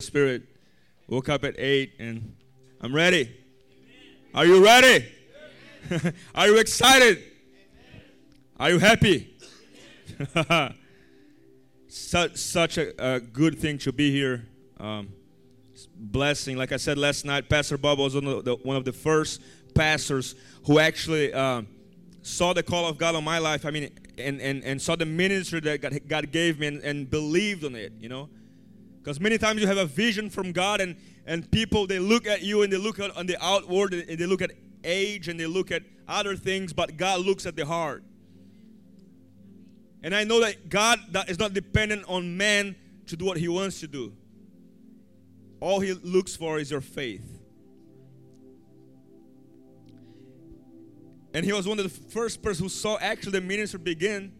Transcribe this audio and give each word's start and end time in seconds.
Spirit. 0.00 0.44
Woke 1.08 1.28
up 1.28 1.42
at 1.42 1.58
8 1.58 1.94
and 1.98 2.36
I'm 2.80 2.94
ready. 2.94 3.36
Are 4.32 4.46
you 4.46 4.64
ready? 4.64 5.12
Are 6.36 6.46
you 6.46 6.58
excited? 6.58 7.20
Are 8.60 8.70
you 8.70 8.78
happy? 8.78 9.36
such, 11.88 12.36
such 12.36 12.78
a, 12.78 13.14
a, 13.16 13.18
good 13.18 13.58
thing 13.58 13.76
to 13.78 13.92
be 13.92 14.12
here. 14.12 14.46
Um, 14.78 15.08
blessing. 15.96 16.56
Like 16.56 16.70
I 16.70 16.76
said 16.76 16.96
last 16.96 17.24
night, 17.24 17.48
Pastor 17.48 17.76
Bob 17.76 17.98
was 17.98 18.14
one 18.14 18.28
of 18.28 18.44
the, 18.44 18.54
one 18.54 18.76
of 18.76 18.84
the 18.84 18.92
first 18.92 19.42
pastors 19.74 20.36
who 20.64 20.78
actually 20.78 21.32
um, 21.32 21.66
saw 22.22 22.52
the 22.52 22.62
call 22.62 22.86
of 22.86 22.98
God 22.98 23.16
on 23.16 23.24
my 23.24 23.38
life. 23.38 23.66
I 23.66 23.72
mean, 23.72 23.90
and, 24.16 24.40
and, 24.40 24.62
and 24.62 24.80
saw 24.80 24.94
the 24.94 25.06
ministry 25.06 25.58
that 25.58 25.80
God, 25.80 25.98
God 26.06 26.30
gave 26.30 26.60
me 26.60 26.68
and, 26.68 26.84
and 26.84 27.10
believed 27.10 27.64
on 27.64 27.74
it, 27.74 27.94
you 27.98 28.08
know. 28.08 28.28
Because 29.08 29.20
many 29.20 29.38
times 29.38 29.58
you 29.62 29.66
have 29.66 29.78
a 29.78 29.86
vision 29.86 30.28
from 30.28 30.52
God, 30.52 30.82
and, 30.82 30.94
and 31.24 31.50
people 31.50 31.86
they 31.86 31.98
look 31.98 32.26
at 32.26 32.42
you 32.42 32.60
and 32.60 32.70
they 32.70 32.76
look 32.76 33.00
at 33.00 33.16
on 33.16 33.24
the 33.24 33.42
outward 33.42 33.94
and 33.94 34.18
they 34.18 34.26
look 34.26 34.42
at 34.42 34.50
age 34.84 35.28
and 35.28 35.40
they 35.40 35.46
look 35.46 35.72
at 35.72 35.82
other 36.06 36.36
things, 36.36 36.74
but 36.74 36.98
God 36.98 37.24
looks 37.24 37.46
at 37.46 37.56
the 37.56 37.64
heart. 37.64 38.04
And 40.02 40.14
I 40.14 40.24
know 40.24 40.40
that 40.40 40.68
God 40.68 41.00
that 41.12 41.30
is 41.30 41.38
not 41.38 41.54
dependent 41.54 42.04
on 42.06 42.36
man 42.36 42.76
to 43.06 43.16
do 43.16 43.24
what 43.24 43.38
He 43.38 43.48
wants 43.48 43.80
to 43.80 43.86
do. 43.86 44.12
All 45.58 45.80
He 45.80 45.94
looks 45.94 46.36
for 46.36 46.58
is 46.58 46.70
your 46.70 46.82
faith. 46.82 47.40
And 51.32 51.46
he 51.46 51.52
was 51.54 51.66
one 51.66 51.78
of 51.78 51.84
the 51.84 52.10
first 52.10 52.42
person 52.42 52.66
who 52.66 52.68
saw 52.68 52.98
actually 53.00 53.32
the 53.32 53.40
ministry 53.40 53.80
begin. 53.80 54.34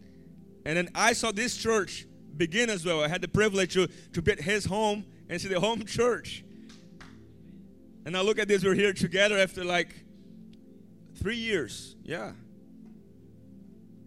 And 0.63 0.77
then 0.77 0.89
I 0.93 1.13
saw 1.13 1.31
this 1.31 1.57
church 1.57 2.05
begin 2.39 2.71
as 2.71 2.83
well. 2.83 3.03
I 3.03 3.07
had 3.07 3.21
the 3.21 3.27
privilege 3.27 3.73
to, 3.73 3.87
to 4.13 4.21
be 4.23 4.31
at 4.31 4.41
his 4.41 4.65
home 4.65 5.05
and 5.29 5.39
see 5.39 5.49
the 5.49 5.59
home 5.59 5.85
church. 5.97 6.43
And 8.05 8.13
now 8.13 8.23
look 8.23 8.39
at 8.39 8.47
this, 8.47 8.63
we're 8.63 8.73
here 8.73 8.93
together 8.93 9.37
after 9.37 9.63
like 9.63 9.93
three 11.15 11.35
years. 11.35 11.95
Yeah. 12.03 12.31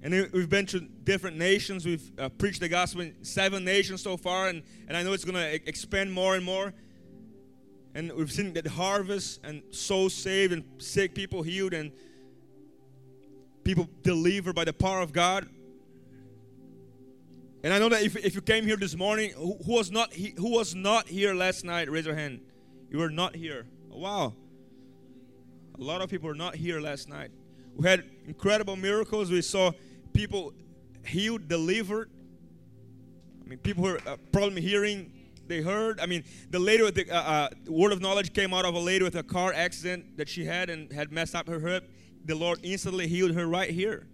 And 0.02 0.28
we've 0.32 0.48
been 0.48 0.66
to 0.66 0.80
different 0.80 1.36
nations. 1.36 1.86
We've 1.86 2.10
uh, 2.18 2.28
preached 2.30 2.58
the 2.58 2.68
gospel 2.68 3.02
in 3.02 3.24
seven 3.24 3.64
nations 3.64 4.02
so 4.02 4.16
far, 4.16 4.48
and, 4.48 4.64
and 4.88 4.96
I 4.96 5.04
know 5.04 5.12
it's 5.12 5.24
going 5.24 5.36
to 5.36 5.68
expand 5.68 6.12
more 6.12 6.34
and 6.34 6.44
more. 6.44 6.74
And 7.94 8.10
we've 8.12 8.32
seen 8.32 8.52
that 8.54 8.66
harvest 8.66 9.40
and 9.44 9.62
souls 9.70 10.14
saved 10.14 10.52
and 10.52 10.64
sick 10.78 11.14
people 11.14 11.42
healed 11.42 11.74
and 11.74 11.92
people 13.62 13.88
delivered 14.02 14.54
by 14.54 14.64
the 14.64 14.72
power 14.72 15.02
of 15.02 15.12
God. 15.12 15.46
And 17.64 17.72
I 17.72 17.78
know 17.78 17.88
that 17.90 18.02
if, 18.02 18.16
if 18.16 18.34
you 18.34 18.40
came 18.40 18.64
here 18.64 18.76
this 18.76 18.96
morning, 18.96 19.32
who, 19.36 19.56
who 19.64 19.72
was 19.74 19.90
not 19.90 20.12
he, 20.12 20.34
who 20.36 20.50
was 20.50 20.74
not 20.74 21.06
here 21.06 21.32
last 21.34 21.64
night? 21.64 21.90
Raise 21.90 22.06
your 22.06 22.14
hand. 22.14 22.40
You 22.90 22.98
were 22.98 23.10
not 23.10 23.36
here. 23.36 23.66
Oh, 23.92 23.98
wow. 23.98 24.34
A 25.78 25.82
lot 25.82 26.02
of 26.02 26.10
people 26.10 26.28
were 26.28 26.34
not 26.34 26.56
here 26.56 26.80
last 26.80 27.08
night. 27.08 27.30
We 27.76 27.88
had 27.88 28.04
incredible 28.26 28.76
miracles. 28.76 29.30
We 29.30 29.42
saw 29.42 29.72
people 30.12 30.52
healed, 31.06 31.48
delivered. 31.48 32.10
I 33.44 33.48
mean, 33.48 33.58
people 33.58 33.84
were 33.84 33.98
uh, 34.06 34.16
problem 34.32 34.56
hearing, 34.60 35.12
they 35.46 35.60
heard. 35.60 36.00
I 36.00 36.06
mean, 36.06 36.24
the 36.50 36.58
lady 36.58 36.82
with 36.82 36.94
the 36.94 37.10
uh, 37.10 37.20
uh, 37.20 37.48
word 37.66 37.92
of 37.92 38.00
knowledge 38.00 38.32
came 38.32 38.54
out 38.54 38.64
of 38.64 38.74
a 38.74 38.78
lady 38.78 39.04
with 39.04 39.16
a 39.16 39.22
car 39.22 39.52
accident 39.52 40.16
that 40.16 40.28
she 40.28 40.44
had 40.44 40.70
and 40.70 40.92
had 40.92 41.12
messed 41.12 41.34
up 41.34 41.48
her 41.48 41.60
hip. 41.60 41.90
The 42.24 42.34
Lord 42.34 42.60
instantly 42.62 43.08
healed 43.08 43.32
her 43.32 43.46
right 43.46 43.70
here. 43.70 44.06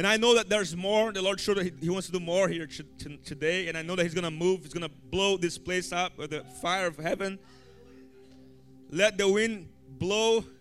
And 0.00 0.06
I 0.06 0.16
know 0.16 0.34
that 0.34 0.48
there's 0.48 0.74
more. 0.74 1.12
The 1.12 1.20
Lord 1.20 1.38
showed 1.38 1.58
that 1.58 1.74
He 1.78 1.90
wants 1.90 2.06
to 2.06 2.12
do 2.14 2.20
more 2.20 2.48
here 2.48 2.66
today. 3.22 3.68
And 3.68 3.76
I 3.76 3.82
know 3.82 3.96
that 3.96 4.02
He's 4.02 4.14
going 4.14 4.24
to 4.24 4.30
move. 4.30 4.62
He's 4.62 4.72
going 4.72 4.88
to 4.88 4.94
blow 5.10 5.36
this 5.36 5.58
place 5.58 5.92
up 5.92 6.16
with 6.16 6.30
the 6.30 6.42
fire 6.62 6.86
of 6.86 6.96
heaven. 6.96 7.38
Let 8.88 9.18
the 9.18 9.28
wind 9.28 9.68
blow. 9.98 10.42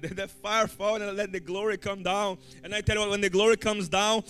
The 0.00 0.26
fire 0.26 0.66
fall 0.66 1.00
and 1.00 1.16
let 1.16 1.30
the 1.30 1.38
glory 1.38 1.76
come 1.76 2.02
down. 2.02 2.38
And 2.64 2.74
I 2.74 2.80
tell 2.80 2.96
you 2.96 3.02
what, 3.02 3.10
when 3.10 3.20
the 3.20 3.28
glory 3.28 3.58
comes 3.58 3.88
down, 3.88 4.24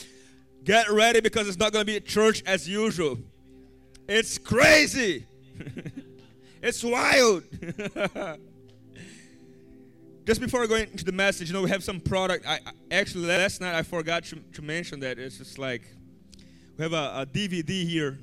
get 0.64 0.90
ready 0.90 1.20
because 1.20 1.48
it's 1.48 1.58
not 1.58 1.72
going 1.72 1.86
to 1.86 1.92
be 1.92 1.98
church 2.00 2.42
as 2.44 2.68
usual. 2.68 3.18
It's 4.08 4.36
crazy. 4.36 5.26
it's 6.62 6.82
wild. 6.82 7.44
just 10.26 10.40
before 10.40 10.66
going 10.66 10.90
into 10.90 11.04
the 11.04 11.12
message, 11.12 11.48
you 11.48 11.54
know, 11.54 11.62
we 11.62 11.70
have 11.70 11.82
some 11.82 12.00
product. 12.00 12.46
I, 12.46 12.54
I 12.54 12.72
actually 12.90 13.26
last 13.26 13.60
night 13.60 13.74
I 13.74 13.82
forgot 13.82 14.24
to, 14.24 14.36
to, 14.36 14.62
mention 14.62 15.00
that. 15.00 15.18
It's 15.18 15.38
just 15.38 15.58
like 15.58 15.82
we 16.76 16.82
have 16.82 16.92
a, 16.92 17.22
a, 17.22 17.26
DVD 17.26 17.86
here 17.86 18.18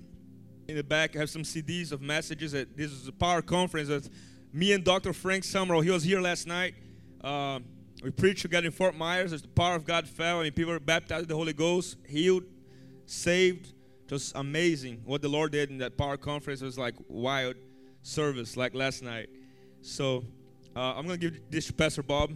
in 0.68 0.76
the 0.76 0.84
back. 0.84 1.16
I 1.16 1.20
have 1.20 1.30
some 1.30 1.44
CDs 1.44 1.92
of 1.92 2.02
messages. 2.02 2.52
That 2.52 2.78
this 2.78 2.92
is 2.92 3.08
a 3.08 3.12
power 3.12 3.42
conference 3.42 3.90
with 3.90 4.10
me 4.54 4.74
and 4.74 4.84
Dr. 4.84 5.14
Frank 5.14 5.44
Summerall. 5.44 5.82
He 5.82 5.90
was 5.90 6.04
here 6.04 6.22
last 6.22 6.48
night. 6.48 6.76
Uh, 7.22 7.60
we 8.04 8.12
preached 8.12 8.44
together 8.44 8.68
in 8.68 8.72
Fort 8.72 8.96
Myers. 8.96 9.34
As 9.34 9.42
the 9.42 9.48
power 9.48 9.76
of 9.76 9.86
God 9.86 10.08
fell. 10.08 10.40
I 10.40 10.44
mean, 10.44 10.54
people 10.54 10.74
were 10.74 10.80
baptized 10.80 11.22
with 11.22 11.30
the 11.30 11.36
Holy 11.36 11.54
Ghost, 11.54 11.98
healed, 12.08 12.44
saved. 13.06 13.74
Just 14.08 14.36
amazing 14.36 15.02
what 15.04 15.22
the 15.22 15.28
Lord 15.28 15.52
did 15.52 15.70
in 15.70 15.80
that 15.80 15.98
power 15.98 16.16
conference. 16.16 16.62
It 16.62 16.66
was 16.66 16.78
like 16.78 16.96
wild 17.10 17.56
service, 18.04 18.56
like 18.56 18.74
last 18.74 19.04
night. 19.04 19.30
So 19.82 20.24
uh, 20.78 20.94
I'm 20.96 21.08
going 21.08 21.20
to 21.20 21.32
give 21.32 21.42
this 21.50 21.66
to 21.68 21.74
Pastor 21.74 22.04
Bob. 22.04 22.34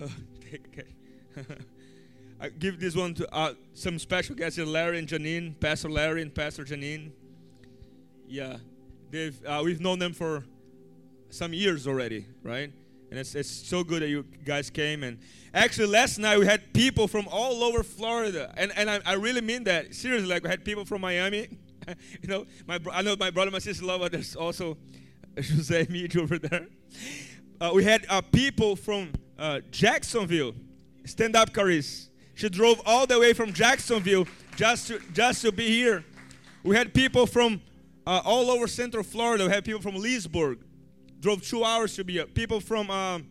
Uh, 0.00 0.08
I 2.40 2.48
give 2.48 2.80
this 2.80 2.96
one 2.96 3.12
to 3.14 3.34
uh, 3.34 3.52
some 3.74 3.98
special 3.98 4.34
guests 4.34 4.58
Larry 4.58 4.98
and 4.98 5.06
Janine, 5.06 5.60
Pastor 5.60 5.90
Larry 5.90 6.22
and 6.22 6.34
Pastor 6.34 6.64
Janine. 6.64 7.10
Yeah, 8.26 8.56
they've 9.10 9.36
uh, 9.44 9.60
we've 9.62 9.80
known 9.80 9.98
them 9.98 10.14
for 10.14 10.44
some 11.28 11.52
years 11.52 11.86
already, 11.86 12.24
right? 12.42 12.72
And 13.10 13.18
it's 13.18 13.34
it's 13.34 13.50
so 13.50 13.84
good 13.84 14.00
that 14.00 14.08
you 14.08 14.24
guys 14.44 14.70
came. 14.70 15.02
And 15.02 15.18
actually, 15.52 15.88
last 15.88 16.18
night 16.18 16.38
we 16.38 16.46
had 16.46 16.72
people 16.72 17.08
from 17.08 17.28
all 17.30 17.62
over 17.62 17.82
Florida, 17.82 18.54
and 18.56 18.72
and 18.74 18.88
I, 18.88 19.00
I 19.04 19.12
really 19.14 19.42
mean 19.42 19.64
that 19.64 19.94
seriously. 19.94 20.28
Like 20.28 20.44
we 20.44 20.48
had 20.48 20.64
people 20.64 20.86
from 20.86 21.02
Miami. 21.02 21.48
you 22.22 22.28
know, 22.28 22.46
my 22.66 22.78
I 22.90 23.02
know 23.02 23.16
my 23.16 23.30
brother, 23.30 23.50
my 23.50 23.58
sister 23.58 23.84
love, 23.84 24.10
there's 24.10 24.34
also 24.34 24.78
Jose 25.54 25.86
meet 25.88 26.16
over 26.16 26.38
there. 26.38 26.66
Uh, 27.60 27.70
we 27.72 27.84
had 27.84 28.04
uh, 28.08 28.20
people 28.20 28.74
from 28.74 29.12
uh, 29.38 29.60
Jacksonville, 29.70 30.52
stand 31.04 31.36
up, 31.36 31.52
Caris. 31.52 32.08
She 32.34 32.48
drove 32.48 32.80
all 32.84 33.06
the 33.06 33.18
way 33.18 33.32
from 33.32 33.52
Jacksonville 33.52 34.26
just 34.56 34.88
to 34.88 35.00
just 35.12 35.42
to 35.42 35.52
be 35.52 35.68
here. 35.68 36.04
We 36.64 36.74
had 36.74 36.92
people 36.92 37.26
from 37.26 37.60
uh, 38.06 38.20
all 38.24 38.50
over 38.50 38.66
Central 38.66 39.04
Florida. 39.04 39.44
We 39.44 39.50
had 39.52 39.64
people 39.64 39.80
from 39.80 39.94
Leesburg, 39.94 40.58
drove 41.20 41.42
two 41.42 41.62
hours 41.62 41.94
to 41.96 42.04
be 42.04 42.14
here. 42.14 42.26
People 42.26 42.60
from 42.60 42.90
um, 42.90 43.26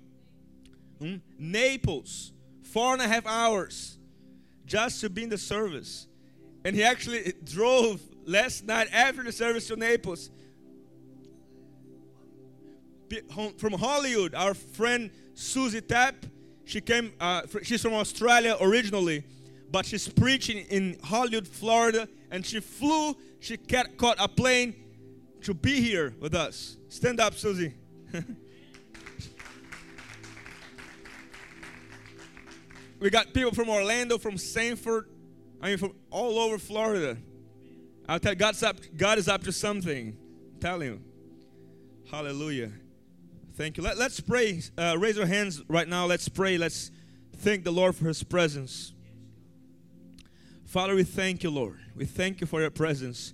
hmm, 0.99 1.15
Naples, 1.37 2.31
four 2.63 2.93
and 2.93 3.01
a 3.01 3.07
half 3.07 3.25
hours 3.25 3.97
just 4.65 5.01
to 5.01 5.09
be 5.09 5.23
in 5.23 5.29
the 5.29 5.37
service. 5.37 6.07
And 6.63 6.75
he 6.75 6.83
actually 6.83 7.33
drove 7.43 8.01
last 8.25 8.65
night 8.65 8.87
after 8.93 9.23
the 9.23 9.31
service 9.31 9.67
to 9.67 9.75
Naples 9.75 10.29
from 13.57 13.73
Hollywood, 13.73 14.35
our 14.35 14.53
friend 14.53 15.11
Susie 15.33 15.81
Tapp. 15.81 16.25
She 16.65 16.81
came. 16.81 17.13
Uh, 17.19 17.43
she's 17.63 17.81
from 17.81 17.93
Australia 17.93 18.57
originally, 18.59 19.23
but 19.71 19.85
she's 19.85 20.07
preaching 20.07 20.65
in 20.69 20.97
Hollywood, 21.03 21.47
Florida, 21.47 22.07
and 22.31 22.45
she 22.45 22.59
flew. 22.59 23.15
She 23.39 23.57
caught 23.57 24.17
a 24.19 24.27
plane 24.27 24.75
to 25.41 25.53
be 25.53 25.79
here 25.81 26.13
with 26.19 26.35
us. 26.35 26.77
Stand 26.89 27.19
up, 27.19 27.35
Susie. 27.35 27.73
we 32.99 33.09
got 33.09 33.33
people 33.33 33.53
from 33.53 33.69
Orlando, 33.69 34.17
from 34.17 34.37
Sanford, 34.37 35.09
I 35.61 35.69
mean, 35.69 35.77
from 35.77 35.93
all 36.09 36.39
over 36.39 36.57
Florida. 36.57 37.17
I'll 38.09 38.19
tell 38.19 38.35
God's 38.35 38.63
up, 38.63 38.77
God 38.95 39.17
is 39.17 39.27
up 39.27 39.43
to 39.43 39.51
something. 39.51 40.17
I'm 40.53 40.59
telling 40.59 40.87
you. 40.87 41.01
Hallelujah. 42.09 42.71
Thank 43.57 43.77
you. 43.77 43.81
Let, 43.81 43.97
us 43.97 44.19
pray. 44.19 44.61
Uh, 44.77 44.97
raise 44.99 45.17
our 45.17 45.25
hands 45.25 45.63
right 45.67 45.87
now. 45.87 46.05
Let's 46.05 46.29
pray. 46.29 46.59
Let's 46.59 46.91
thank 47.37 47.63
the 47.63 47.71
Lord 47.71 47.95
for 47.95 48.07
His 48.07 48.21
presence. 48.21 48.93
Father, 50.67 50.93
we 50.93 51.03
thank 51.03 51.41
you, 51.41 51.49
Lord. 51.49 51.79
We 51.95 52.05
thank 52.05 52.39
you 52.39 52.45
for 52.45 52.61
your 52.61 52.69
presence. 52.69 53.33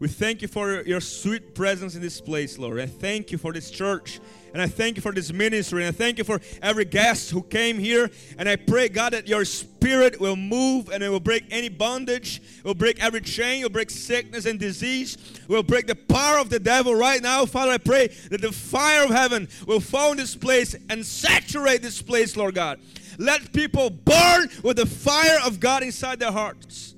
We 0.00 0.08
thank 0.08 0.40
you 0.40 0.48
for 0.48 0.80
your 0.84 1.02
sweet 1.02 1.54
presence 1.54 1.94
in 1.94 2.00
this 2.00 2.22
place, 2.22 2.58
Lord. 2.58 2.80
I 2.80 2.86
thank 2.86 3.30
you 3.30 3.36
for 3.36 3.52
this 3.52 3.70
church. 3.70 4.18
And 4.54 4.62
I 4.62 4.66
thank 4.66 4.96
you 4.96 5.02
for 5.02 5.12
this 5.12 5.30
ministry. 5.30 5.84
And 5.84 5.94
I 5.94 5.96
thank 5.96 6.16
you 6.16 6.24
for 6.24 6.40
every 6.62 6.86
guest 6.86 7.30
who 7.30 7.42
came 7.42 7.78
here. 7.78 8.10
And 8.38 8.48
I 8.48 8.56
pray, 8.56 8.88
God, 8.88 9.12
that 9.12 9.28
your 9.28 9.44
spirit 9.44 10.18
will 10.18 10.36
move 10.36 10.88
and 10.88 11.02
it 11.02 11.10
will 11.10 11.20
break 11.20 11.44
any 11.50 11.68
bondage. 11.68 12.40
It 12.58 12.64
will 12.64 12.74
break 12.74 12.98
every 13.04 13.20
chain. 13.20 13.60
It 13.60 13.64
will 13.64 13.70
break 13.70 13.90
sickness 13.90 14.46
and 14.46 14.58
disease. 14.58 15.18
It 15.34 15.48
will 15.50 15.62
break 15.62 15.86
the 15.86 15.94
power 15.94 16.38
of 16.38 16.48
the 16.48 16.58
devil 16.58 16.94
right 16.94 17.20
now. 17.20 17.44
Father, 17.44 17.72
I 17.72 17.78
pray 17.78 18.06
that 18.30 18.40
the 18.40 18.52
fire 18.52 19.04
of 19.04 19.10
heaven 19.10 19.48
will 19.66 19.80
fall 19.80 20.12
in 20.12 20.16
this 20.16 20.34
place 20.34 20.74
and 20.88 21.04
saturate 21.04 21.82
this 21.82 22.00
place, 22.00 22.38
Lord 22.38 22.54
God. 22.54 22.80
Let 23.18 23.52
people 23.52 23.90
burn 23.90 24.48
with 24.62 24.78
the 24.78 24.86
fire 24.86 25.40
of 25.44 25.60
God 25.60 25.82
inside 25.82 26.20
their 26.20 26.32
hearts 26.32 26.94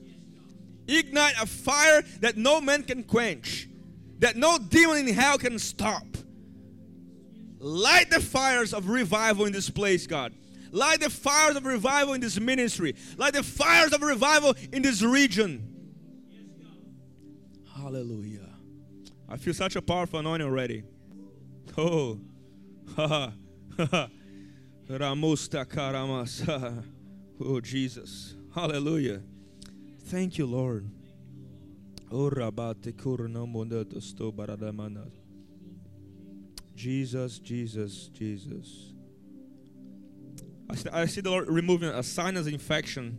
Ignite 0.93 1.35
a 1.41 1.47
fire 1.47 2.03
that 2.21 2.37
no 2.37 2.61
man 2.61 2.83
can 2.83 3.03
quench, 3.03 3.69
that 4.19 4.37
no 4.37 4.59
demon 4.59 5.09
in 5.09 5.15
hell 5.15 5.39
can 5.39 5.59
stop. 5.59 6.07
Light 7.59 8.11
the 8.11 8.21
fires 8.21 8.75
of 8.75 8.89
revival 8.89 9.45
in 9.45 9.53
this 9.53 9.71
place, 9.71 10.07
God. 10.07 10.35
Light 10.73 11.01
the 11.01 11.11
fires 11.11 11.55
of 11.55 11.65
revival 11.65 12.15
in 12.15 12.21
this 12.21 12.41
ministry. 12.41 12.97
Light 13.17 13.35
the 13.35 13.43
fires 13.43 13.93
of 13.93 14.03
revival 14.03 14.55
in 14.73 14.83
this 14.83 15.03
region. 15.03 15.69
Hallelujah. 17.77 18.49
I 19.29 19.37
feel 19.37 19.55
such 19.55 19.77
a 19.77 19.83
powerful 19.83 20.19
anointing 20.19 20.47
already. 20.47 20.83
Oh, 21.77 22.19
Ramusta 24.89 25.65
karamas. 25.65 26.85
Oh, 27.41 27.61
Jesus. 27.61 28.35
Hallelujah. 28.55 29.23
Thank 30.05 30.39
you, 30.39 30.47
Lord. 30.47 30.89
Oh. 32.11 32.31
Jesus, 36.75 37.39
Jesus, 37.39 38.09
Jesus. 38.09 38.93
I 40.69 40.75
see, 40.75 40.89
I 40.91 41.07
see 41.07 41.21
the 41.21 41.31
Lord 41.31 41.49
removing 41.49 41.89
a 41.91 42.03
sinus 42.03 42.47
infection 42.47 43.19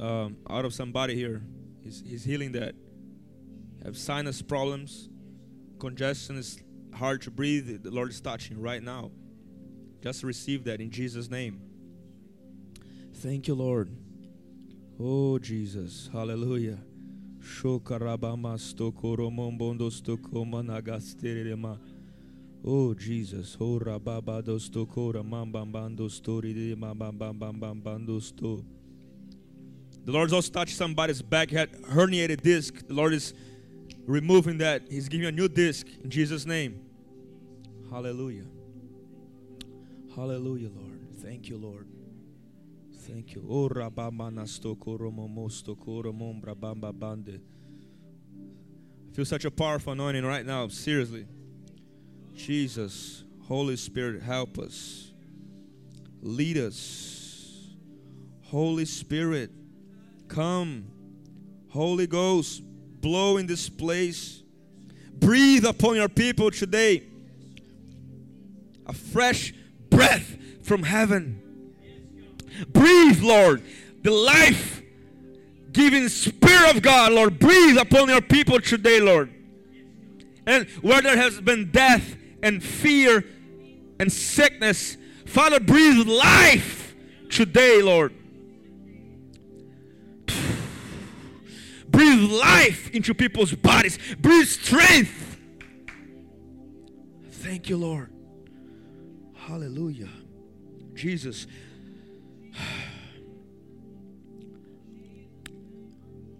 um, 0.00 0.36
out 0.48 0.64
of 0.64 0.74
somebody 0.74 1.14
here. 1.14 1.42
He's, 1.82 2.02
he's 2.06 2.24
healing 2.24 2.52
that. 2.52 2.74
Have 3.84 3.96
sinus 3.96 4.42
problems, 4.42 5.08
congestion 5.80 6.36
is 6.36 6.62
hard 6.94 7.22
to 7.22 7.30
breathe. 7.30 7.82
The 7.82 7.90
Lord 7.90 8.10
is 8.10 8.20
touching 8.20 8.60
right 8.60 8.82
now. 8.82 9.10
Just 10.00 10.22
receive 10.22 10.64
that 10.64 10.80
in 10.80 10.90
Jesus' 10.90 11.28
name. 11.28 11.60
Thank 13.14 13.48
you, 13.48 13.54
Lord. 13.54 13.90
Oh, 15.04 15.36
Jesus. 15.40 16.08
Hallelujah. 16.12 16.78
Oh 22.64 22.94
Jesus, 22.94 23.56
oh 23.60 23.78
rababa 23.80 24.60
sto 24.60 24.86
kora 24.86 25.22
mambambando 25.24 26.08
story 26.08 26.52
de 26.52 26.76
mambambambambando 26.76 28.22
sto. 28.22 28.64
The 30.04 30.12
Lord's 30.12 30.32
also 30.32 30.52
touched 30.52 30.76
somebody's 30.76 31.20
back, 31.20 31.50
had 31.50 31.72
herniated 31.82 32.40
disc. 32.40 32.86
The 32.86 32.94
Lord 32.94 33.12
is 33.12 33.34
removing 34.06 34.58
that. 34.58 34.82
He's 34.88 35.08
giving 35.08 35.24
you 35.24 35.28
a 35.28 35.32
new 35.32 35.48
disc 35.48 35.88
in 36.04 36.10
Jesus' 36.10 36.46
name. 36.46 36.80
Hallelujah. 37.90 38.44
Hallelujah, 40.14 40.70
Lord. 40.74 41.08
Thank 41.20 41.48
you, 41.48 41.56
Lord. 41.56 41.91
Thank 43.12 43.34
you. 43.34 43.46
Oh 43.46 43.68
rabamana 43.68 44.48
sto 44.48 44.74
koro 44.74 45.10
momosto 45.10 45.78
koro 45.78 46.14
mombra 46.14 46.54
bamba 46.54 46.98
bande. 46.98 47.40
I 49.10 49.14
feel 49.14 49.26
such 49.26 49.44
a 49.44 49.50
powerful 49.50 49.92
anointing 49.92 50.24
right 50.24 50.46
now, 50.46 50.68
seriously. 50.68 51.26
Jesus, 52.34 53.24
Holy 53.46 53.76
Spirit, 53.76 54.22
help 54.22 54.58
us. 54.58 55.12
Lead 56.22 56.56
us. 56.56 57.74
Holy 58.44 58.86
Spirit, 58.86 59.50
come. 60.28 60.86
Holy 61.68 62.06
Ghost, 62.06 62.62
blow 63.02 63.36
in 63.36 63.46
this 63.46 63.68
place. 63.68 64.42
Breathe 65.12 65.66
upon 65.66 65.96
your 65.96 66.08
people 66.08 66.50
today. 66.50 67.02
A 68.86 68.94
fresh 68.94 69.52
breath 69.90 70.38
from 70.62 70.82
heaven. 70.82 71.51
Breathe, 72.68 73.22
Lord, 73.22 73.62
the 74.02 74.10
life 74.10 74.82
giving 75.72 76.08
Spirit 76.08 76.76
of 76.76 76.82
God, 76.82 77.12
Lord. 77.12 77.38
Breathe 77.38 77.78
upon 77.78 78.08
your 78.08 78.20
people 78.20 78.60
today, 78.60 79.00
Lord. 79.00 79.32
And 80.46 80.68
where 80.82 81.00
there 81.00 81.16
has 81.16 81.40
been 81.40 81.70
death, 81.70 82.16
and 82.42 82.62
fear 82.62 83.24
and 84.00 84.12
sickness. 84.12 84.96
Father, 85.26 85.60
breathe 85.60 86.06
life 86.06 86.94
today, 87.30 87.80
Lord. 87.80 88.12
Breathe 91.88 92.30
life 92.30 92.90
into 92.90 93.14
people's 93.14 93.54
bodies. 93.54 93.98
Breathe 94.18 94.48
strength. 94.48 95.38
Thank 97.30 97.68
you, 97.68 97.76
Lord. 97.76 98.10
Hallelujah. 99.34 100.08
Jesus. 100.94 101.46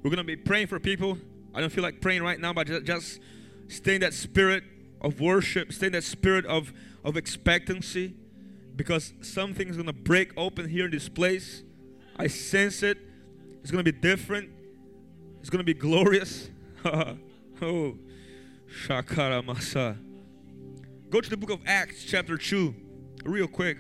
We're 0.03 0.11
going 0.11 0.17
to 0.19 0.25
be 0.25 0.37
praying 0.37 0.67
for 0.67 0.81
people. 0.81 1.17
I 1.55 1.61
don't 1.61 1.71
feel 1.71 1.85
like 1.85 2.01
praying 2.01 2.23
right 2.23 2.41
now, 2.41 2.53
but 2.53 2.67
just 2.85 3.21
stay 3.69 3.95
in 3.95 4.01
that 4.01 4.15
spirit 4.15 4.65
of 5.01 5.21
worship, 5.21 5.73
stay 5.73 5.87
in 5.87 5.93
that 5.93 6.05
spirit 6.05 6.45
of, 6.47 6.73
of 7.05 7.17
expectancy 7.17 8.15
because 8.75 9.13
something's 9.21 9.77
going 9.77 9.87
to 9.87 9.93
break 9.93 10.33
open 10.37 10.69
here 10.69 10.87
in 10.87 10.91
this 10.91 11.09
place. 11.09 11.63
I 12.17 12.27
sense 12.27 12.83
it. 12.83 12.99
It's 13.63 13.71
going 13.71 13.85
to 13.85 13.93
be 13.93 13.99
different. 13.99 14.51
It's 15.41 15.51
going 15.51 15.59
to 15.59 15.65
be 15.65 15.75
glorious. 15.75 16.51
oh, 16.85 17.17
Shakara 18.69 19.45
Masa. 19.45 19.97
Go 21.11 21.21
to 21.21 21.31
the 21.31 21.37
book 21.37 21.51
of 21.51 21.61
Acts, 21.67 22.05
chapter 22.05 22.37
2, 22.37 22.75
real 23.25 23.47
quick. 23.47 23.79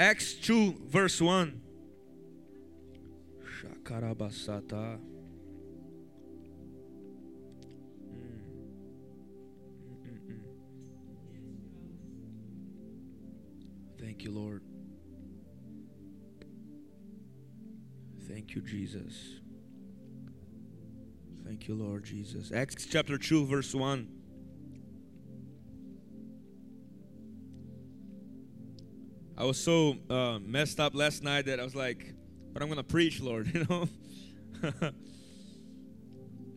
Acts 0.00 0.32
2, 0.32 0.86
verse 0.86 1.20
1. 1.20 1.60
Shakara 3.44 4.14
Basata. 4.14 4.98
Hmm. 8.08 8.38
Thank 14.00 14.24
you, 14.24 14.30
Lord. 14.30 14.62
Thank 18.26 18.54
you, 18.54 18.62
Jesus. 18.62 19.42
Thank 21.44 21.68
you, 21.68 21.74
Lord 21.74 22.04
Jesus. 22.04 22.50
Acts 22.52 22.86
chapter 22.86 23.18
2, 23.18 23.44
verse 23.44 23.74
1. 23.74 24.19
I 29.40 29.44
was 29.44 29.58
so 29.58 29.96
uh, 30.10 30.38
messed 30.38 30.78
up 30.80 30.94
last 30.94 31.22
night 31.22 31.46
that 31.46 31.58
I 31.58 31.64
was 31.64 31.74
like, 31.74 32.12
but 32.52 32.62
I'm 32.62 32.70
to 32.70 32.82
preach, 32.82 33.22
Lord, 33.22 33.46
you 33.54 33.66
know? 33.70 33.88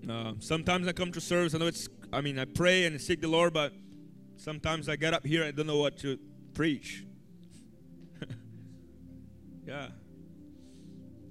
uh, 0.13 0.33
sometimes 0.39 0.85
I 0.89 0.91
come 0.91 1.09
to 1.13 1.21
service, 1.21 1.55
I 1.55 1.59
know 1.59 1.67
it's, 1.67 1.87
I 2.11 2.19
mean, 2.19 2.37
I 2.37 2.43
pray 2.43 2.83
and 2.83 2.99
seek 2.99 3.21
the 3.21 3.29
Lord, 3.29 3.53
but 3.53 3.71
sometimes 4.35 4.89
I 4.89 4.97
get 4.97 5.13
up 5.13 5.25
here, 5.25 5.43
and 5.43 5.47
I 5.47 5.51
don't 5.55 5.65
know 5.65 5.77
what 5.77 5.97
to 5.99 6.19
preach. 6.53 7.05
Yeah. 9.65 9.87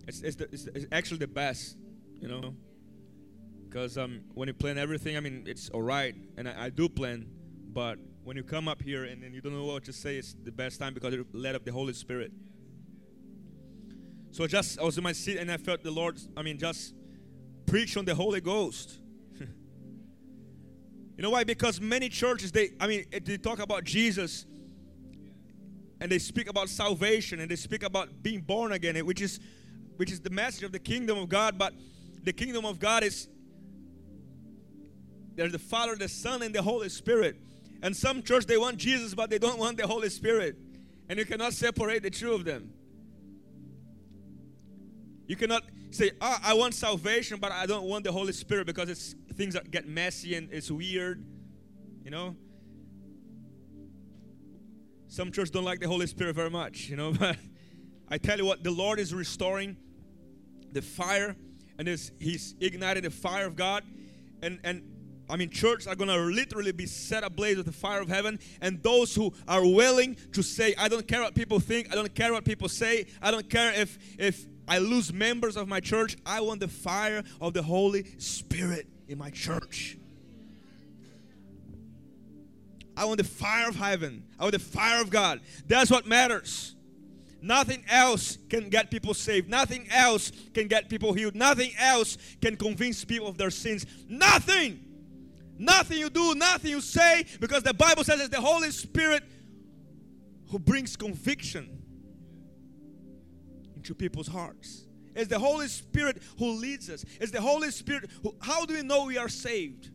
It's, 0.08 0.22
it's, 0.22 0.36
the, 0.36 0.44
it's, 0.44 0.66
it's 0.68 0.86
actually 0.90 1.18
the 1.18 1.26
best, 1.26 1.76
you 2.18 2.28
know. 2.28 2.54
Because 3.68 3.98
um, 3.98 4.22
when 4.32 4.48
you 4.48 4.54
plan 4.54 4.78
everything, 4.78 5.18
I 5.18 5.20
mean, 5.20 5.44
it's 5.46 5.68
all 5.68 5.82
right. 5.82 6.14
And 6.38 6.48
I, 6.48 6.64
I 6.64 6.70
do 6.70 6.88
plan. 6.88 7.26
But 7.74 7.98
when 8.24 8.36
you 8.36 8.42
come 8.42 8.68
up 8.68 8.82
here 8.82 9.04
and 9.04 9.22
then 9.22 9.32
you 9.34 9.40
don't 9.40 9.54
know 9.54 9.64
what 9.64 9.84
to 9.84 9.92
say, 9.92 10.16
it's 10.16 10.34
the 10.44 10.52
best 10.52 10.78
time 10.78 10.94
because 10.94 11.12
you're 11.14 11.24
led 11.32 11.54
of 11.54 11.64
the 11.64 11.72
Holy 11.72 11.92
Spirit. 11.92 12.32
So 14.30 14.46
just, 14.46 14.78
I 14.78 14.84
was 14.84 14.96
in 14.96 15.04
my 15.04 15.12
seat 15.12 15.38
and 15.38 15.50
I 15.50 15.56
felt 15.56 15.82
the 15.82 15.90
Lord, 15.90 16.20
I 16.36 16.42
mean, 16.42 16.58
just 16.58 16.94
preach 17.66 17.96
on 17.96 18.04
the 18.04 18.14
Holy 18.14 18.40
Ghost. 18.40 18.98
you 19.40 19.46
know 21.18 21.30
why? 21.30 21.44
Because 21.44 21.80
many 21.80 22.08
churches, 22.08 22.52
they, 22.52 22.70
I 22.80 22.86
mean, 22.86 23.04
they 23.10 23.36
talk 23.36 23.58
about 23.58 23.84
Jesus 23.84 24.46
and 26.00 26.10
they 26.10 26.18
speak 26.18 26.48
about 26.48 26.68
salvation 26.68 27.40
and 27.40 27.50
they 27.50 27.56
speak 27.56 27.82
about 27.82 28.22
being 28.22 28.40
born 28.40 28.72
again, 28.72 28.96
which 29.06 29.20
is 29.20 29.38
which 29.96 30.10
is 30.10 30.20
the 30.20 30.30
message 30.30 30.64
of 30.64 30.72
the 30.72 30.78
kingdom 30.78 31.18
of 31.18 31.28
God. 31.28 31.58
But 31.58 31.74
the 32.24 32.32
kingdom 32.32 32.64
of 32.64 32.80
God 32.80 33.04
is 33.04 33.28
there's 35.36 35.52
the 35.52 35.58
Father, 35.58 35.94
the 35.94 36.08
Son, 36.08 36.42
and 36.42 36.54
the 36.54 36.62
Holy 36.62 36.88
Spirit. 36.88 37.36
And 37.82 37.96
some 37.96 38.22
church 38.22 38.46
they 38.46 38.56
want 38.56 38.78
Jesus, 38.78 39.14
but 39.14 39.28
they 39.28 39.38
don't 39.38 39.58
want 39.58 39.76
the 39.76 39.86
Holy 39.86 40.08
Spirit. 40.08 40.56
And 41.08 41.18
you 41.18 41.24
cannot 41.24 41.52
separate 41.52 42.02
the 42.02 42.10
two 42.10 42.32
of 42.32 42.44
them. 42.44 42.72
You 45.26 45.36
cannot 45.36 45.64
say, 45.90 46.12
oh, 46.20 46.38
I 46.42 46.54
want 46.54 46.74
salvation, 46.74 47.38
but 47.40 47.52
I 47.52 47.66
don't 47.66 47.84
want 47.84 48.04
the 48.04 48.12
Holy 48.12 48.32
Spirit 48.32 48.66
because 48.66 48.88
it's 48.88 49.14
things 49.34 49.54
that 49.54 49.70
get 49.70 49.88
messy 49.88 50.34
and 50.36 50.52
it's 50.52 50.70
weird. 50.70 51.24
You 52.04 52.10
know? 52.10 52.36
Some 55.08 55.30
churches 55.30 55.50
don't 55.50 55.64
like 55.64 55.80
the 55.80 55.88
Holy 55.88 56.06
Spirit 56.06 56.34
very 56.36 56.50
much, 56.50 56.88
you 56.88 56.96
know, 56.96 57.12
but 57.18 57.36
I 58.08 58.18
tell 58.18 58.38
you 58.38 58.44
what, 58.44 58.62
the 58.62 58.70
Lord 58.70 58.98
is 58.98 59.12
restoring 59.12 59.76
the 60.72 60.82
fire 60.82 61.36
and 61.78 61.88
is 61.88 62.12
He's 62.18 62.54
ignited 62.60 63.04
the 63.04 63.10
fire 63.10 63.46
of 63.46 63.56
God. 63.56 63.84
And 64.42 64.58
and 64.64 64.82
I 65.32 65.36
mean, 65.36 65.48
church 65.48 65.86
are 65.86 65.94
gonna 65.94 66.18
literally 66.18 66.72
be 66.72 66.84
set 66.84 67.24
ablaze 67.24 67.56
with 67.56 67.64
the 67.64 67.72
fire 67.72 68.02
of 68.02 68.08
heaven. 68.08 68.38
And 68.60 68.82
those 68.82 69.14
who 69.14 69.32
are 69.48 69.66
willing 69.66 70.14
to 70.32 70.42
say, 70.42 70.74
I 70.78 70.88
don't 70.88 71.08
care 71.08 71.22
what 71.22 71.34
people 71.34 71.58
think, 71.58 71.90
I 71.90 71.94
don't 71.94 72.14
care 72.14 72.34
what 72.34 72.44
people 72.44 72.68
say, 72.68 73.06
I 73.22 73.30
don't 73.30 73.48
care 73.48 73.72
if 73.72 73.98
if 74.18 74.44
I 74.68 74.76
lose 74.76 75.10
members 75.10 75.56
of 75.56 75.68
my 75.68 75.80
church. 75.80 76.18
I 76.26 76.42
want 76.42 76.60
the 76.60 76.68
fire 76.68 77.24
of 77.40 77.54
the 77.54 77.62
Holy 77.62 78.04
Spirit 78.18 78.86
in 79.08 79.16
my 79.16 79.30
church. 79.30 79.96
I 82.94 83.06
want 83.06 83.16
the 83.16 83.24
fire 83.24 83.70
of 83.70 83.76
heaven. 83.76 84.24
I 84.38 84.42
want 84.42 84.52
the 84.52 84.58
fire 84.58 85.00
of 85.00 85.08
God. 85.08 85.40
That's 85.66 85.90
what 85.90 86.06
matters. 86.06 86.76
Nothing 87.40 87.84
else 87.88 88.36
can 88.50 88.68
get 88.68 88.90
people 88.90 89.14
saved. 89.14 89.48
Nothing 89.48 89.88
else 89.90 90.30
can 90.52 90.68
get 90.68 90.90
people 90.90 91.14
healed. 91.14 91.34
Nothing 91.34 91.72
else 91.78 92.18
can 92.42 92.54
convince 92.54 93.02
people 93.02 93.28
of 93.28 93.38
their 93.38 93.50
sins. 93.50 93.86
Nothing. 94.08 94.91
Nothing 95.62 95.98
you 95.98 96.10
do, 96.10 96.34
nothing 96.34 96.72
you 96.72 96.80
say, 96.80 97.24
because 97.38 97.62
the 97.62 97.72
Bible 97.72 98.02
says 98.02 98.18
it's 98.18 98.30
the 98.30 98.40
Holy 98.40 98.72
Spirit 98.72 99.22
who 100.50 100.58
brings 100.58 100.96
conviction 100.96 101.80
into 103.76 103.94
people's 103.94 104.26
hearts. 104.26 104.86
It's 105.14 105.28
the 105.28 105.38
Holy 105.38 105.68
Spirit 105.68 106.20
who 106.36 106.50
leads 106.54 106.90
us. 106.90 107.04
It's 107.20 107.30
the 107.30 107.40
Holy 107.40 107.70
Spirit 107.70 108.10
who, 108.24 108.34
how 108.42 108.66
do 108.66 108.74
we 108.74 108.82
know 108.82 109.04
we 109.04 109.18
are 109.18 109.28
saved? 109.28 109.90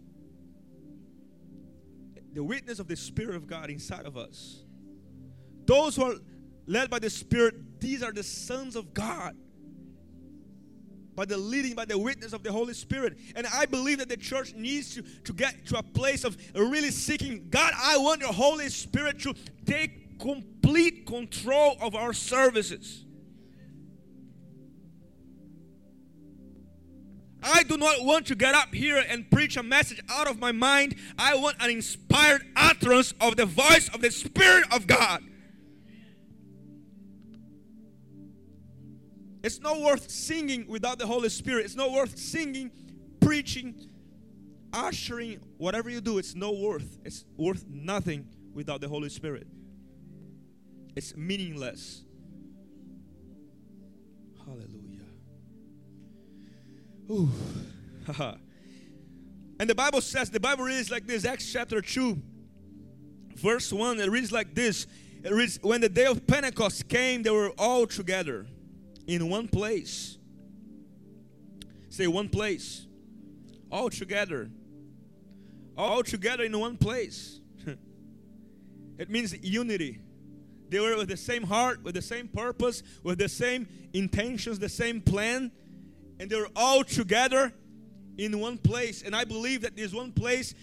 The 2.32 2.44
witness 2.44 2.80
of 2.80 2.88
the 2.88 2.96
Spirit 2.96 3.36
of 3.36 3.46
God 3.46 3.70
inside 3.70 4.06
of 4.06 4.16
us. 4.16 4.64
Those 5.66 5.98
who 5.98 6.04
are 6.04 6.16
led 6.66 6.90
by 6.90 7.00
the 7.00 7.10
Spirit, 7.10 7.82
these 7.82 8.02
are 8.04 8.14
the 8.14 8.24
sons 8.24 8.78
of 8.78 8.94
God. 8.94 9.36
By 11.18 11.26
the 11.26 11.36
leading, 11.36 11.74
by 11.74 11.86
the 11.86 11.98
witness 11.98 12.32
of 12.32 12.44
the 12.44 12.52
Holy 12.52 12.76
Spirit. 12.76 13.18
And 13.36 13.48
I 13.48 13.66
believe 13.66 13.98
that 13.98 14.08
the 14.08 14.16
church 14.16 14.54
needs 14.54 14.94
to, 14.94 15.02
to 15.02 15.34
get 15.34 15.66
to 15.66 15.80
a 15.80 15.84
place 15.84 16.24
of 16.24 16.38
really 16.54 16.92
seeking 16.92 17.48
God, 17.50 17.74
I 17.76 17.98
want 17.98 18.22
your 18.22 18.32
Holy 18.32 18.70
Spirit 18.70 19.20
to 19.22 19.34
take 19.66 20.20
complete 20.20 21.08
control 21.08 21.76
of 21.82 21.96
our 21.96 22.14
services. 22.14 23.04
I 27.42 27.64
do 27.64 27.78
not 27.78 28.04
want 28.04 28.28
to 28.28 28.36
get 28.36 28.54
up 28.54 28.72
here 28.76 29.04
and 29.10 29.30
preach 29.32 29.58
a 29.58 29.64
message 29.64 30.00
out 30.10 30.30
of 30.30 30.38
my 30.38 30.52
mind. 30.52 30.96
I 31.18 31.36
want 31.36 31.56
an 31.60 31.72
inspired 31.72 32.46
utterance 32.56 33.16
of 33.20 33.38
the 33.38 33.48
voice 33.48 33.90
of 33.92 34.02
the 34.02 34.12
Spirit 34.12 34.66
of 34.72 34.86
God. 34.86 35.24
It's 39.44 39.60
not 39.60 39.80
worth 39.80 40.10
singing 40.10 40.68
without 40.68 41.00
the 41.00 41.06
Holy 41.06 41.30
Spirit. 41.30 41.66
It's 41.66 41.76
not 41.76 41.92
worth 41.92 42.18
singing, 42.18 42.72
preaching, 43.20 43.90
ushering, 44.74 45.40
whatever 45.58 45.90
you 45.90 46.02
do. 46.02 46.18
It's 46.18 46.36
no 46.36 46.52
worth. 46.52 46.98
It's 47.06 47.24
worth 47.36 47.66
nothing 47.68 48.28
without 48.54 48.82
the 48.82 48.88
Holy 48.88 49.10
Spirit. 49.10 49.48
It's 50.96 51.16
meaningless. 51.16 52.04
Hallelujah. 54.44 55.06
Ooh. 57.12 57.30
and 59.60 59.70
the 59.70 59.76
Bible 59.76 60.02
says, 60.02 60.32
the 60.32 60.40
Bible 60.40 60.64
reads 60.64 60.90
like 60.90 61.06
this 61.06 61.26
Acts 61.26 61.52
chapter 61.52 61.82
2, 61.82 62.20
verse 63.36 63.72
1. 63.72 64.00
It 64.00 64.10
reads 64.10 64.32
like 64.32 64.56
this. 64.56 64.88
It 65.24 65.32
reads, 65.32 65.60
When 65.62 65.82
the 65.82 65.90
day 65.90 66.06
of 66.06 66.26
Pentecost 66.26 66.88
came, 66.90 67.22
they 67.22 67.30
were 67.30 67.52
all 67.58 67.86
together 67.86 68.48
in 69.08 69.30
one 69.30 69.48
place. 69.48 70.18
Say 71.90 72.08
one 72.08 72.30
place. 72.30 72.86
All 73.72 73.90
together. 73.90 74.52
All 75.78 76.04
together 76.04 76.44
in 76.44 76.58
one 76.60 76.78
place. 76.78 77.40
it 78.98 79.10
means 79.10 79.36
unity. 79.42 80.00
They 80.70 80.80
were 80.80 80.98
with 80.98 81.08
the 81.08 81.18
same 81.18 81.44
heart, 81.44 81.82
with 81.84 81.96
the 81.96 82.02
same 82.02 82.28
purpose, 82.28 82.84
with 83.04 83.18
the 83.18 83.30
same 83.30 83.68
intentions, 83.94 84.60
the 84.60 84.70
same 84.70 85.02
plan, 85.02 85.52
and 86.20 86.30
they 86.30 86.36
were 86.36 86.50
all 86.56 86.84
together 86.84 87.54
in 88.18 88.38
one 88.40 88.58
place. 88.58 89.02
And 89.02 89.16
I 89.16 89.24
believe 89.24 89.62
that 89.62 89.78
this 89.78 89.94
one 89.94 90.12
place, 90.12 90.54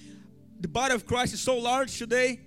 the 0.61 0.69
body 0.69 0.95
of 0.95 1.07
Christ 1.07 1.33
is 1.33 1.41
so 1.41 1.57
large 1.57 1.97
today, 1.97 2.41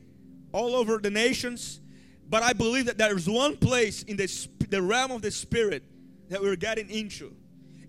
all 0.51 0.75
over 0.75 0.99
the 0.99 1.09
nations. 1.09 1.79
But 2.29 2.43
I 2.43 2.53
believe 2.53 2.85
that 2.85 2.97
there 2.97 3.15
is 3.15 3.29
one 3.29 3.55
place 3.57 4.03
in 4.03 4.17
the, 4.17 4.47
the 4.69 4.81
realm 4.81 5.11
of 5.11 5.21
the 5.21 5.31
Spirit 5.31 5.83
that 6.29 6.41
we're 6.41 6.57
getting 6.57 6.89
into. 6.89 7.33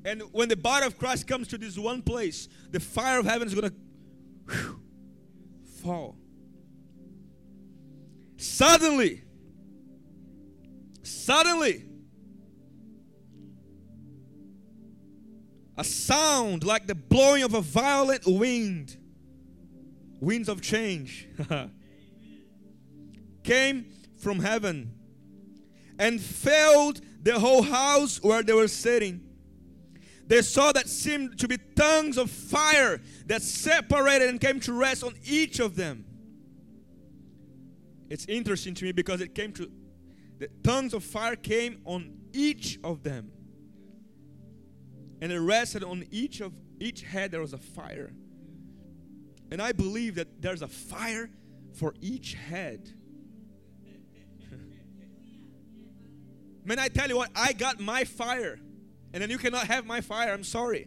And 0.05 0.23
when 0.33 0.49
the 0.49 0.57
body 0.57 0.87
of 0.87 0.97
Christ 0.97 1.27
comes 1.27 1.49
to 1.49 1.59
this 1.59 1.77
one 1.77 2.03
place, 2.03 2.49
the 2.71 2.79
fire 2.79 3.19
of 3.19 3.27
heaven 3.27 3.49
is 3.49 3.55
going 3.55 3.71
to 3.71 4.77
fall. 5.83 6.17
Suddenly, 8.37 9.23
suddenly, 11.03 11.85
a 15.77 15.83
sound 15.83 16.65
like 16.65 16.87
the 16.87 16.95
blowing 16.95 17.43
of 17.43 17.55
a 17.55 17.61
violent 17.61 18.27
wind, 18.27 18.97
winds 20.21 20.49
of 20.49 20.63
change, 20.63 21.29
came 23.43 23.87
from 24.19 24.41
heaven 24.41 24.93
and 25.99 26.21
filled 26.21 27.01
the 27.23 27.39
whole 27.39 27.63
house 27.63 28.23
where 28.23 28.43
they 28.43 28.53
were 28.53 28.69
sitting. 28.69 29.21
They 30.27 30.43
saw 30.43 30.73
that 30.73 30.89
seemed 30.89 31.39
to 31.39 31.49
be 31.49 31.59
tongues 31.75 32.19
of 32.19 32.31
fire 32.31 33.01
that 33.27 33.43
separated 33.43 34.29
and 34.29 34.41
came 34.41 34.61
to 34.61 34.73
rest 34.75 35.03
on 35.03 35.15
each 35.25 35.59
of 35.59 35.75
them. 35.75 36.05
It's 38.11 38.27
interesting 38.27 38.75
to 38.75 38.85
me 38.85 38.93
because 38.93 39.21
it 39.21 39.35
came 39.35 39.53
to 39.55 39.71
the 40.39 40.49
tongues 40.63 40.95
of 40.95 41.03
fire 41.03 41.35
came 41.35 41.81
on 41.85 42.13
each 42.33 42.79
of 42.85 43.03
them. 43.03 43.33
And 45.21 45.33
it 45.33 45.41
rested 45.41 45.83
on 45.83 46.05
each 46.11 46.41
of 46.41 46.53
each 46.79 47.03
head 47.03 47.33
there 47.33 47.41
was 47.41 47.53
a 47.55 47.59
fire. 47.59 48.13
And 49.51 49.61
I 49.61 49.73
believe 49.73 50.15
that 50.17 50.41
there's 50.41 50.63
a 50.63 50.69
fire 50.69 51.31
for 51.75 51.95
each 52.01 52.35
head. 52.35 52.93
Man, 56.69 56.79
I 56.79 56.89
tell 56.89 57.09
you 57.09 57.17
what, 57.17 57.31
I 57.35 57.55
got 57.55 57.81
my 57.81 58.05
fire. 58.05 58.61
And 59.15 59.23
then 59.23 59.31
you 59.31 59.39
cannot 59.39 59.69
have 59.69 59.87
my 59.87 60.03
fire. 60.03 60.35
I'm 60.35 60.45
sorry. 60.45 60.87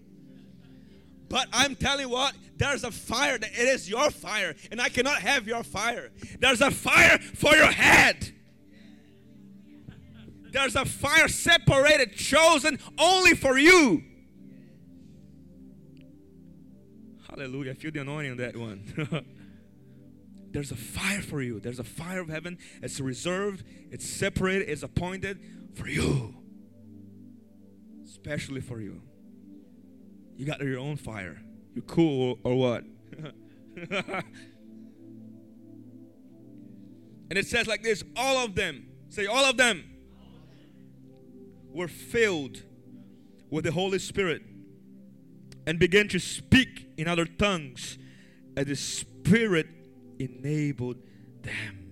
But 1.27 1.47
I'm 1.51 1.75
telling 1.75 2.01
you 2.01 2.09
what, 2.09 2.35
there's 2.55 2.83
a 2.83 2.91
fire 2.91 3.39
that 3.39 3.49
it 3.51 3.67
is 3.67 3.89
your 3.89 4.11
fire, 4.11 4.53
and 4.69 4.79
I 4.79 4.89
cannot 4.89 5.21
have 5.21 5.47
your 5.47 5.63
fire. 5.63 6.11
There's 6.39 6.61
a 6.61 6.69
fire 6.69 7.17
for 7.17 7.55
your 7.55 7.71
head. 7.71 8.31
There's 10.51 10.75
a 10.75 10.85
fire 10.85 11.27
separated, 11.27 12.15
chosen 12.15 12.77
only 12.99 13.33
for 13.33 13.57
you. 13.57 14.03
Hallelujah. 17.27 17.71
I 17.71 17.73
feel 17.73 17.91
the 17.91 18.01
anointing 18.01 18.31
on 18.31 18.37
that 18.37 18.55
one. 18.55 19.25
There's 20.51 20.71
a 20.71 20.75
fire 20.75 21.21
for 21.21 21.41
you. 21.41 21.61
There's 21.61 21.79
a 21.79 21.83
fire 21.85 22.19
of 22.19 22.27
heaven. 22.27 22.59
It's 22.83 22.99
reserved, 22.99 23.63
it's 23.89 24.05
separated, 24.05 24.69
it's 24.69 24.83
appointed 24.83 25.39
for 25.75 25.87
you. 25.87 26.35
Especially 28.03 28.61
for 28.61 28.79
you. 28.79 29.01
You 30.37 30.45
got 30.45 30.61
your 30.61 30.79
own 30.79 30.97
fire. 30.97 31.41
You 31.75 31.81
cool 31.83 32.39
or, 32.43 32.55
what? 32.55 32.83
and 33.75 34.23
it 37.29 37.47
says 37.47 37.67
like 37.67 37.83
this 37.83 38.03
all 38.15 38.43
of 38.43 38.55
them, 38.55 38.87
say, 39.09 39.25
all 39.25 39.45
of 39.45 39.57
them 39.57 39.83
were 41.71 41.87
filled 41.87 42.61
with 43.49 43.65
the 43.65 43.71
Holy 43.71 43.99
Spirit 43.99 44.41
and 45.65 45.79
began 45.79 46.07
to 46.09 46.19
speak 46.19 46.87
in 46.97 47.07
other 47.07 47.25
tongues 47.25 47.97
as 48.57 48.65
the 48.65 48.75
Spirit 48.75 49.67
enabled 50.19 50.97
them. 51.41 51.91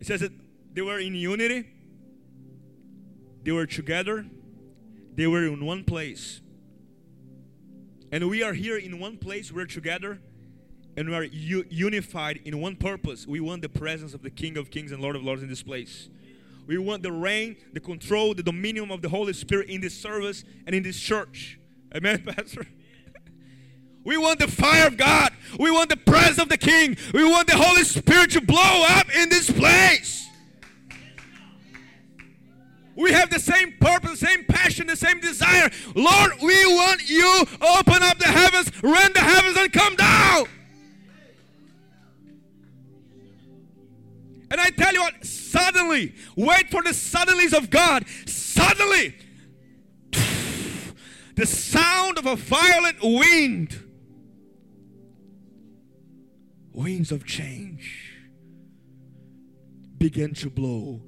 It 0.00 0.06
says 0.06 0.20
that 0.20 0.32
they 0.72 0.82
were 0.82 0.98
in 0.98 1.14
unity 1.14 1.75
they 3.46 3.52
were 3.52 3.64
together, 3.64 4.26
they 5.14 5.28
were 5.28 5.46
in 5.46 5.64
one 5.64 5.84
place. 5.84 6.40
And 8.10 8.28
we 8.28 8.42
are 8.42 8.52
here 8.52 8.76
in 8.76 8.98
one 8.98 9.18
place, 9.18 9.52
we're 9.52 9.66
together, 9.66 10.18
and 10.96 11.08
we 11.08 11.14
are 11.14 11.22
unified 11.22 12.40
in 12.44 12.60
one 12.60 12.74
purpose. 12.74 13.24
We 13.24 13.38
want 13.38 13.62
the 13.62 13.68
presence 13.68 14.14
of 14.14 14.22
the 14.22 14.30
King 14.30 14.56
of 14.56 14.72
Kings 14.72 14.90
and 14.90 15.00
Lord 15.00 15.14
of 15.14 15.22
Lords 15.22 15.44
in 15.44 15.48
this 15.48 15.62
place. 15.62 16.08
We 16.66 16.76
want 16.78 17.04
the 17.04 17.12
reign, 17.12 17.56
the 17.72 17.78
control, 17.78 18.34
the 18.34 18.42
dominion 18.42 18.90
of 18.90 19.00
the 19.00 19.08
Holy 19.08 19.32
Spirit 19.32 19.68
in 19.68 19.80
this 19.80 19.96
service 19.96 20.42
and 20.66 20.74
in 20.74 20.82
this 20.82 20.98
church. 20.98 21.60
Amen, 21.94 22.24
Pastor? 22.36 22.66
We 24.02 24.16
want 24.16 24.40
the 24.40 24.48
fire 24.48 24.88
of 24.88 24.96
God. 24.96 25.30
We 25.56 25.70
want 25.70 25.88
the 25.90 25.96
presence 25.96 26.40
of 26.40 26.48
the 26.48 26.58
King. 26.58 26.96
We 27.14 27.24
want 27.24 27.46
the 27.46 27.56
Holy 27.56 27.84
Spirit 27.84 28.32
to 28.32 28.40
blow 28.40 28.84
up 28.88 29.06
in 29.14 29.28
this 29.28 29.48
place. 29.48 30.26
We 32.96 33.12
have 33.12 33.28
the 33.28 33.38
same 33.38 33.74
purpose, 33.78 34.20
the 34.20 34.26
same 34.26 34.44
passion, 34.44 34.86
the 34.86 34.96
same 34.96 35.20
desire. 35.20 35.70
Lord, 35.94 36.32
we 36.42 36.66
want 36.66 37.08
you 37.08 37.44
open 37.60 38.02
up 38.02 38.18
the 38.18 38.26
heavens, 38.26 38.70
rend 38.82 39.14
the 39.14 39.20
heavens, 39.20 39.56
and 39.56 39.72
come 39.72 39.96
down. 39.96 40.46
And 44.50 44.60
I 44.60 44.70
tell 44.70 44.92
you 44.92 45.02
what, 45.02 45.26
suddenly, 45.26 46.14
wait 46.36 46.70
for 46.70 46.82
the 46.82 46.90
suddenlies 46.90 47.56
of 47.56 47.68
God. 47.68 48.06
Suddenly, 48.26 49.14
the 51.34 51.46
sound 51.46 52.18
of 52.18 52.26
a 52.26 52.36
violent 52.36 52.98
wind. 53.02 53.82
Winds 56.72 57.10
of 57.10 57.24
change 57.24 58.14
begin 59.98 60.34
to 60.34 60.50
blow 60.50 61.02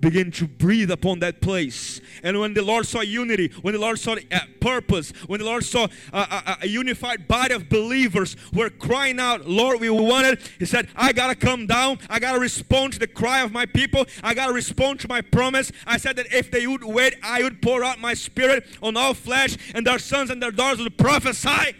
begin 0.00 0.30
to 0.32 0.46
breathe 0.46 0.90
upon 0.90 1.18
that 1.20 1.40
place. 1.40 2.00
And 2.22 2.40
when 2.40 2.54
the 2.54 2.62
Lord 2.62 2.86
saw 2.86 3.00
unity, 3.00 3.52
when 3.62 3.74
the 3.74 3.80
Lord 3.80 3.98
saw 3.98 4.16
uh, 4.32 4.38
purpose, 4.60 5.12
when 5.26 5.40
the 5.40 5.46
Lord 5.46 5.64
saw 5.64 5.88
a, 6.12 6.58
a 6.62 6.66
unified 6.66 7.28
body 7.28 7.54
of 7.54 7.68
believers 7.68 8.36
were 8.52 8.70
crying 8.70 9.20
out, 9.20 9.46
Lord, 9.46 9.80
we 9.80 9.90
want 9.90 10.26
it. 10.26 10.50
He 10.58 10.64
said, 10.64 10.88
I 10.96 11.12
got 11.12 11.28
to 11.28 11.34
come 11.34 11.66
down. 11.66 11.98
I 12.08 12.18
got 12.18 12.32
to 12.32 12.40
respond 12.40 12.94
to 12.94 12.98
the 12.98 13.06
cry 13.06 13.40
of 13.40 13.52
my 13.52 13.66
people. 13.66 14.06
I 14.22 14.34
got 14.34 14.46
to 14.46 14.52
respond 14.52 15.00
to 15.00 15.08
my 15.08 15.20
promise. 15.20 15.70
I 15.86 15.98
said 15.98 16.16
that 16.16 16.32
if 16.32 16.50
they 16.50 16.66
would 16.66 16.84
wait, 16.84 17.16
I 17.22 17.42
would 17.42 17.60
pour 17.60 17.84
out 17.84 17.98
my 18.00 18.14
spirit 18.14 18.66
on 18.82 18.96
all 18.96 19.14
flesh, 19.14 19.56
and 19.74 19.86
their 19.86 19.98
sons 19.98 20.30
and 20.30 20.42
their 20.42 20.50
daughters 20.50 20.80
would 20.80 20.96
prophesy. 20.96 21.74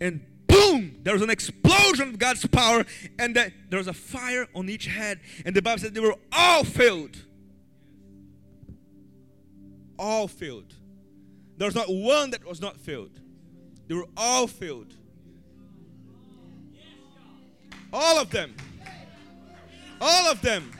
And 0.00 0.26
boom, 0.54 0.96
there 1.02 1.12
was 1.12 1.22
an 1.22 1.30
explosion 1.30 2.08
of 2.08 2.18
God's 2.18 2.46
power, 2.46 2.84
and 3.18 3.36
that 3.36 3.52
there 3.68 3.78
was 3.78 3.88
a 3.88 3.92
fire 3.92 4.46
on 4.54 4.68
each 4.68 4.86
head. 4.86 5.20
And 5.44 5.54
the 5.54 5.62
Bible 5.62 5.80
said 5.80 5.94
they 5.94 6.00
were 6.00 6.16
all 6.32 6.64
filled. 6.64 7.16
All 9.98 10.28
filled. 10.28 10.74
There 11.56 11.66
was 11.66 11.74
not 11.74 11.86
one 11.88 12.30
that 12.30 12.44
was 12.44 12.60
not 12.60 12.76
filled. 12.76 13.20
They 13.86 13.94
were 13.94 14.08
all 14.16 14.46
filled. 14.46 14.92
All 17.92 18.18
of 18.18 18.30
them. 18.30 18.54
All 20.00 20.30
of 20.30 20.40
them. 20.42 20.70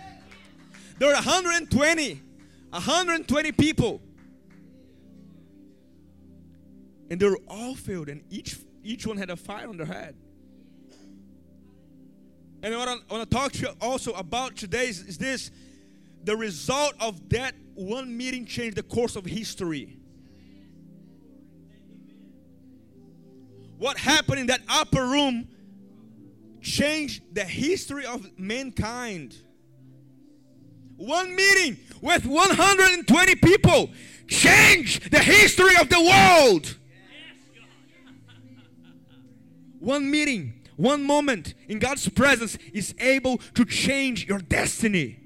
There 0.98 1.08
were 1.08 1.14
120. 1.14 2.20
120 2.70 3.52
people. 3.52 4.00
And 7.10 7.20
they 7.20 7.28
were 7.28 7.38
all 7.46 7.76
filled, 7.76 8.08
and 8.08 8.24
each 8.30 8.56
each 8.84 9.06
one 9.06 9.16
had 9.16 9.30
a 9.30 9.36
fire 9.36 9.68
on 9.68 9.76
their 9.76 9.86
head. 9.86 10.14
And 12.62 12.74
what 12.76 12.88
I 12.88 12.96
want 13.10 13.28
to 13.28 13.36
talk 13.36 13.52
to 13.52 13.58
you 13.58 13.68
also 13.80 14.12
about 14.12 14.56
today 14.56 14.88
is, 14.88 15.00
is 15.00 15.18
this 15.18 15.50
the 16.22 16.36
result 16.36 16.94
of 17.00 17.28
that 17.30 17.54
one 17.74 18.16
meeting 18.16 18.46
changed 18.46 18.76
the 18.76 18.82
course 18.82 19.16
of 19.16 19.26
history. 19.26 19.98
What 23.76 23.98
happened 23.98 24.40
in 24.40 24.46
that 24.46 24.60
upper 24.68 25.04
room 25.06 25.48
changed 26.62 27.34
the 27.34 27.44
history 27.44 28.06
of 28.06 28.26
mankind. 28.38 29.36
One 30.96 31.34
meeting 31.34 31.76
with 32.00 32.24
120 32.24 33.34
people 33.36 33.90
changed 34.26 35.10
the 35.10 35.18
history 35.18 35.76
of 35.80 35.88
the 35.88 36.00
world. 36.00 36.78
One 39.84 40.10
meeting, 40.10 40.62
one 40.76 41.04
moment 41.04 41.52
in 41.68 41.78
God's 41.78 42.08
presence 42.08 42.56
is 42.72 42.94
able 42.98 43.36
to 43.52 43.66
change 43.66 44.26
your 44.26 44.38
destiny. 44.38 45.20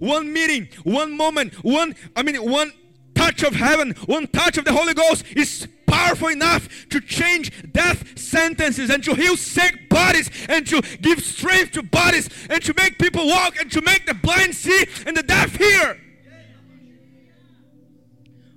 one 0.00 0.32
meeting, 0.32 0.68
one 0.82 1.16
moment, 1.16 1.54
one, 1.62 1.94
I 2.16 2.24
mean, 2.24 2.34
one 2.50 2.72
touch 3.14 3.44
of 3.44 3.54
heaven, 3.54 3.94
one 4.06 4.26
touch 4.26 4.58
of 4.58 4.64
the 4.64 4.72
Holy 4.72 4.92
Ghost 4.92 5.24
is 5.36 5.68
powerful 5.86 6.26
enough 6.28 6.68
to 6.88 7.00
change 7.00 7.52
death 7.72 8.18
sentences 8.18 8.90
and 8.90 9.04
to 9.04 9.14
heal 9.14 9.36
sick 9.36 9.88
bodies 9.88 10.30
and 10.48 10.66
to 10.66 10.82
give 11.00 11.22
strength 11.22 11.70
to 11.72 11.84
bodies 11.84 12.28
and 12.50 12.60
to 12.64 12.74
make 12.76 12.98
people 12.98 13.24
walk 13.28 13.56
and 13.60 13.70
to 13.70 13.80
make 13.82 14.04
the 14.04 14.14
blind 14.14 14.52
see 14.52 14.84
and 15.06 15.16
the 15.16 15.22
deaf 15.22 15.54
hear. 15.54 16.00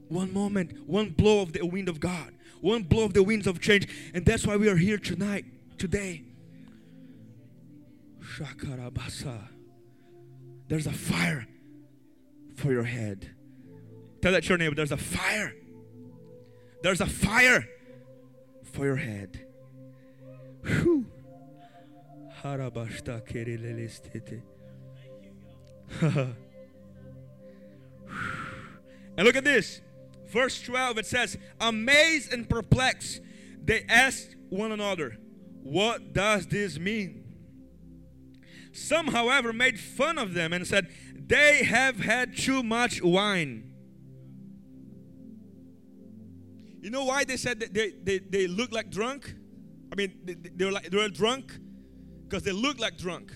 One 0.09 0.33
moment, 0.33 0.87
one 0.87 1.11
blow 1.11 1.41
of 1.43 1.53
the 1.53 1.63
wind 1.63 1.87
of 1.87 1.99
God 1.99 2.30
one 2.61 2.83
blow 2.83 3.03
of 3.03 3.13
the 3.13 3.23
winds 3.23 3.47
of 3.47 3.59
change. 3.59 3.87
And 4.13 4.25
that's 4.25 4.47
why 4.47 4.55
we 4.55 4.69
are 4.69 4.77
here 4.77 4.97
tonight, 4.97 5.45
today. 5.77 6.23
Shakarabasa. 8.21 9.47
There's 10.67 10.87
a 10.87 10.93
fire 10.93 11.47
for 12.55 12.71
your 12.71 12.83
head. 12.83 13.29
Tell 14.21 14.31
that 14.31 14.47
your 14.47 14.57
neighbor, 14.57 14.75
there's 14.75 14.91
a 14.91 14.97
fire. 14.97 15.53
There's 16.83 17.01
a 17.01 17.07
fire 17.07 17.67
for 18.63 18.85
your 18.85 18.95
head. 18.95 19.45
Whew. 20.63 21.07
and 26.01 26.35
look 29.17 29.35
at 29.35 29.43
this 29.43 29.81
verse 30.31 30.61
12, 30.61 30.99
it 30.99 31.05
says, 31.05 31.37
Amazed 31.59 32.33
and 32.33 32.49
perplexed, 32.49 33.21
they 33.63 33.83
asked 33.87 34.35
one 34.49 34.71
another, 34.71 35.17
What 35.63 36.13
does 36.13 36.47
this 36.47 36.79
mean? 36.79 37.25
Some, 38.73 39.07
however, 39.07 39.51
made 39.51 39.79
fun 39.79 40.17
of 40.17 40.33
them 40.33 40.53
and 40.53 40.65
said, 40.65 40.87
They 41.15 41.63
have 41.63 41.97
had 41.97 42.37
too 42.37 42.63
much 42.63 43.01
wine. 43.01 43.71
You 46.81 46.89
know 46.89 47.05
why 47.05 47.25
they 47.25 47.37
said 47.37 47.59
that 47.59 47.73
they, 47.73 47.91
they, 47.91 48.19
they 48.19 48.47
look 48.47 48.71
like 48.71 48.89
drunk? 48.89 49.35
I 49.91 49.95
mean, 49.95 50.13
they, 50.23 50.33
they 50.33 50.65
were, 50.65 50.71
like, 50.71 50.89
they 50.89 50.97
were 50.97 51.09
drunk 51.09 51.59
because 52.27 52.43
they 52.43 52.51
looked 52.51 52.79
like 52.79 52.97
drunk. 52.97 53.31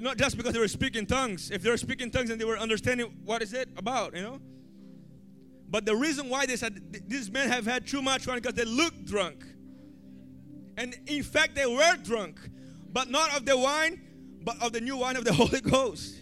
Not 0.00 0.18
just 0.18 0.36
because 0.36 0.52
they 0.52 0.58
were 0.58 0.68
speaking 0.68 1.06
tongues. 1.06 1.50
If 1.50 1.62
they 1.62 1.70
were 1.70 1.76
speaking 1.76 2.10
tongues 2.10 2.30
and 2.30 2.40
they 2.40 2.44
were 2.44 2.58
understanding 2.58 3.20
what 3.24 3.42
is 3.42 3.52
it 3.52 3.68
about, 3.76 4.14
you 4.16 4.22
know? 4.22 4.40
But 5.68 5.86
the 5.86 5.96
reason 5.96 6.28
why 6.28 6.46
they 6.46 6.56
said 6.56 7.08
these 7.08 7.30
men 7.30 7.48
have 7.48 7.66
had 7.66 7.86
too 7.86 8.02
much 8.02 8.26
wine 8.26 8.38
because 8.38 8.54
they 8.54 8.64
looked 8.64 9.06
drunk. 9.06 9.44
And 10.76 10.96
in 11.06 11.22
fact, 11.22 11.54
they 11.54 11.66
were 11.66 11.96
drunk, 12.02 12.40
but 12.92 13.10
not 13.10 13.36
of 13.36 13.44
the 13.46 13.56
wine, 13.56 14.00
but 14.42 14.60
of 14.62 14.72
the 14.72 14.80
new 14.80 14.96
wine 14.96 15.16
of 15.16 15.24
the 15.24 15.32
Holy 15.40 15.60
Ghost. 15.60 16.16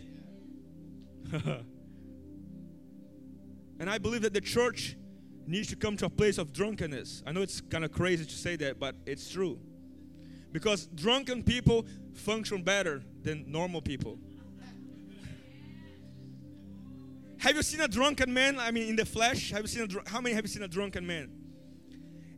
and 1.32 1.64
I 3.88 3.98
believe 3.98 4.22
that 4.22 4.34
the 4.34 4.40
church 4.40 4.96
needs 5.46 5.68
to 5.68 5.76
come 5.76 5.96
to 5.96 6.06
a 6.06 6.10
place 6.10 6.38
of 6.38 6.52
drunkenness. 6.52 7.22
I 7.26 7.32
know 7.32 7.42
it's 7.42 7.60
kind 7.60 7.84
of 7.84 7.92
crazy 7.92 8.24
to 8.24 8.34
say 8.34 8.56
that, 8.56 8.78
but 8.78 8.94
it's 9.06 9.30
true. 9.30 9.58
Because 10.52 10.86
drunken 10.86 11.42
people 11.42 11.86
function 12.14 12.62
better 12.62 13.02
than 13.22 13.50
normal 13.50 13.80
people. 13.80 14.18
Have 17.42 17.56
you 17.56 17.62
seen 17.64 17.80
a 17.80 17.88
drunken 17.88 18.32
man? 18.32 18.60
I 18.60 18.70
mean, 18.70 18.88
in 18.90 18.94
the 18.94 19.04
flesh, 19.04 19.50
have 19.50 19.62
you 19.62 19.66
seen 19.66 19.82
a, 19.82 20.08
how 20.08 20.20
many 20.20 20.32
have 20.32 20.44
you 20.44 20.48
seen 20.48 20.62
a 20.62 20.68
drunken 20.68 21.04
man? 21.04 21.28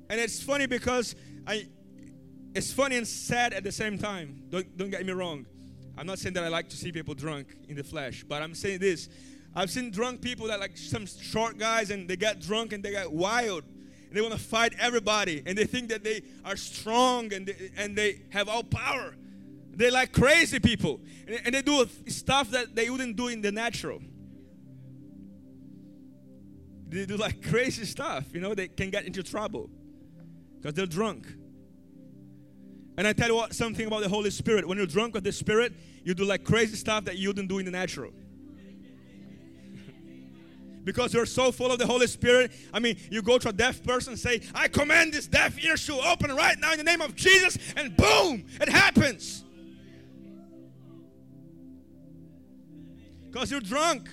And 0.09 0.19
it's 0.19 0.43
funny 0.43 0.64
because 0.64 1.14
I, 1.47 1.67
it's 2.55 2.73
funny 2.73 2.97
and 2.97 3.07
sad 3.07 3.53
at 3.53 3.64
the 3.64 3.71
same 3.71 3.99
time. 3.99 4.45
Don't, 4.49 4.79
don't 4.79 4.88
get 4.88 5.05
me 5.05 5.12
wrong. 5.12 5.45
I'm 5.99 6.07
not 6.07 6.21
saying 6.21 6.33
that 6.37 6.45
I 6.45 6.49
like 6.49 6.71
to 6.71 6.77
see 6.79 6.90
people 6.90 7.12
drunk 7.12 7.55
in 7.69 7.77
the 7.77 7.85
flesh, 7.85 8.25
but 8.27 8.40
I'm 8.40 8.55
saying 8.55 8.79
this. 8.79 9.11
I've 9.55 9.71
seen 9.71 9.90
drunk 9.90 10.23
people 10.23 10.47
that 10.47 10.59
like 10.59 10.79
some 10.79 11.05
short 11.05 11.59
guys 11.59 11.90
and 11.90 12.09
they 12.09 12.17
get 12.17 12.40
drunk 12.40 12.73
and 12.73 12.83
they 12.83 12.93
get 12.93 13.12
wild. 13.12 13.64
And 13.64 14.17
they 14.17 14.23
want 14.23 14.33
to 14.33 14.40
fight 14.40 14.73
everybody 14.81 15.43
and 15.45 15.59
they 15.59 15.67
think 15.67 15.90
that 15.90 16.03
they 16.03 16.23
are 16.47 16.57
strong 16.57 17.31
and 17.35 17.47
they, 17.47 17.71
and 17.77 17.95
they 17.95 18.23
have 18.31 18.49
all 18.49 18.64
power. 18.64 19.14
They 19.71 19.90
like 19.90 20.12
crazy 20.12 20.61
people 20.61 21.03
and, 21.27 21.43
and 21.45 21.55
they 21.55 21.61
do 21.61 21.87
stuff 22.07 22.49
that 22.53 22.75
they 22.75 22.88
wouldn't 22.88 23.17
do 23.17 23.29
in 23.29 23.43
the 23.43 23.53
natural 23.53 24.01
they 26.94 27.07
do 27.07 27.16
like 27.16 27.42
crazy 27.42 27.85
stuff. 27.85 28.24
You 28.33 28.40
know, 28.40 28.54
they 28.54 28.68
can 28.68 28.90
get 28.90 29.04
into 29.04 29.22
trouble 29.22 29.68
because 30.57 30.74
they're 30.74 30.87
drunk. 30.87 31.26
And 32.96 33.09
I 33.09 33.12
tell 33.12 33.28
you 33.28 33.35
what, 33.35 33.54
something 33.54 33.87
about 33.87 34.02
the 34.02 34.09
Holy 34.09 34.30
Spirit. 34.30 34.66
When 34.66 34.78
you're 34.78 34.87
drunk 34.87 35.14
with 35.14 35.24
the 35.24 35.33
Spirit, 35.33 35.72
you 36.04 36.14
do 36.14 36.24
like 36.24 36.44
crazy 36.44 36.76
stuff 36.76 37.04
that 37.07 37.16
you 37.16 37.30
wouldn't 37.30 37.48
do 37.48 37.59
in 37.59 37.64
the 37.64 37.72
natural. 37.72 38.12
because 40.85 41.12
you're 41.12 41.26
so 41.26 41.50
full 41.50 41.72
of 41.72 41.80
the 41.80 41.87
Holy 41.87 42.07
Spirit. 42.07 42.52
I 42.72 42.78
mean, 42.78 42.96
you 43.11 43.22
go 43.22 43.38
to 43.38 43.48
a 43.48 43.52
deaf 43.52 43.83
person 43.83 44.16
say, 44.16 44.42
I 44.54 44.68
command 44.68 45.12
this 45.12 45.26
deaf 45.26 45.59
ear 45.64 45.74
to 45.76 45.94
open 46.09 46.33
right 46.35 46.57
now 46.61 46.70
in 46.72 46.78
the 46.78 46.85
name 46.85 47.00
of 47.00 47.16
Jesus, 47.16 47.59
and 47.76 47.96
boom, 47.96 48.46
it 48.61 48.68
happens. 48.68 49.42
Because 53.30 53.50
you're 53.50 53.61
drunk. 53.61 54.09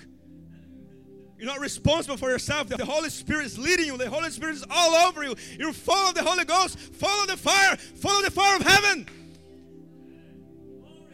You're 1.42 1.50
not 1.50 1.60
responsible 1.60 2.18
for 2.18 2.30
yourself. 2.30 2.68
The 2.68 2.86
Holy 2.86 3.10
Spirit 3.10 3.48
is 3.48 3.58
leading 3.58 3.88
you. 3.88 3.98
The 3.98 4.08
Holy 4.08 4.30
Spirit 4.30 4.58
is 4.58 4.66
all 4.70 4.94
over 5.08 5.24
you. 5.24 5.34
You 5.58 5.74
follow 5.74 6.14
the 6.14 6.22
Holy 6.22 6.46
Ghost, 6.46 6.78
follow 6.78 7.26
the 7.26 7.36
fire, 7.36 7.76
follow 7.78 8.22
the 8.22 8.30
fire 8.30 8.58
of 8.58 8.62
heaven. 8.62 9.08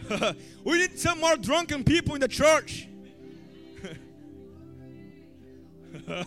we 0.66 0.80
need 0.80 1.00
some 1.00 1.22
more 1.22 1.38
drunken 1.38 1.86
people 1.86 2.14
in 2.16 2.20
the 2.20 2.28
church. 2.28 2.90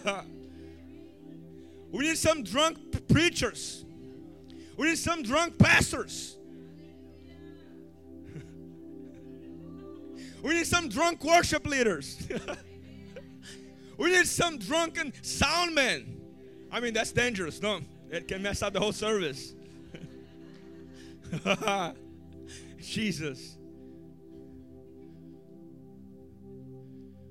we 1.93 1.99
need 1.99 2.17
some 2.17 2.43
drunk 2.43 3.07
preachers. 3.07 3.85
We 4.79 4.89
need 4.89 4.99
some 4.99 5.23
drunk 5.23 5.59
pastors. 5.59 6.39
We 10.43 10.55
need 10.55 10.67
some 10.67 10.89
drunk 10.89 11.23
worship 11.23 11.67
leaders. 11.67 12.17
We 14.01 14.13
need 14.13 14.27
some 14.27 14.57
drunken 14.57 15.13
sound 15.21 15.75
men. 15.75 16.17
I 16.73 16.81
mean, 16.81 16.95
that's 16.95 17.13
dangerous. 17.13 17.61
No, 17.61 17.81
it 18.11 18.27
can 18.27 18.41
mess 18.41 18.63
up 18.63 18.73
the 18.73 18.81
whole 18.81 18.93
service. 18.93 19.55
Jesus. 22.81 23.59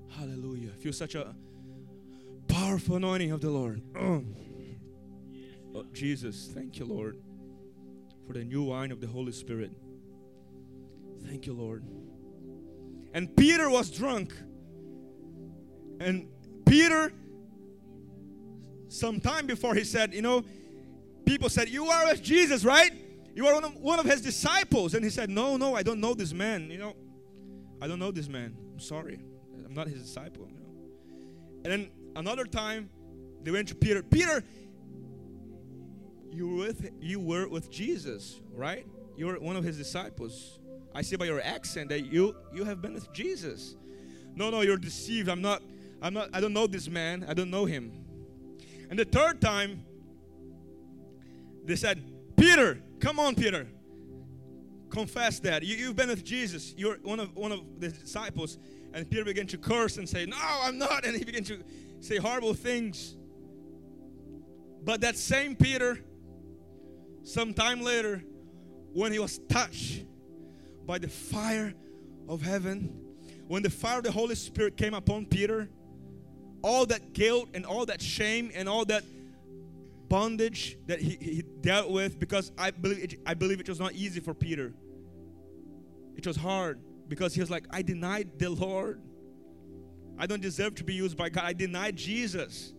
Hallelujah. 0.09 0.69
Feel 0.73 0.93
such 0.93 1.15
a 1.15 1.33
powerful 2.47 2.97
anointing 2.97 3.31
of 3.31 3.41
the 3.41 3.49
Lord. 3.49 3.81
Oh. 3.99 4.23
oh, 5.73 5.85
Jesus, 5.91 6.51
thank 6.53 6.77
you, 6.77 6.85
Lord, 6.85 7.17
for 8.27 8.33
the 8.33 8.43
new 8.43 8.61
wine 8.61 8.91
of 8.91 9.01
the 9.01 9.07
Holy 9.07 9.31
Spirit. 9.31 9.71
Thank 11.25 11.47
you, 11.47 11.53
Lord. 11.53 11.83
And 13.15 13.35
Peter 13.35 13.71
was 13.71 13.89
drunk. 13.89 14.33
And 15.99 16.27
Peter, 16.69 17.11
some 18.87 19.19
time 19.19 19.47
before, 19.47 19.73
he 19.73 19.83
said, 19.83 20.13
You 20.13 20.21
know, 20.21 20.45
people 21.25 21.49
said, 21.49 21.69
You 21.69 21.85
are 21.87 22.05
with 22.05 22.21
Jesus, 22.21 22.63
right? 22.63 22.91
You 23.33 23.47
are 23.47 23.53
one 23.53 23.63
of, 23.63 23.75
one 23.77 23.99
of 23.99 24.05
his 24.05 24.21
disciples. 24.21 24.93
And 24.93 25.03
he 25.03 25.09
said, 25.09 25.29
No, 25.29 25.57
no, 25.57 25.75
I 25.75 25.83
don't 25.83 25.99
know 25.99 26.13
this 26.13 26.31
man. 26.31 26.69
You 26.69 26.77
know, 26.77 26.95
I 27.81 27.87
don't 27.87 27.99
know 27.99 28.11
this 28.11 28.27
man. 28.27 28.55
I'm 28.73 28.79
sorry. 28.79 29.19
I'm 29.65 29.73
not 29.73 29.87
his 29.87 30.01
disciple. 30.01 30.47
You 30.47 30.59
know. 30.59 30.69
And 31.63 31.65
then 31.65 31.91
another 32.15 32.45
time, 32.45 32.89
they 33.41 33.51
went 33.51 33.67
to 33.69 33.75
Peter. 33.75 34.03
Peter, 34.03 34.43
you 36.31 36.49
were 36.49 36.67
with 36.67 36.91
you 36.99 37.19
were 37.19 37.47
with 37.47 37.71
Jesus, 37.71 38.39
right? 38.53 38.85
You 39.17 39.27
were 39.27 39.39
one 39.39 39.55
of 39.55 39.63
his 39.63 39.77
disciples. 39.77 40.59
I 40.93 41.01
see 41.01 41.15
by 41.15 41.25
your 41.25 41.41
accent 41.41 41.89
that 41.89 42.05
you 42.05 42.35
you 42.53 42.63
have 42.63 42.81
been 42.81 42.93
with 42.93 43.11
Jesus. 43.11 43.75
No, 44.35 44.49
no, 44.49 44.61
you're 44.61 44.77
deceived. 44.77 45.29
I'm 45.29 45.41
not. 45.41 45.61
I'm 46.01 46.13
not. 46.13 46.29
I 46.33 46.39
don't 46.39 46.53
know 46.53 46.67
this 46.67 46.89
man. 46.89 47.25
I 47.27 47.33
don't 47.33 47.49
know 47.49 47.65
him. 47.65 47.91
And 48.89 48.97
the 48.97 49.05
third 49.05 49.41
time, 49.41 49.83
they 51.65 51.75
said, 51.75 52.03
Peter, 52.37 52.81
come 52.99 53.19
on, 53.19 53.35
Peter. 53.35 53.67
Confess 54.89 55.39
that. 55.41 55.63
You, 55.63 55.75
you've 55.75 55.95
been 55.95 56.09
with 56.09 56.23
Jesus. 56.23 56.73
You're 56.75 56.97
one 57.03 57.19
of 57.19 57.35
one 57.35 57.51
of 57.51 57.61
the 57.79 57.89
disciples. 57.89 58.57
And 58.93 59.09
Peter 59.09 59.23
began 59.23 59.45
to 59.47 59.57
curse 59.57 59.97
and 59.97 60.09
say, 60.09 60.25
No, 60.25 60.37
I'm 60.39 60.77
not. 60.77 61.05
And 61.05 61.15
he 61.15 61.23
began 61.23 61.43
to 61.45 61.63
say 61.99 62.17
horrible 62.17 62.53
things. 62.53 63.15
But 64.83 65.01
that 65.01 65.17
same 65.17 65.55
Peter, 65.55 65.99
some 67.23 67.53
time 67.53 67.81
later, 67.81 68.23
when 68.93 69.11
he 69.11 69.19
was 69.19 69.39
touched 69.49 70.05
by 70.85 70.97
the 70.97 71.09
fire 71.09 71.73
of 72.27 72.41
heaven, 72.41 72.99
when 73.47 73.61
the 73.61 73.69
fire 73.69 73.99
of 73.99 74.05
the 74.05 74.11
Holy 74.11 74.35
Spirit 74.35 74.77
came 74.77 74.93
upon 74.93 75.25
Peter, 75.25 75.69
all 76.61 76.85
that 76.87 77.13
guilt 77.13 77.49
and 77.53 77.65
all 77.65 77.85
that 77.85 78.01
shame 78.01 78.51
and 78.53 78.67
all 78.67 78.85
that 78.85 79.03
bondage 80.09 80.77
that 80.87 80.99
he, 80.99 81.17
he 81.21 81.43
dealt 81.61 81.89
with, 81.89 82.19
because 82.19 82.51
I 82.57 82.71
believe, 82.71 83.03
it, 83.03 83.19
I 83.25 83.33
believe 83.33 83.59
it 83.59 83.69
was 83.69 83.79
not 83.79 83.93
easy 83.93 84.19
for 84.19 84.33
Peter. 84.33 84.73
It 86.15 86.25
was 86.27 86.35
hard 86.35 86.79
because 87.07 87.33
he 87.33 87.39
was 87.41 87.49
like, 87.49 87.65
I 87.69 87.81
denied 87.81 88.39
the 88.39 88.49
Lord. 88.49 89.01
I 90.17 90.25
don't 90.25 90.41
deserve 90.41 90.75
to 90.75 90.83
be 90.83 90.93
used 90.93 91.15
by 91.15 91.29
God. 91.29 91.45
I 91.45 91.53
denied 91.53 91.95
Jesus. 91.95 92.73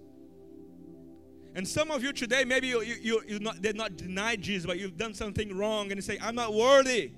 And 1.54 1.66
some 1.66 1.90
of 1.90 2.02
you 2.02 2.12
today, 2.12 2.44
maybe 2.44 2.68
you, 2.68 2.82
you, 2.82 3.22
you, 3.26 3.38
not, 3.40 3.62
did 3.62 3.76
not 3.76 3.96
deny 3.96 4.36
Jesus, 4.36 4.66
but 4.66 4.78
you've 4.78 4.96
done 4.96 5.14
something 5.14 5.56
wrong 5.56 5.90
and 5.90 5.96
you 5.96 6.02
say, 6.02 6.18
I'm 6.20 6.34
not 6.34 6.54
worthy. 6.54 7.12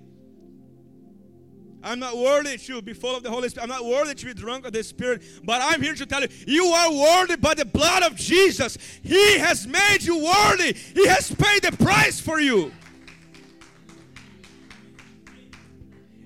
I'm 1.83 1.99
not 1.99 2.16
worthy 2.16 2.57
to 2.59 2.83
be 2.83 2.92
full 2.92 3.16
of 3.16 3.23
the 3.23 3.31
Holy 3.31 3.49
Spirit. 3.49 3.64
I'm 3.64 3.71
not 3.71 3.85
worthy 3.85 4.14
to 4.14 4.27
be 4.27 4.35
drunk 4.35 4.66
of 4.66 4.73
the 4.73 4.83
Spirit. 4.85 5.23
But 5.45 5.61
I'm 5.62 5.83
here 5.83 5.95
to 5.95 6.07
tell 6.07 6.23
you, 6.23 6.29
you 6.47 6.66
are 6.66 6.92
worthy 6.92 7.37
by 7.37 7.55
the 7.55 7.64
blood 7.64 8.03
of 8.03 8.14
Jesus. 8.16 8.79
He 9.03 9.38
has 9.38 9.66
made 9.66 10.03
you 10.03 10.25
worthy, 10.25 10.73
He 10.73 11.07
has 11.09 11.35
paid 11.35 11.62
the 11.62 11.73
price 11.73 12.21
for 12.21 12.40
you. 12.40 12.73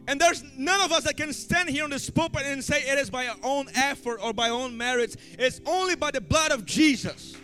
And 0.09 0.21
there's 0.21 0.45
none 0.57 0.81
of 0.83 0.93
us 0.93 1.05
that 1.05 1.17
can 1.17 1.33
stand 1.33 1.69
here 1.69 1.83
on 1.83 1.91
this 1.91 2.09
pulpit 2.09 2.43
and 2.45 2.63
say 2.63 2.81
it 2.83 2.99
is 2.99 3.11
by 3.11 3.27
our 3.27 3.37
own 3.43 3.67
effort 3.75 4.21
or 4.23 4.33
by 4.33 4.51
our 4.51 4.61
own 4.61 4.77
merits. 4.77 5.17
It's 5.39 5.61
only 5.67 5.97
by 5.97 6.13
the 6.13 6.21
blood 6.21 6.53
of 6.53 6.65
Jesus. 6.65 7.35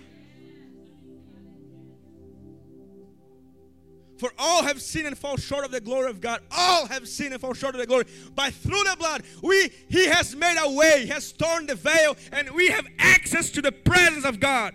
For 4.22 4.32
all 4.38 4.62
have 4.62 4.80
sinned 4.80 5.08
and 5.08 5.18
fall 5.18 5.36
short 5.36 5.64
of 5.64 5.72
the 5.72 5.80
glory 5.80 6.08
of 6.08 6.20
God. 6.20 6.42
All 6.52 6.86
have 6.86 7.08
sinned 7.08 7.32
and 7.32 7.40
fall 7.40 7.54
short 7.54 7.74
of 7.74 7.80
the 7.80 7.88
glory. 7.88 8.04
But 8.36 8.52
through 8.52 8.84
the 8.84 8.94
blood, 8.96 9.24
we 9.42 9.72
He 9.88 10.06
has 10.06 10.36
made 10.36 10.56
a 10.62 10.70
way, 10.70 11.00
He 11.00 11.08
has 11.08 11.32
torn 11.32 11.66
the 11.66 11.74
veil, 11.74 12.16
and 12.30 12.48
we 12.52 12.68
have 12.68 12.86
access 13.00 13.50
to 13.50 13.60
the 13.60 13.72
presence 13.72 14.24
of 14.24 14.38
God. 14.38 14.74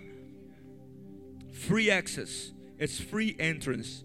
Free 1.53 1.89
access. 1.89 2.51
It's 2.77 2.99
free 2.99 3.37
entrance. 3.39 4.03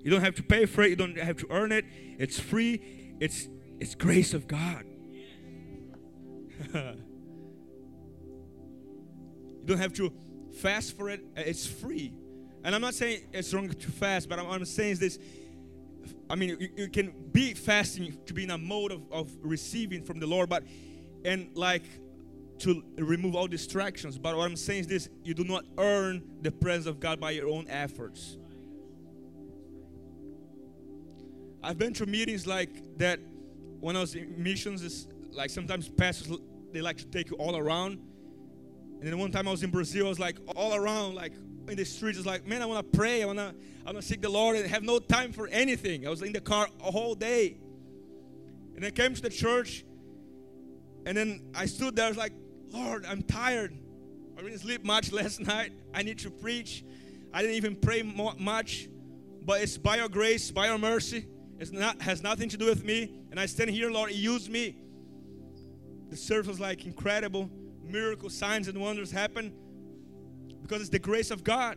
You 0.00 0.10
don't 0.10 0.22
have 0.22 0.34
to 0.34 0.42
pay 0.42 0.66
for 0.66 0.82
it, 0.82 0.90
you 0.90 0.96
don't 0.96 1.16
have 1.16 1.36
to 1.36 1.46
earn 1.48 1.70
it. 1.70 1.84
It's 2.18 2.40
free. 2.40 3.14
It's 3.20 3.46
it's 3.78 3.94
grace 3.94 4.34
of 4.34 4.48
God. 4.48 4.84
you 6.74 6.94
don't 9.64 9.78
have 9.78 9.92
to 9.92 10.12
fast 10.60 10.96
for 10.96 11.08
it. 11.08 11.20
It's 11.36 11.68
free. 11.68 12.14
And 12.64 12.74
I'm 12.74 12.80
not 12.80 12.94
saying 12.94 13.22
it's 13.32 13.52
wrong 13.54 13.68
to 13.68 13.90
fast, 13.90 14.28
but 14.28 14.38
I'm, 14.38 14.46
I'm 14.50 14.64
saying 14.64 14.92
is 14.92 14.98
this. 14.98 15.18
I 16.28 16.34
mean, 16.34 16.56
you, 16.60 16.68
you, 16.76 16.88
can 16.88 17.12
be 17.32 17.54
fasting 17.54 18.16
to 18.26 18.34
be 18.34 18.44
in 18.44 18.50
a 18.50 18.58
mode 18.58 18.92
of, 18.92 19.02
of 19.10 19.30
receiving 19.42 20.04
from 20.04 20.20
the 20.20 20.26
Lord, 20.26 20.48
but 20.48 20.62
and 21.24 21.50
like 21.56 21.82
to 22.60 22.82
remove 22.96 23.34
all 23.34 23.46
distractions. 23.46 24.18
But 24.18 24.36
what 24.36 24.44
I'm 24.44 24.56
saying 24.56 24.80
is 24.80 24.86
this: 24.86 25.08
you 25.24 25.34
do 25.34 25.44
not 25.44 25.64
earn 25.78 26.22
the 26.42 26.50
presence 26.50 26.86
of 26.86 27.00
God 27.00 27.20
by 27.20 27.32
your 27.32 27.48
own 27.48 27.66
efforts. 27.68 28.36
I've 31.62 31.78
been 31.78 31.92
to 31.94 32.06
meetings 32.06 32.46
like 32.46 32.98
that 32.98 33.20
when 33.80 33.96
I 33.96 34.00
was 34.00 34.14
in 34.14 34.42
missions. 34.42 34.82
Is 34.82 35.08
like 35.32 35.50
sometimes 35.50 35.88
pastors 35.88 36.38
they 36.72 36.80
like 36.80 36.98
to 36.98 37.06
take 37.06 37.30
you 37.30 37.36
all 37.36 37.56
around. 37.56 37.98
And 39.00 39.08
then 39.08 39.18
one 39.18 39.32
time 39.32 39.48
I 39.48 39.50
was 39.50 39.62
in 39.62 39.70
Brazil, 39.70 40.06
I 40.06 40.08
was 40.10 40.18
like 40.18 40.36
all 40.54 40.74
around, 40.74 41.14
like 41.14 41.32
in 41.68 41.76
the 41.76 41.84
streets. 41.84 42.18
It's 42.18 42.26
like, 42.26 42.46
man, 42.46 42.62
I 42.62 42.66
want 42.66 42.92
to 42.92 42.98
pray. 42.98 43.22
I 43.22 43.26
want 43.26 43.38
to, 43.38 43.54
I 43.84 43.92
want 43.92 43.96
to 43.96 44.02
seek 44.02 44.22
the 44.22 44.28
Lord 44.28 44.56
and 44.56 44.66
have 44.68 44.82
no 44.82 44.98
time 44.98 45.32
for 45.32 45.46
anything. 45.48 46.06
I 46.06 46.10
was 46.10 46.22
in 46.22 46.32
the 46.32 46.40
car 46.40 46.68
a 46.80 46.90
whole 46.90 47.14
day. 47.14 47.58
And 48.76 48.84
I 48.84 48.90
came 48.90 49.14
to 49.14 49.22
the 49.22 49.30
church, 49.30 49.84
and 51.04 51.16
then 51.16 51.42
I 51.54 51.66
stood 51.66 51.96
there. 51.96 52.06
I 52.06 52.08
was 52.08 52.16
like, 52.16 52.32
Lord, 52.68 53.04
I'm 53.04 53.22
tired. 53.22 53.76
I 54.38 54.42
didn't 54.42 54.58
sleep 54.60 54.84
much 54.84 55.12
last 55.12 55.40
night. 55.40 55.72
I 55.92 56.02
need 56.02 56.18
to 56.20 56.30
preach. 56.30 56.84
I 57.32 57.42
didn't 57.42 57.56
even 57.56 57.76
pray 57.76 58.02
much, 58.02 58.88
but 59.42 59.60
it's 59.60 59.76
by 59.76 59.96
your 59.96 60.08
grace, 60.08 60.50
by 60.50 60.66
your 60.66 60.78
mercy. 60.78 61.26
It's 61.58 61.72
not 61.72 62.00
has 62.02 62.22
nothing 62.22 62.48
to 62.48 62.56
do 62.56 62.66
with 62.66 62.84
me. 62.84 63.20
And 63.30 63.38
I 63.38 63.46
stand 63.46 63.70
here, 63.70 63.90
Lord, 63.90 64.12
use 64.12 64.48
me. 64.48 64.76
The 66.08 66.16
service 66.16 66.48
was 66.48 66.60
like 66.60 66.86
incredible. 66.86 67.50
Miracle 67.84 68.30
signs 68.30 68.66
and 68.66 68.80
wonders 68.80 69.10
happen 69.10 69.52
because 70.70 70.82
it's 70.82 70.90
the 70.90 71.00
grace 71.00 71.32
of 71.32 71.42
God. 71.42 71.76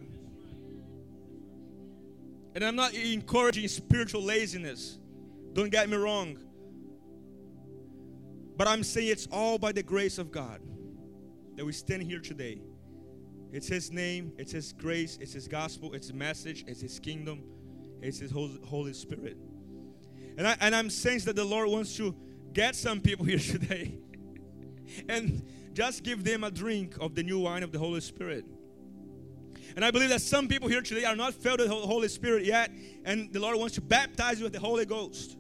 And 2.54 2.64
I'm 2.64 2.76
not 2.76 2.94
encouraging 2.94 3.68
spiritual 3.68 4.22
laziness. 4.22 5.00
Don't 5.54 5.72
get 5.72 5.90
me 5.90 5.98
wrong. 5.98 6.38
But 8.56 8.68
I'm 8.68 8.84
saying 8.84 9.08
it's 9.08 9.28
all 9.32 9.58
by 9.58 9.72
the 9.72 9.82
grace 9.82 10.20
of 10.20 10.32
God 10.32 10.62
that 11.56 11.66
we 11.66 11.74
stand 11.74 12.04
here 12.04 12.20
today. 12.20 12.62
It's 13.52 13.68
His 13.68 13.92
name, 13.92 14.32
it's 14.38 14.52
His 14.52 14.74
grace, 14.74 15.18
it's 15.20 15.34
His 15.34 15.48
gospel, 15.48 15.94
it's 15.94 16.08
His 16.08 16.16
message, 16.16 16.64
it's 16.68 16.82
His 16.82 17.00
kingdom, 17.00 17.42
it's 18.00 18.20
His 18.20 18.32
Holy 18.32 18.94
Spirit. 18.94 19.38
And, 20.38 20.48
I, 20.48 20.56
and 20.62 20.76
I'm 20.76 20.92
saying 20.92 21.22
that 21.22 21.36
the 21.36 21.44
Lord 21.44 21.68
wants 21.68 21.98
to 21.98 22.16
get 22.54 22.76
some 22.76 23.02
people 23.02 23.26
here 23.32 23.40
today 23.40 23.98
and 25.10 25.44
just 25.74 26.04
give 26.04 26.24
them 26.24 26.44
a 26.44 26.52
drink 26.52 26.96
of 27.02 27.16
the 27.16 27.24
new 27.24 27.40
wine 27.40 27.64
of 27.64 27.72
the 27.72 27.80
Holy 27.80 28.02
Spirit. 28.02 28.46
And 29.76 29.84
I 29.84 29.92
believe 29.92 30.10
that 30.10 30.22
some 30.22 30.48
people 30.48 30.70
here 30.70 30.82
today 30.82 31.06
are 31.06 31.16
not 31.16 31.34
filled 31.34 31.60
with 31.60 31.70
the 31.70 31.76
Holy 31.76 32.08
Spirit 32.08 32.46
yet, 32.46 32.72
and 33.06 33.32
the 33.34 33.40
Lord 33.40 33.58
wants 33.58 33.76
to 33.76 33.82
baptize 33.82 34.40
you 34.40 34.44
with 34.44 34.54
the 34.54 34.60
Holy 34.60 34.86
Ghost. 34.86 35.38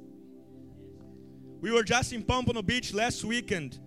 We 1.61 1.71
were 1.71 1.83
just 1.83 2.11
in 2.13 2.23
Pompano 2.23 2.61
Beach 2.61 2.93
last 2.93 3.23
weekend. 3.23 3.79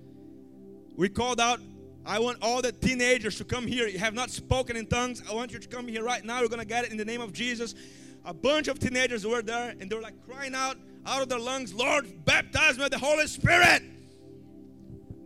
We 0.94 1.08
called 1.08 1.40
out, 1.40 1.60
I 2.06 2.18
want 2.20 2.38
all 2.40 2.62
the 2.62 2.72
teenagers 2.72 3.36
to 3.38 3.44
come 3.44 3.66
here. 3.66 3.88
You 3.88 3.98
have 3.98 4.14
not 4.14 4.30
spoken 4.30 4.76
in 4.76 4.86
tongues. 4.86 5.22
I 5.28 5.34
want 5.34 5.52
you 5.52 5.58
to 5.58 5.68
come 5.68 5.88
here 5.88 6.04
right 6.04 6.24
now. 6.24 6.40
We're 6.40 6.48
going 6.48 6.60
to 6.60 6.66
get 6.66 6.84
it 6.84 6.90
in 6.92 6.96
the 6.96 7.04
name 7.04 7.20
of 7.20 7.32
Jesus. 7.32 7.74
A 8.24 8.32
bunch 8.32 8.68
of 8.68 8.78
teenagers 8.78 9.26
were 9.26 9.42
there, 9.42 9.74
and 9.78 9.90
they 9.90 9.96
were 9.96 10.02
like 10.02 10.24
crying 10.26 10.54
out 10.54 10.76
out 11.06 11.22
of 11.22 11.28
their 11.28 11.38
lungs, 11.38 11.72
Lord, 11.72 12.24
baptize 12.24 12.76
me 12.76 12.84
with 12.84 12.92
the 12.92 12.98
Holy 12.98 13.26
Spirit. 13.26 13.82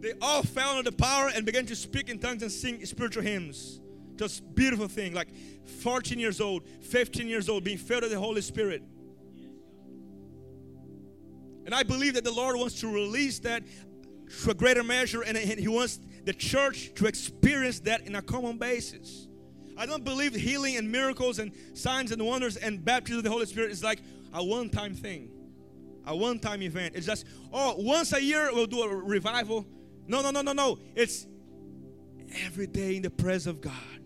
They 0.01 0.13
all 0.21 0.43
fell 0.43 0.71
under 0.71 0.91
the 0.91 0.97
power 0.97 1.31
and 1.35 1.45
began 1.45 1.67
to 1.67 1.77
speak 1.77 2.09
in 2.09 2.19
tongues 2.19 2.43
and 2.43 2.53
sing 2.53 2.85
spiritual 2.85 3.23
hymns. 3.23 3.81
Just 4.21 4.55
beautiful 4.55 4.87
thing, 4.87 5.15
like 5.15 5.29
14 5.81 6.19
years 6.19 6.43
old, 6.43 6.69
15 6.83 7.27
years 7.27 7.49
old, 7.49 7.65
being 7.65 7.79
filled 7.79 8.03
with 8.03 8.13
the 8.13 8.19
Holy 8.19 8.43
Spirit. 8.43 8.83
And 11.65 11.75
I 11.75 11.85
believe 11.85 12.13
that 12.13 12.25
the 12.25 12.31
Lord 12.31 12.55
wants 12.57 12.79
to 12.83 12.93
release 12.93 13.39
that 13.39 13.63
to 14.43 14.51
a 14.51 14.55
greater 14.55 14.85
measure, 14.85 15.23
and 15.23 15.39
He 15.39 15.69
wants 15.69 16.01
the 16.27 16.35
church 16.35 16.93
to 16.97 17.07
experience 17.07 17.81
that 17.81 18.07
in 18.07 18.15
a 18.15 18.21
common 18.21 18.59
basis. 18.59 19.27
I 19.79 19.87
don't 19.87 20.05
believe 20.05 20.35
healing 20.35 20.77
and 20.77 20.93
miracles 20.93 21.39
and 21.39 21.51
signs 21.73 22.13
and 22.13 22.21
wonders 22.21 22.59
and 22.59 22.85
baptism 22.85 23.21
of 23.21 23.25
the 23.25 23.31
Holy 23.31 23.47
Spirit 23.47 23.71
is 23.71 23.83
like 23.83 24.03
a 24.35 24.45
one 24.45 24.69
time 24.69 24.93
thing, 24.93 25.31
a 26.07 26.15
one 26.15 26.41
time 26.41 26.61
event. 26.61 26.95
It's 26.95 27.07
just, 27.07 27.25
oh, 27.55 27.77
once 27.79 28.13
a 28.13 28.23
year 28.23 28.51
we'll 28.53 28.67
do 28.67 28.83
a 28.83 28.95
revival. 28.95 29.67
No, 30.07 30.21
no, 30.21 30.31
no, 30.31 30.43
no, 30.43 30.53
no. 30.53 30.79
It's 30.95 31.27
every 32.45 32.67
day 32.67 32.97
in 32.97 33.03
the 33.03 33.09
presence 33.09 33.47
of 33.47 33.63
God. 33.63 34.00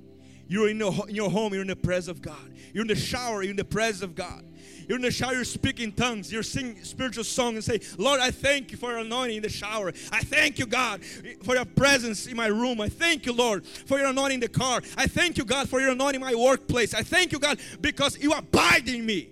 You're 0.47 0.69
in, 0.69 0.81
in 0.81 1.15
your 1.15 1.31
home, 1.31 1.53
you're 1.53 1.63
in 1.63 1.69
the 1.69 1.77
presence 1.77 2.09
of 2.09 2.23
God. 2.23 2.53
You're 2.73 2.83
in 2.83 2.89
the 2.89 2.97
shower, 2.97 3.43
you're 3.43 3.51
in 3.51 3.57
the 3.57 3.65
presence 3.65 4.03
of 4.03 4.15
God. 4.15 4.45
You're 4.87 4.97
in 4.97 5.03
the 5.03 5.11
shower, 5.11 5.33
you're 5.33 5.45
speaking 5.45 5.93
tongues, 5.93 6.31
you're 6.31 6.43
singing 6.43 6.85
spiritual 6.85 7.25
song 7.25 7.55
and 7.55 7.65
say, 7.65 7.81
Lord, 7.97 8.21
I 8.21 8.31
thank 8.31 8.71
you 8.71 8.77
for 8.77 8.91
your 8.91 8.99
anointing 8.99 9.39
in 9.39 9.43
the 9.43 9.49
shower. 9.49 9.93
I 10.13 10.21
thank 10.21 10.59
you, 10.59 10.67
God, 10.67 11.03
for 11.43 11.55
your 11.55 11.65
presence 11.65 12.27
in 12.27 12.37
my 12.37 12.49
room. 12.49 12.81
I 12.81 12.89
thank 12.89 13.25
you, 13.25 13.33
Lord, 13.33 13.65
for 13.65 13.99
your 13.99 14.09
anointing 14.09 14.37
in 14.37 14.41
the 14.41 14.49
car. 14.49 14.83
I 14.97 15.07
thank 15.07 15.39
you, 15.39 15.45
God, 15.45 15.69
for 15.69 15.81
your 15.81 15.91
anointing 15.91 16.21
in 16.21 16.27
my 16.27 16.35
workplace. 16.35 16.93
I 16.93 17.03
thank 17.03 17.33
you, 17.33 17.39
God, 17.39 17.59
because 17.81 18.19
you 18.19 18.33
abide 18.33 18.89
in 18.89 19.07
me. 19.07 19.31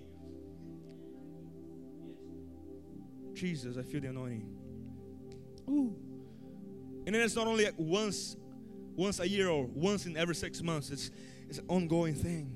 Jesus, 3.33 3.77
I 3.77 3.83
feel 3.83 4.01
the 4.01 4.07
anointing. 4.07 4.47
Ooh. 5.69 5.95
And 7.05 7.13
then 7.13 7.21
it's 7.21 7.35
not 7.35 7.47
only 7.47 7.67
once, 7.77 8.37
once 8.95 9.19
a 9.19 9.27
year 9.27 9.49
or 9.49 9.65
once 9.65 10.05
in 10.05 10.17
every 10.17 10.35
six 10.35 10.61
months. 10.61 10.89
It's 10.89 11.11
it's 11.49 11.59
an 11.59 11.65
ongoing 11.67 12.15
thing 12.15 12.51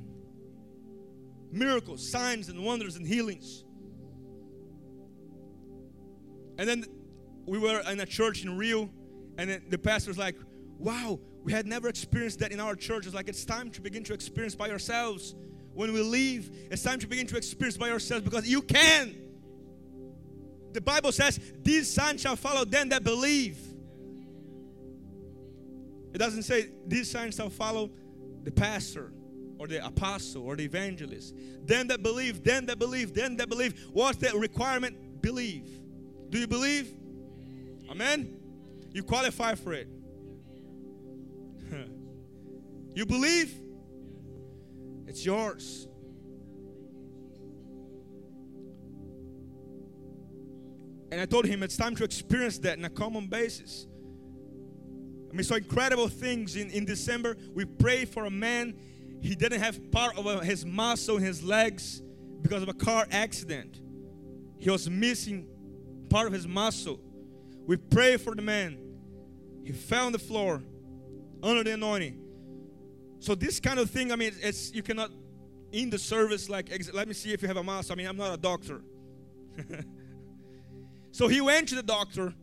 miracles, 1.51 2.07
signs, 2.07 2.49
and 2.49 2.63
wonders 2.63 2.95
and 2.95 3.07
healings. 3.07 3.63
And 6.57 6.67
then 6.67 6.85
we 7.45 7.57
were 7.57 7.81
in 7.89 7.99
a 7.99 8.05
church 8.05 8.43
in 8.43 8.57
Rio, 8.57 8.89
and 9.37 9.61
the 9.69 9.77
pastor 9.77 10.09
was 10.09 10.17
like, 10.17 10.35
Wow, 10.79 11.19
we 11.43 11.51
had 11.51 11.65
never 11.65 11.87
experienced 11.87 12.39
that 12.39 12.51
in 12.51 12.59
our 12.59 12.75
church. 12.75 13.05
It's 13.05 13.15
like 13.15 13.29
it's 13.29 13.45
time 13.45 13.71
to 13.71 13.81
begin 13.81 14.03
to 14.05 14.13
experience 14.13 14.55
by 14.55 14.69
ourselves. 14.69 15.35
When 15.73 15.93
we 15.93 16.01
leave, 16.01 16.51
it's 16.71 16.83
time 16.83 16.99
to 16.99 17.07
begin 17.07 17.27
to 17.27 17.37
experience 17.37 17.77
by 17.77 17.89
ourselves 17.89 18.23
because 18.23 18.47
you 18.47 18.61
can. 18.61 19.15
The 20.73 20.81
Bible 20.81 21.11
says, 21.11 21.39
These 21.63 21.91
signs 21.91 22.21
shall 22.21 22.35
follow 22.35 22.65
them 22.65 22.89
that 22.89 23.03
believe. 23.03 23.57
It 26.17 26.19
doesn't 26.19 26.43
say, 26.43 26.69
These 26.87 27.11
signs 27.11 27.35
shall 27.35 27.51
follow 27.51 27.91
the 28.41 28.49
pastor 28.49 29.13
or 29.59 29.67
the 29.67 29.85
apostle 29.85 30.41
or 30.43 30.55
the 30.55 30.63
evangelist. 30.63 31.35
Them 31.63 31.89
that 31.89 32.01
believe, 32.01 32.43
them 32.43 32.65
that 32.65 32.79
believe, 32.79 33.13
them 33.13 33.37
that 33.37 33.47
believe. 33.47 33.85
What's 33.93 34.17
the 34.17 34.35
requirement? 34.35 35.21
Believe. 35.21 35.69
Do 36.31 36.39
you 36.39 36.47
believe? 36.47 36.91
Amen? 37.91 38.35
You 38.93 39.03
qualify 39.03 39.53
for 39.53 39.73
it. 39.73 39.87
you 42.95 43.05
believe? 43.05 43.53
It's 45.05 45.23
yours. 45.23 45.87
And 51.11 51.21
I 51.21 51.27
told 51.27 51.45
him 51.45 51.61
it's 51.61 51.77
time 51.77 51.95
to 51.97 52.03
experience 52.03 52.57
that 52.57 52.79
on 52.79 52.85
a 52.85 52.89
common 52.89 53.27
basis. 53.27 53.85
I 55.29 55.33
mean, 55.33 55.43
so 55.43 55.55
incredible 55.55 56.07
things 56.07 56.55
in, 56.55 56.69
in 56.71 56.85
December. 56.85 57.35
We 57.53 57.65
prayed 57.65 58.09
for 58.09 58.25
a 58.25 58.29
man 58.29 58.75
he 59.21 59.35
didn't 59.35 59.61
have 59.61 59.91
part 59.91 60.17
of 60.17 60.43
his 60.43 60.65
muscle 60.65 61.17
in 61.17 61.23
his 61.23 61.43
legs 61.43 62.01
because 62.41 62.63
of 62.63 62.69
a 62.69 62.73
car 62.73 63.07
accident. 63.11 63.81
He 64.59 64.69
was 64.69 64.89
missing 64.89 65.47
part 66.09 66.27
of 66.27 66.33
his 66.33 66.47
muscle. 66.47 66.99
We 67.65 67.77
prayed 67.77 68.21
for 68.21 68.35
the 68.35 68.41
man. 68.41 68.77
He 69.63 69.73
fell 69.73 70.05
on 70.05 70.11
the 70.11 70.19
floor 70.19 70.63
under 71.43 71.63
the 71.63 71.73
anointing. 71.73 72.23
So 73.19 73.35
this 73.35 73.59
kind 73.59 73.79
of 73.79 73.89
thing, 73.89 74.11
I 74.11 74.15
mean, 74.15 74.33
it's 74.41 74.73
you 74.73 74.83
cannot 74.83 75.11
in 75.71 75.89
the 75.89 75.99
service 75.99 76.49
like 76.49 76.69
let 76.93 77.07
me 77.07 77.13
see 77.13 77.33
if 77.33 77.41
you 77.41 77.47
have 77.47 77.57
a 77.57 77.63
muscle. 77.63 77.93
I 77.93 77.95
mean, 77.95 78.07
I'm 78.07 78.17
not 78.17 78.33
a 78.33 78.37
doctor. 78.37 78.81
so 81.11 81.27
he 81.27 81.41
went 81.41 81.67
to 81.69 81.75
the 81.75 81.83
doctor 81.83 82.33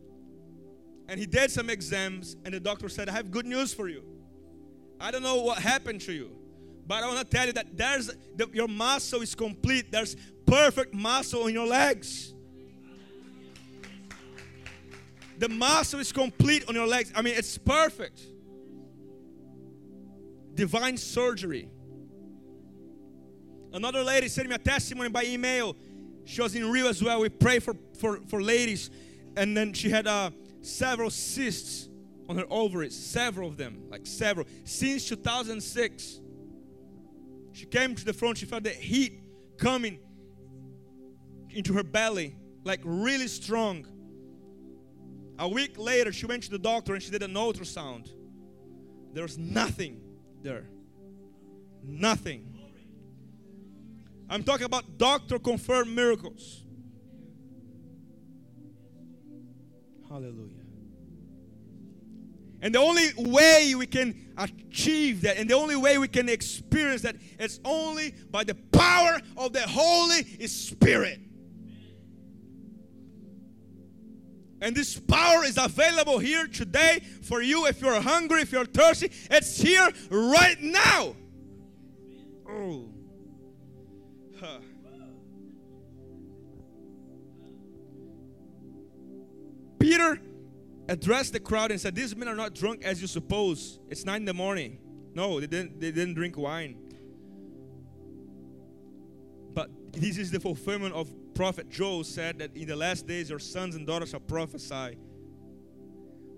and 1.07 1.19
he 1.19 1.25
did 1.25 1.51
some 1.51 1.69
exams 1.69 2.35
and 2.45 2.53
the 2.53 2.59
doctor 2.59 2.89
said, 2.89 3.09
"I 3.09 3.13
have 3.13 3.31
good 3.31 3.45
news 3.45 3.73
for 3.73 3.87
you. 3.87 4.03
I 4.99 5.11
don't 5.11 5.23
know 5.23 5.41
what 5.41 5.59
happened 5.59 6.01
to 6.01 6.13
you, 6.13 6.31
but 6.87 7.03
I 7.03 7.07
want 7.07 7.19
to 7.19 7.25
tell 7.25 7.47
you 7.47 7.53
that 7.53 7.77
there's 7.77 8.07
the, 8.35 8.49
your 8.53 8.67
muscle 8.67 9.21
is 9.21 9.35
complete. 9.35 9.91
There's 9.91 10.15
perfect 10.45 10.93
muscle 10.93 11.47
in 11.47 11.53
your 11.53 11.67
legs. 11.67 12.33
The 15.37 15.49
muscle 15.49 15.99
is 15.99 16.11
complete 16.11 16.63
on 16.69 16.75
your 16.75 16.87
legs. 16.87 17.11
I 17.13 17.21
mean, 17.21 17.33
it's 17.35 17.57
perfect. 17.57 18.21
Divine 20.53 20.95
surgery. 20.95 21.67
Another 23.73 24.01
lady 24.03 24.29
sent 24.29 24.47
me 24.47 24.55
a 24.55 24.57
testimony 24.57 25.09
by 25.09 25.25
email. 25.25 25.75
She 26.23 26.41
was 26.41 26.55
in 26.55 26.71
Rio 26.71 26.87
as 26.87 27.03
well. 27.03 27.19
We 27.19 27.27
pray 27.27 27.59
for, 27.59 27.75
for, 27.99 28.21
for 28.27 28.41
ladies. 28.41 28.89
And 29.35 29.55
then 29.57 29.73
she 29.73 29.89
had 29.89 30.07
uh, 30.07 30.29
several 30.65 31.09
cysts 31.09 31.87
on 32.27 32.37
her 32.37 32.45
ovaries, 32.49 32.95
several 32.95 33.49
of 33.49 33.57
them, 33.57 33.83
like 33.89 34.05
several, 34.07 34.45
since 34.63 35.07
2006. 35.07 36.19
She 37.53 37.65
came 37.65 37.95
to 37.95 38.03
the 38.03 38.13
front, 38.13 38.37
she 38.37 38.45
felt 38.45 38.63
the 38.63 38.71
heat 38.71 39.21
coming 39.57 39.99
into 41.49 41.73
her 41.73 41.83
belly, 41.83 42.35
like 42.63 42.81
really 42.83 43.27
strong. 43.27 43.85
A 45.39 45.47
week 45.47 45.77
later, 45.77 46.11
she 46.11 46.25
went 46.25 46.43
to 46.43 46.49
the 46.49 46.59
doctor 46.59 46.93
and 46.93 47.03
she 47.03 47.11
did 47.11 47.23
an 47.23 47.33
ultrasound. 47.33 48.09
There 49.13 49.23
was 49.23 49.37
nothing 49.37 50.01
there. 50.41 50.67
Nothing. 51.83 52.51
I'm 54.29 54.43
talking 54.43 54.65
about 54.65 54.97
doctor 54.97 55.37
confirmed 55.37 55.95
miracles. 55.95 56.63
Hallelujah. 60.09 60.54
And 62.65 62.73
the 62.73 62.79
only 62.79 63.09
way 63.15 63.75
we 63.75 63.85
can 63.85 64.33
achieve 64.39 65.21
that 65.21 65.37
and 65.37 65.47
the 65.47 65.53
only 65.53 65.75
way 65.75 65.99
we 65.99 66.07
can 66.07 66.27
experience 66.27 67.03
that 67.03 67.15
is 67.37 67.59
only 67.63 68.15
by 68.31 68.43
the 68.43 68.55
power 68.55 69.21
of 69.37 69.53
the 69.53 69.61
Holy 69.61 70.23
Spirit. 70.47 71.19
And 74.61 74.75
this 74.75 74.99
power 74.99 75.43
is 75.43 75.59
available 75.59 76.17
here 76.17 76.47
today 76.47 77.01
for 77.21 77.39
you 77.39 77.67
if 77.67 77.81
you're 77.81 78.01
hungry, 78.01 78.41
if 78.41 78.51
you're 78.51 78.65
thirsty. 78.65 79.11
It's 79.29 79.61
here 79.61 79.87
right 80.09 80.59
now. 80.59 81.15
Oh. 82.49 82.89
Huh. 84.39 84.57
Peter 89.77 90.19
addressed 90.87 91.33
the 91.33 91.39
crowd 91.39 91.71
and 91.71 91.79
said, 91.79 91.95
These 91.95 92.15
men 92.15 92.27
are 92.27 92.35
not 92.35 92.53
drunk 92.53 92.83
as 92.83 93.01
you 93.01 93.07
suppose. 93.07 93.79
It's 93.89 94.05
nine 94.05 94.17
in 94.17 94.25
the 94.25 94.33
morning. 94.33 94.79
No, 95.13 95.39
they 95.39 95.47
didn't, 95.47 95.79
they 95.79 95.91
didn't 95.91 96.15
drink 96.15 96.37
wine. 96.37 96.77
But 99.53 99.69
this 99.93 100.17
is 100.17 100.31
the 100.31 100.39
fulfillment 100.39 100.93
of 100.93 101.09
prophet 101.33 101.69
Joel 101.69 102.03
said 102.03 102.39
that 102.39 102.55
in 102.55 102.67
the 102.67 102.75
last 102.75 103.07
days 103.07 103.29
your 103.29 103.39
sons 103.39 103.75
and 103.75 103.87
daughters 103.87 104.09
shall 104.09 104.19
prophesy. 104.19 104.97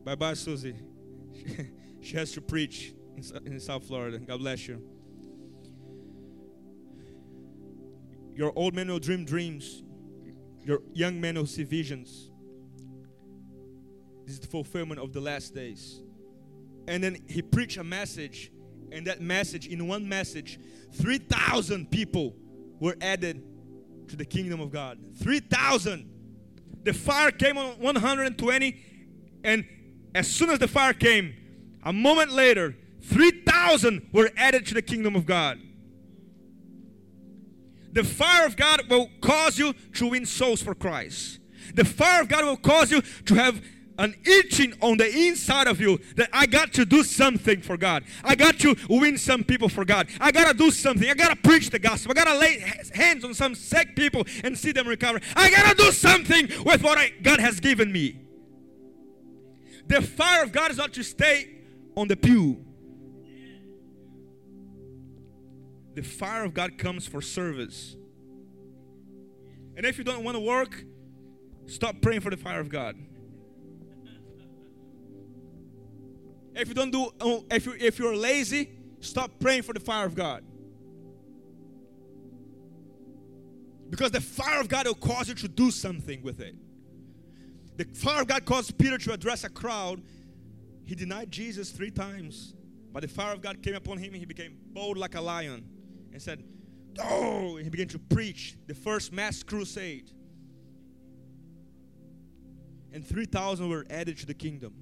Bye 0.04 0.16
bye, 0.16 0.34
Susie. 0.36 0.76
she 2.02 2.16
has 2.16 2.32
to 2.34 2.42
preach 2.42 2.94
in 3.46 3.60
South 3.60 3.86
Florida. 3.86 4.20
God 4.20 4.40
bless 4.40 4.68
you. 4.68 4.82
Your 8.36 8.54
old 8.56 8.76
men 8.76 8.88
will 8.88 9.00
dream 9.00 9.26
dreams, 9.26 9.84
your 10.64 10.82
young 10.94 11.20
men 11.20 11.36
will 11.36 11.48
see 11.48 11.64
visions. 11.64 12.27
This 14.28 14.34
is 14.34 14.42
the 14.42 14.48
fulfillment 14.48 15.00
of 15.00 15.14
the 15.14 15.22
last 15.22 15.56
days. 15.56 16.02
And 16.86 17.02
then 17.02 17.18
he 17.30 17.42
preached 17.42 17.78
a 17.78 17.84
message, 17.84 18.52
and 18.92 19.08
that 19.08 19.22
message, 19.22 19.68
in 19.68 19.88
one 19.88 20.08
message, 20.08 20.60
3,000 20.96 21.90
people 21.90 22.36
were 22.82 22.98
added 23.00 23.42
to 24.10 24.18
the 24.18 24.26
kingdom 24.26 24.60
of 24.60 24.70
God. 24.70 25.00
3,000. 25.24 26.10
The 26.84 26.92
fire 26.92 27.32
came 27.32 27.58
on 27.58 27.80
120, 27.80 28.76
and 29.46 29.66
as 30.14 30.30
soon 30.30 30.50
as 30.50 30.60
the 30.60 30.68
fire 30.68 30.94
came, 30.94 31.34
a 31.86 31.94
moment 31.94 32.34
later, 32.34 32.76
3,000 33.04 34.10
were 34.12 34.30
added 34.36 34.66
to 34.66 34.74
the 34.74 34.82
kingdom 34.82 35.16
of 35.16 35.26
God. 35.26 35.58
The 37.94 38.04
fire 38.04 38.46
of 38.46 38.58
God 38.58 38.82
will 38.90 39.10
cause 39.22 39.58
you 39.58 39.72
to 39.94 40.08
win 40.08 40.26
souls 40.26 40.62
for 40.62 40.76
Christ. 40.76 41.40
The 41.74 41.86
fire 41.86 42.22
of 42.22 42.28
God 42.28 42.44
will 42.44 42.58
cause 42.58 42.92
you 42.92 43.02
to 43.02 43.36
have 43.36 43.62
an 43.98 44.16
itching 44.26 44.74
on 44.82 44.98
the 44.98 45.10
inside 45.10 45.68
of 45.68 45.82
you 45.82 46.00
that 46.16 46.30
I 46.32 46.46
got 46.46 46.74
to 46.74 46.86
do 46.86 47.04
something 47.04 47.62
for 47.62 47.78
God. 47.78 48.04
I 48.24 48.36
got 48.36 48.60
to 48.60 48.76
win 48.90 49.18
some 49.18 49.44
people 49.44 49.70
for 49.70 49.86
God. 49.86 50.08
I 50.20 50.32
got 50.32 50.52
to 50.52 50.58
do 50.58 50.72
something. 50.72 51.10
I 51.10 51.14
got 51.14 51.30
to 51.30 51.36
preach 51.36 51.70
the 51.70 51.80
gospel. 51.80 52.12
I 52.12 52.16
got 52.16 52.32
to 52.32 52.38
lay 52.38 52.60
hands 52.94 53.24
on 53.24 53.34
some 53.34 53.56
sick 53.56 53.96
people 53.96 54.24
and 54.44 54.58
see 54.58 54.72
them 54.72 54.88
recover. 54.88 55.20
I 55.36 55.50
got 55.50 55.78
to 55.78 55.84
do 55.84 55.92
something 55.92 56.48
with 56.64 56.84
what 56.84 56.98
I, 56.98 57.12
God 57.22 57.40
has 57.40 57.60
given 57.60 57.92
me. 57.92 58.20
The 59.88 60.02
fire 60.02 60.44
of 60.44 60.52
God 60.52 60.72
is 60.72 60.78
not 60.78 60.94
to 60.94 61.04
stay 61.04 61.50
on 61.96 62.08
the 62.08 62.18
pew. 62.18 62.64
The 65.96 66.04
fire 66.04 66.44
of 66.44 66.54
God 66.54 66.78
comes 66.78 67.08
for 67.08 67.22
service. 67.22 67.96
And 69.76 69.86
if 69.86 69.98
you 69.98 70.04
don't 70.04 70.24
want 70.24 70.36
to 70.36 70.42
work, 70.42 70.84
stop 71.66 72.02
praying 72.02 72.22
for 72.22 72.30
the 72.30 72.38
fire 72.38 72.60
of 72.60 72.70
God. 72.70 72.96
If 76.58 76.68
you 76.68 76.74
don't 76.74 76.92
do, 76.92 77.12
oh, 77.22 77.46
if 77.52 77.66
you 77.66 77.76
if 77.80 78.00
you're 78.00 78.16
lazy, 78.16 78.72
stop 79.00 79.32
praying 79.40 79.62
for 79.62 79.74
the 79.74 79.80
fire 79.80 80.06
of 80.06 80.16
God. 80.16 80.44
Because 83.90 84.12
the 84.12 84.22
fire 84.22 84.60
of 84.60 84.68
God 84.68 84.88
will 84.88 84.96
cause 84.96 85.30
you 85.30 85.36
to 85.36 85.48
do 85.48 85.72
something 85.72 86.22
with 86.22 86.42
it. 86.42 86.56
The 87.78 87.86
fire 87.86 88.22
of 88.22 88.28
God 88.28 88.44
caused 88.44 88.78
Peter 88.78 88.98
to 88.98 89.14
address 89.14 89.44
a 89.44 89.50
crowd. 89.50 90.02
He 90.84 90.96
denied 90.96 91.32
Jesus 91.32 91.70
three 91.70 91.92
times, 91.92 92.56
but 92.92 93.02
the 93.02 93.08
fire 93.08 93.34
of 93.34 93.42
God 93.42 93.62
came 93.62 93.76
upon 93.76 94.00
him 94.00 94.14
and 94.14 94.18
he 94.18 94.26
became 94.26 94.58
bold 94.74 94.98
like 94.98 95.16
a 95.16 95.22
lion 95.22 95.64
and 96.12 96.22
said, 96.22 96.44
Oh, 97.00 97.58
and 97.58 97.64
he 97.64 97.70
began 97.70 97.88
to 97.90 98.00
preach 98.00 98.58
the 98.66 98.74
first 98.74 99.14
mass 99.14 99.44
crusade. 99.44 100.12
And 102.92 103.06
3,000 103.06 103.70
were 103.70 103.86
added 103.92 104.18
to 104.18 104.26
the 104.26 104.34
kingdom. 104.34 104.74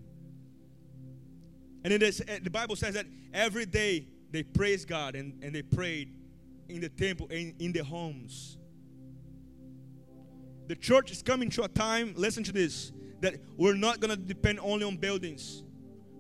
And 1.86 2.02
is, 2.02 2.20
eh, 2.28 2.40
the 2.42 2.50
Bible 2.50 2.76
says 2.76 2.96
that 2.96 3.06
every 3.32 3.68
day 3.68 4.08
they 4.32 4.42
praised 4.42 4.88
God 4.88 5.16
and, 5.16 5.38
and 5.44 5.54
they 5.54 5.62
prayed 5.62 6.16
in 6.68 6.82
the 6.82 6.90
temple 6.90 7.28
and 7.30 7.54
in 7.62 7.72
the 7.74 7.84
homes. 7.84 8.58
The 10.68 10.76
church 10.76 11.12
is 11.12 11.22
coming 11.22 11.52
to 11.52 11.64
a 11.64 11.68
time, 11.68 12.16
listen 12.18 12.44
to 12.46 12.52
this, 12.52 12.92
that 13.22 13.36
we're 13.56 13.76
not 13.76 14.00
going 14.00 14.10
to 14.10 14.18
depend 14.18 14.60
only 14.62 14.84
on 14.84 14.98
buildings. 14.98 15.62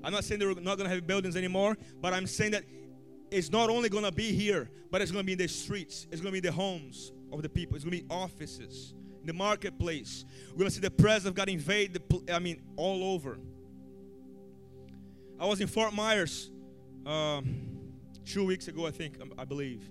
I'm 0.04 0.13
not 0.13 0.23
saying 0.23 0.39
that 0.39 0.45
we're 0.45 0.62
not 0.62 0.78
going 0.78 0.88
to 0.88 0.93
have 0.93 1.08
buildings 1.08 1.36
anymore, 1.36 1.75
but 1.99 2.13
I'm 2.13 2.28
saying 2.28 2.51
that 2.51 2.63
it's 3.32 3.49
not 3.49 3.71
only 3.71 3.89
going 3.89 4.04
to 4.04 4.12
be 4.12 4.34
here, 4.34 4.69
but 4.91 5.01
it's 5.01 5.10
going 5.10 5.23
to 5.23 5.25
be 5.25 5.32
in 5.32 5.39
the 5.39 5.47
streets, 5.47 6.06
it's 6.12 6.21
going 6.21 6.32
to 6.32 6.39
be 6.39 6.47
in 6.47 6.54
the 6.54 6.56
homes 6.56 7.12
of 7.32 7.41
the 7.41 7.49
people, 7.49 7.75
it's 7.75 7.84
going 7.84 7.97
to 7.97 8.04
be 8.04 8.13
offices, 8.13 8.93
in 9.21 9.25
the 9.25 9.34
marketplace. 9.34 10.25
We're 10.51 10.58
going 10.58 10.69
to 10.69 10.75
see 10.75 10.80
the 10.80 10.91
presence 10.91 11.25
of 11.25 11.34
God 11.34 11.49
invade 11.49 11.95
the, 11.95 12.32
I 12.32 12.38
mean, 12.38 12.62
all 12.75 13.15
over. 13.15 13.39
I 15.38 15.45
was 15.45 15.60
in 15.60 15.67
Fort 15.67 15.93
Myers 15.93 16.50
um, 17.06 17.67
two 18.26 18.45
weeks 18.45 18.69
ago, 18.69 18.88
I 18.88 18.91
think, 18.91 19.19
um, 19.21 19.34
I 19.38 19.43
believe. 19.43 19.89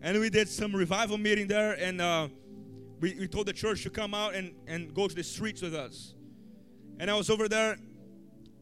And 0.00 0.18
we 0.18 0.30
did 0.30 0.48
some 0.48 0.74
revival 0.74 1.18
meeting 1.18 1.46
there, 1.46 1.72
and 1.74 2.00
uh, 2.00 2.28
we, 2.98 3.14
we 3.14 3.28
told 3.28 3.46
the 3.46 3.52
church 3.52 3.82
to 3.82 3.90
come 3.90 4.14
out 4.14 4.34
and, 4.34 4.54
and 4.66 4.94
go 4.94 5.06
to 5.06 5.14
the 5.14 5.22
streets 5.22 5.60
with 5.60 5.74
us. 5.74 6.14
And 6.98 7.10
I 7.10 7.14
was 7.14 7.28
over 7.28 7.46
there 7.46 7.76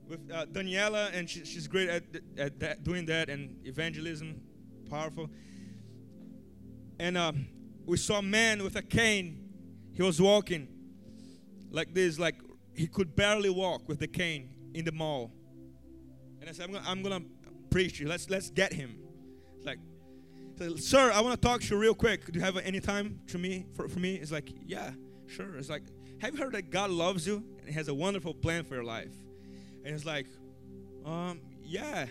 with 0.08 0.28
uh, 0.32 0.46
Daniela, 0.46 1.14
and 1.14 1.30
she, 1.30 1.44
she's 1.44 1.68
great 1.68 1.88
at, 1.88 2.02
at 2.36 2.58
that, 2.58 2.82
doing 2.82 3.06
that 3.06 3.28
and 3.28 3.56
evangelism, 3.64 4.40
powerful. 4.90 5.30
And 6.98 7.16
uh, 7.16 7.32
we 7.84 7.96
saw 7.96 8.18
a 8.18 8.22
man 8.22 8.64
with 8.64 8.74
a 8.74 8.82
cane. 8.82 9.50
He 9.94 10.02
was 10.02 10.20
walking 10.20 10.66
like 11.70 11.94
this, 11.94 12.18
like 12.18 12.34
he 12.74 12.88
could 12.88 13.14
barely 13.14 13.50
walk 13.50 13.88
with 13.88 14.00
the 14.00 14.08
cane 14.08 14.72
in 14.74 14.84
the 14.84 14.92
mall. 14.92 15.32
And 16.46 16.54
I 16.54 16.56
said, 16.56 16.66
I'm 16.66 16.72
gonna, 16.72 16.88
I'm 16.88 17.02
gonna 17.02 17.24
preach 17.70 17.98
you. 17.98 18.06
Let's 18.06 18.30
let's 18.30 18.50
get 18.50 18.72
him. 18.72 19.00
It's 19.56 19.66
like, 19.66 19.80
sir, 20.78 21.10
I 21.10 21.20
want 21.20 21.40
to 21.40 21.48
talk 21.48 21.60
to 21.62 21.74
you 21.74 21.80
real 21.80 21.94
quick. 21.94 22.30
Do 22.30 22.38
you 22.38 22.44
have 22.44 22.56
any 22.58 22.78
time 22.78 23.18
to 23.28 23.38
me 23.38 23.66
for, 23.74 23.88
for 23.88 23.98
me? 23.98 24.14
It's 24.14 24.30
like, 24.30 24.52
yeah, 24.64 24.92
sure. 25.26 25.56
It's 25.56 25.68
like, 25.68 25.82
have 26.20 26.34
you 26.34 26.44
heard 26.44 26.52
that 26.52 26.70
God 26.70 26.90
loves 26.90 27.26
you 27.26 27.42
and 27.58 27.74
has 27.74 27.88
a 27.88 27.94
wonderful 27.94 28.32
plan 28.32 28.62
for 28.62 28.76
your 28.76 28.84
life? 28.84 29.12
And 29.84 29.92
it's 29.92 30.04
like, 30.04 30.28
um, 31.04 31.40
yeah. 31.64 32.06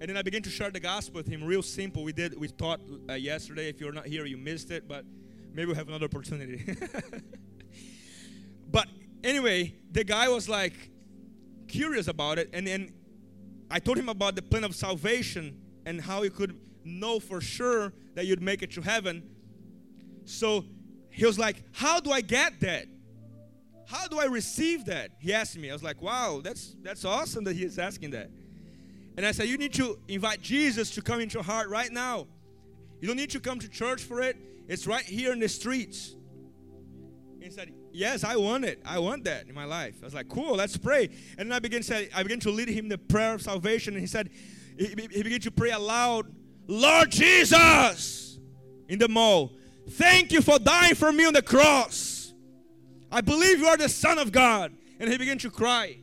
And 0.00 0.10
then 0.10 0.18
I 0.18 0.22
began 0.22 0.42
to 0.42 0.50
share 0.50 0.70
the 0.70 0.80
gospel 0.80 1.16
with 1.16 1.26
him, 1.26 1.42
real 1.42 1.62
simple. 1.62 2.04
We 2.04 2.12
did, 2.12 2.38
we 2.38 2.48
taught 2.48 2.80
uh, 3.08 3.14
yesterday. 3.14 3.70
If 3.70 3.80
you're 3.80 3.92
not 3.92 4.06
here, 4.06 4.26
you 4.26 4.36
missed 4.36 4.70
it, 4.70 4.86
but 4.86 5.06
maybe 5.54 5.68
we'll 5.68 5.76
have 5.76 5.88
another 5.88 6.06
opportunity. 6.06 6.62
but 8.70 8.86
anyway, 9.24 9.74
the 9.92 10.04
guy 10.04 10.28
was 10.28 10.46
like 10.46 10.74
curious 11.68 12.06
about 12.06 12.38
it, 12.38 12.50
and 12.52 12.66
then 12.66 12.92
I 13.72 13.78
told 13.78 13.96
him 13.96 14.10
about 14.10 14.36
the 14.36 14.42
plan 14.42 14.64
of 14.64 14.74
salvation 14.74 15.56
and 15.86 15.98
how 15.98 16.20
he 16.20 16.28
could 16.28 16.54
know 16.84 17.18
for 17.18 17.40
sure 17.40 17.94
that 18.14 18.26
you'd 18.26 18.42
make 18.42 18.62
it 18.62 18.70
to 18.72 18.82
heaven. 18.82 19.22
So 20.26 20.66
he 21.08 21.24
was 21.24 21.38
like, 21.38 21.56
How 21.72 21.98
do 21.98 22.10
I 22.10 22.20
get 22.20 22.60
that? 22.60 22.84
How 23.86 24.06
do 24.08 24.20
I 24.20 24.26
receive 24.26 24.84
that? 24.84 25.12
He 25.18 25.32
asked 25.32 25.56
me. 25.56 25.70
I 25.70 25.72
was 25.72 25.82
like, 25.82 26.02
Wow, 26.02 26.42
that's 26.44 26.76
that's 26.82 27.06
awesome 27.06 27.44
that 27.44 27.56
he 27.56 27.64
is 27.64 27.78
asking 27.78 28.10
that. 28.10 28.30
And 29.16 29.24
I 29.24 29.32
said, 29.32 29.48
You 29.48 29.56
need 29.56 29.72
to 29.74 29.98
invite 30.06 30.42
Jesus 30.42 30.90
to 30.90 31.00
come 31.00 31.20
into 31.20 31.34
your 31.34 31.44
heart 31.44 31.70
right 31.70 31.90
now. 31.90 32.26
You 33.00 33.08
don't 33.08 33.16
need 33.16 33.30
to 33.30 33.40
come 33.40 33.58
to 33.58 33.68
church 33.68 34.02
for 34.02 34.20
it. 34.20 34.36
It's 34.68 34.86
right 34.86 35.04
here 35.04 35.32
in 35.32 35.40
the 35.40 35.48
streets. 35.48 36.14
He 37.42 37.50
said, 37.50 37.72
Yes, 37.92 38.24
I 38.24 38.36
want 38.36 38.64
it. 38.64 38.80
I 38.84 38.98
want 38.98 39.24
that 39.24 39.48
in 39.48 39.54
my 39.54 39.64
life. 39.64 39.96
I 40.00 40.04
was 40.04 40.14
like, 40.14 40.28
cool, 40.28 40.54
let's 40.54 40.76
pray. 40.76 41.10
And 41.36 41.50
then 41.50 41.52
I 41.52 41.58
began 41.58 41.80
to 41.80 41.86
say, 41.86 42.08
I 42.14 42.22
began 42.22 42.40
to 42.40 42.50
lead 42.50 42.68
him 42.68 42.88
the 42.88 42.98
prayer 42.98 43.34
of 43.34 43.42
salvation. 43.42 43.94
And 43.94 44.00
he 44.00 44.06
said, 44.06 44.30
he, 44.78 44.86
he 45.10 45.22
began 45.22 45.40
to 45.40 45.50
pray 45.50 45.70
aloud, 45.70 46.32
Lord 46.66 47.10
Jesus, 47.10 48.38
in 48.88 48.98
the 48.98 49.08
mall. 49.08 49.52
Thank 49.90 50.32
you 50.32 50.40
for 50.40 50.58
dying 50.58 50.94
for 50.94 51.12
me 51.12 51.26
on 51.26 51.34
the 51.34 51.42
cross. 51.42 52.32
I 53.10 53.20
believe 53.20 53.58
you 53.58 53.66
are 53.66 53.76
the 53.76 53.88
Son 53.88 54.18
of 54.18 54.32
God. 54.32 54.72
And 55.00 55.10
he 55.10 55.18
began 55.18 55.36
to 55.38 55.50
cry. 55.50 55.98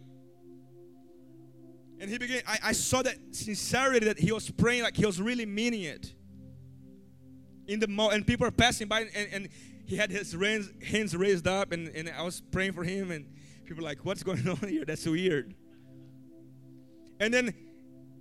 And 1.99 2.10
he 2.10 2.17
began, 2.17 2.41
I, 2.45 2.60
I 2.65 2.71
saw 2.73 3.02
that 3.02 3.15
sincerity 3.32 4.06
that 4.06 4.19
he 4.19 4.32
was 4.32 4.52
praying 4.52 4.84
like 4.84 4.95
he 4.95 5.06
was 5.06 5.21
really 5.21 5.45
meaning 5.45 5.84
it. 5.84 6.13
In 7.67 7.80
the 7.80 7.88
mall, 7.88 8.10
and 8.10 8.25
people 8.25 8.47
are 8.47 8.52
passing 8.52 8.88
by, 8.88 9.02
and, 9.02 9.28
and 9.32 9.49
he 9.89 9.95
had 9.95 10.12
his 10.12 10.36
hands 10.86 11.15
raised 11.15 11.47
up, 11.47 11.71
and, 11.71 11.88
and 11.89 12.10
I 12.10 12.21
was 12.21 12.41
praying 12.52 12.73
for 12.73 12.84
him, 12.84 13.10
and 13.10 13.25
people 13.65 13.78
were 13.78 13.89
like, 13.89 14.06
What's 14.06 14.21
going 14.21 14.47
on 14.62 14.69
here? 14.69 14.86
That's 14.86 15.06
weird. 15.06 15.56
And 17.19 17.34
then 17.34 17.54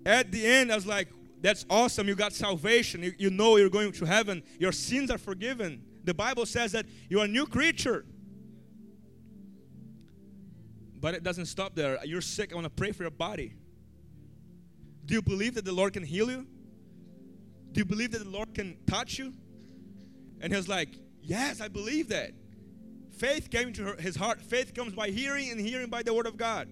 at 0.07 0.33
the 0.33 0.45
end, 0.45 0.73
I 0.73 0.75
was 0.75 0.87
like, 0.87 1.09
That's 1.43 1.67
awesome. 1.69 2.09
You 2.09 2.15
got 2.15 2.33
salvation. 2.33 3.03
You, 3.03 3.13
you 3.19 3.29
know 3.29 3.57
you're 3.59 3.69
going 3.69 3.93
to 3.93 4.07
heaven. 4.07 4.43
Your 4.59 4.73
sins 4.73 5.11
are 5.11 5.19
forgiven. 5.19 5.83
The 6.05 6.15
Bible 6.15 6.47
says 6.47 6.73
that 6.73 6.87
you're 7.11 7.25
a 7.25 7.29
new 7.29 7.47
creature. 7.47 8.07
But 11.01 11.15
it 11.15 11.23
doesn't 11.23 11.47
stop 11.47 11.75
there. 11.75 11.99
You're 12.05 12.23
sick. 12.23 12.51
I 12.53 12.55
want 12.55 12.65
to 12.65 12.71
pray 12.71 12.93
for 12.93 13.03
your 13.03 13.11
body. 13.11 13.55
Do 15.05 15.15
you 15.15 15.23
believe 15.23 15.55
that 15.57 15.67
the 15.67 15.73
Lord 15.73 15.93
can 15.93 16.03
heal 16.03 16.31
you? 16.31 16.47
Do 17.73 17.81
you 17.81 17.85
believe 17.85 18.13
that 18.13 18.25
the 18.25 18.31
Lord 18.31 18.55
can 18.55 18.79
touch 18.87 19.19
you? 19.19 19.35
And 20.41 20.51
he 20.51 20.57
was 20.57 20.67
like, 20.67 20.89
Yes, 21.29 21.61
I 21.61 21.69
believe 21.69 22.09
that. 22.09 22.31
Faith 23.19 23.51
came 23.51 23.75
to 23.75 23.93
his 23.99 24.17
heart. 24.17 24.41
Faith 24.41 24.73
comes 24.73 24.95
by 24.95 25.11
hearing, 25.11 25.51
and 25.51 25.61
hearing 25.61 25.91
by 25.91 26.03
the 26.03 26.15
word 26.15 26.27
of 26.27 26.39
God. 26.39 26.71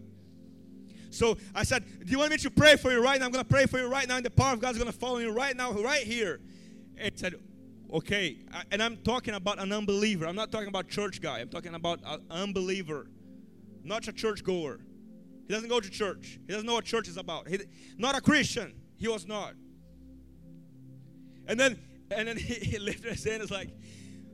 So 1.10 1.36
I 1.54 1.62
said, 1.62 1.84
Do 1.84 2.10
you 2.10 2.18
want 2.18 2.30
me 2.30 2.38
to 2.38 2.50
pray 2.50 2.76
for 2.76 2.90
you 2.90 3.02
right 3.02 3.20
now? 3.20 3.26
I'm 3.26 3.32
going 3.32 3.44
to 3.44 3.48
pray 3.48 3.66
for 3.66 3.78
you 3.78 3.86
right 3.86 4.08
now, 4.08 4.16
and 4.16 4.24
the 4.24 4.30
power 4.30 4.54
of 4.54 4.60
God 4.60 4.70
is 4.70 4.78
going 4.78 4.90
to 4.90 4.98
follow 4.98 5.18
you 5.18 5.30
right 5.30 5.54
now, 5.54 5.72
right 5.72 6.02
here. 6.02 6.40
And 6.96 7.18
said, 7.18 7.34
Okay. 7.92 8.38
And 8.72 8.82
I'm 8.82 8.96
talking 8.98 9.34
about 9.34 9.58
an 9.58 9.72
unbeliever. 9.72 10.26
I'm 10.26 10.34
not 10.34 10.50
talking 10.50 10.68
about 10.68 10.88
church 10.88 11.20
guy. 11.20 11.40
I'm 11.40 11.50
talking 11.50 11.74
about 11.74 12.00
an 12.06 12.22
unbeliever, 12.30 13.08
not 13.84 14.08
a 14.08 14.12
church 14.12 14.42
goer. 14.42 14.80
He 15.46 15.52
doesn't 15.52 15.68
go 15.68 15.80
to 15.80 15.90
church. 15.90 16.38
He 16.46 16.52
doesn't 16.52 16.66
know 16.66 16.74
what 16.74 16.86
church 16.86 17.08
is 17.08 17.18
about. 17.18 17.46
He, 17.46 17.60
not 17.98 18.16
a 18.16 18.22
Christian. 18.22 18.72
He 18.96 19.06
was 19.06 19.26
not. 19.26 19.52
And 21.46 21.60
then, 21.60 21.78
and 22.10 22.26
then 22.26 22.36
he, 22.38 22.54
he 22.54 22.78
lifted 22.78 23.12
his 23.12 23.22
hand. 23.22 23.42
It's 23.42 23.52
like, 23.52 23.68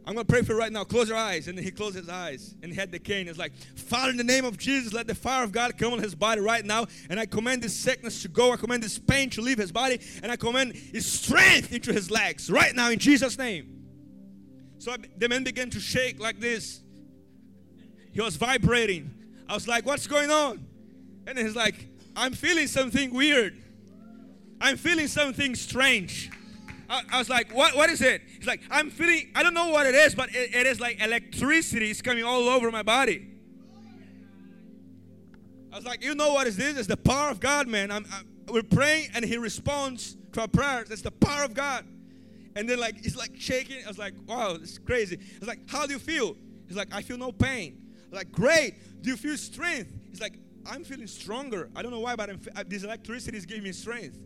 I'm 0.04 0.14
going 0.14 0.26
to 0.26 0.32
pray 0.32 0.42
for 0.42 0.54
you 0.54 0.58
right 0.58 0.72
now. 0.72 0.82
Close 0.82 1.08
your 1.08 1.16
eyes. 1.16 1.46
And 1.46 1.58
he 1.58 1.70
closed 1.70 1.94
his 1.94 2.08
eyes 2.08 2.56
and 2.62 2.72
he 2.72 2.78
had 2.78 2.90
the 2.90 2.98
cane. 2.98 3.28
It's 3.28 3.38
like, 3.38 3.52
Father, 3.76 4.10
in 4.10 4.16
the 4.16 4.24
name 4.24 4.44
of 4.44 4.58
Jesus, 4.58 4.92
let 4.92 5.06
the 5.06 5.14
fire 5.14 5.44
of 5.44 5.52
God 5.52 5.78
come 5.78 5.92
on 5.92 6.00
his 6.00 6.14
body 6.14 6.40
right 6.40 6.64
now. 6.64 6.86
And 7.08 7.20
I 7.20 7.26
command 7.26 7.62
this 7.62 7.76
sickness 7.76 8.22
to 8.22 8.28
go. 8.28 8.52
I 8.52 8.56
command 8.56 8.82
this 8.82 8.98
pain 8.98 9.30
to 9.30 9.40
leave 9.40 9.58
his 9.58 9.70
body. 9.70 10.00
And 10.22 10.32
I 10.32 10.36
command 10.36 10.74
his 10.74 11.10
strength 11.10 11.72
into 11.72 11.92
his 11.92 12.10
legs 12.10 12.50
right 12.50 12.74
now 12.74 12.90
in 12.90 12.98
Jesus' 12.98 13.38
name. 13.38 13.84
So 14.78 14.96
the 15.16 15.28
man 15.28 15.44
began 15.44 15.70
to 15.70 15.78
shake 15.78 16.18
like 16.18 16.40
this. 16.40 16.80
He 18.12 18.20
was 18.20 18.34
vibrating. 18.34 19.14
I 19.48 19.54
was 19.54 19.68
like, 19.68 19.86
What's 19.86 20.08
going 20.08 20.30
on? 20.30 20.66
And 21.28 21.38
he's 21.38 21.54
like, 21.54 21.86
I'm 22.16 22.32
feeling 22.32 22.66
something 22.66 23.14
weird. 23.14 23.62
I'm 24.60 24.76
feeling 24.76 25.06
something 25.06 25.54
strange. 25.54 26.30
I, 26.92 27.02
I, 27.10 27.18
was 27.18 27.30
like, 27.30 27.54
what, 27.54 27.74
what 27.74 27.88
is 27.88 28.02
it? 28.02 28.20
He's 28.36 28.46
like, 28.46 28.60
I'm 28.70 28.90
feeling, 28.90 29.30
I 29.34 29.42
don't 29.42 29.54
know 29.54 29.68
what 29.68 29.86
it 29.86 29.94
is, 29.94 30.14
but 30.14 30.28
it, 30.34 30.54
it 30.54 30.66
is 30.66 30.78
like 30.78 31.00
electricity 31.02 31.90
is 31.90 32.02
coming 32.02 32.22
all 32.22 32.50
over 32.50 32.70
my 32.70 32.82
body. 32.82 33.28
I 35.72 35.76
was 35.76 35.86
like, 35.86 36.04
you 36.04 36.14
know 36.14 36.34
what 36.34 36.46
is 36.46 36.58
this? 36.58 36.76
It's 36.76 36.86
the 36.86 36.98
power 36.98 37.30
of 37.30 37.40
God, 37.40 37.66
man. 37.66 37.90
I'm, 37.90 38.04
I'm, 38.12 38.28
we're 38.52 38.62
praying 38.62 39.08
and 39.14 39.24
he 39.24 39.38
responds 39.38 40.18
to 40.32 40.42
our 40.42 40.48
prayers. 40.48 40.90
It's 40.90 41.00
the 41.00 41.10
power 41.10 41.44
of 41.44 41.54
God. 41.54 41.86
And 42.54 42.68
then 42.68 42.78
like 42.78 43.02
he's 43.02 43.16
like 43.16 43.32
shaking. 43.38 43.82
I 43.82 43.88
was 43.88 43.98
like, 43.98 44.12
wow, 44.26 44.58
it's 44.60 44.76
crazy. 44.76 45.16
I 45.18 45.38
was 45.38 45.48
like, 45.48 45.60
how 45.70 45.86
do 45.86 45.94
you 45.94 45.98
feel? 45.98 46.36
He's 46.68 46.76
like, 46.76 46.92
I 46.92 47.00
feel 47.00 47.16
no 47.16 47.32
pain. 47.32 47.86
Like, 48.10 48.30
great. 48.30 49.02
Do 49.02 49.08
you 49.08 49.16
feel 49.16 49.38
strength? 49.38 49.90
He's 50.10 50.20
like, 50.20 50.38
I'm 50.66 50.84
feeling 50.84 51.06
stronger. 51.06 51.70
I 51.74 51.80
don't 51.80 51.90
know 51.90 52.00
why, 52.00 52.16
but 52.16 52.28
I'm, 52.28 52.40
uh, 52.54 52.64
this 52.66 52.82
electricity 52.82 53.38
is 53.38 53.46
giving 53.46 53.64
me 53.64 53.72
strength. 53.72 54.18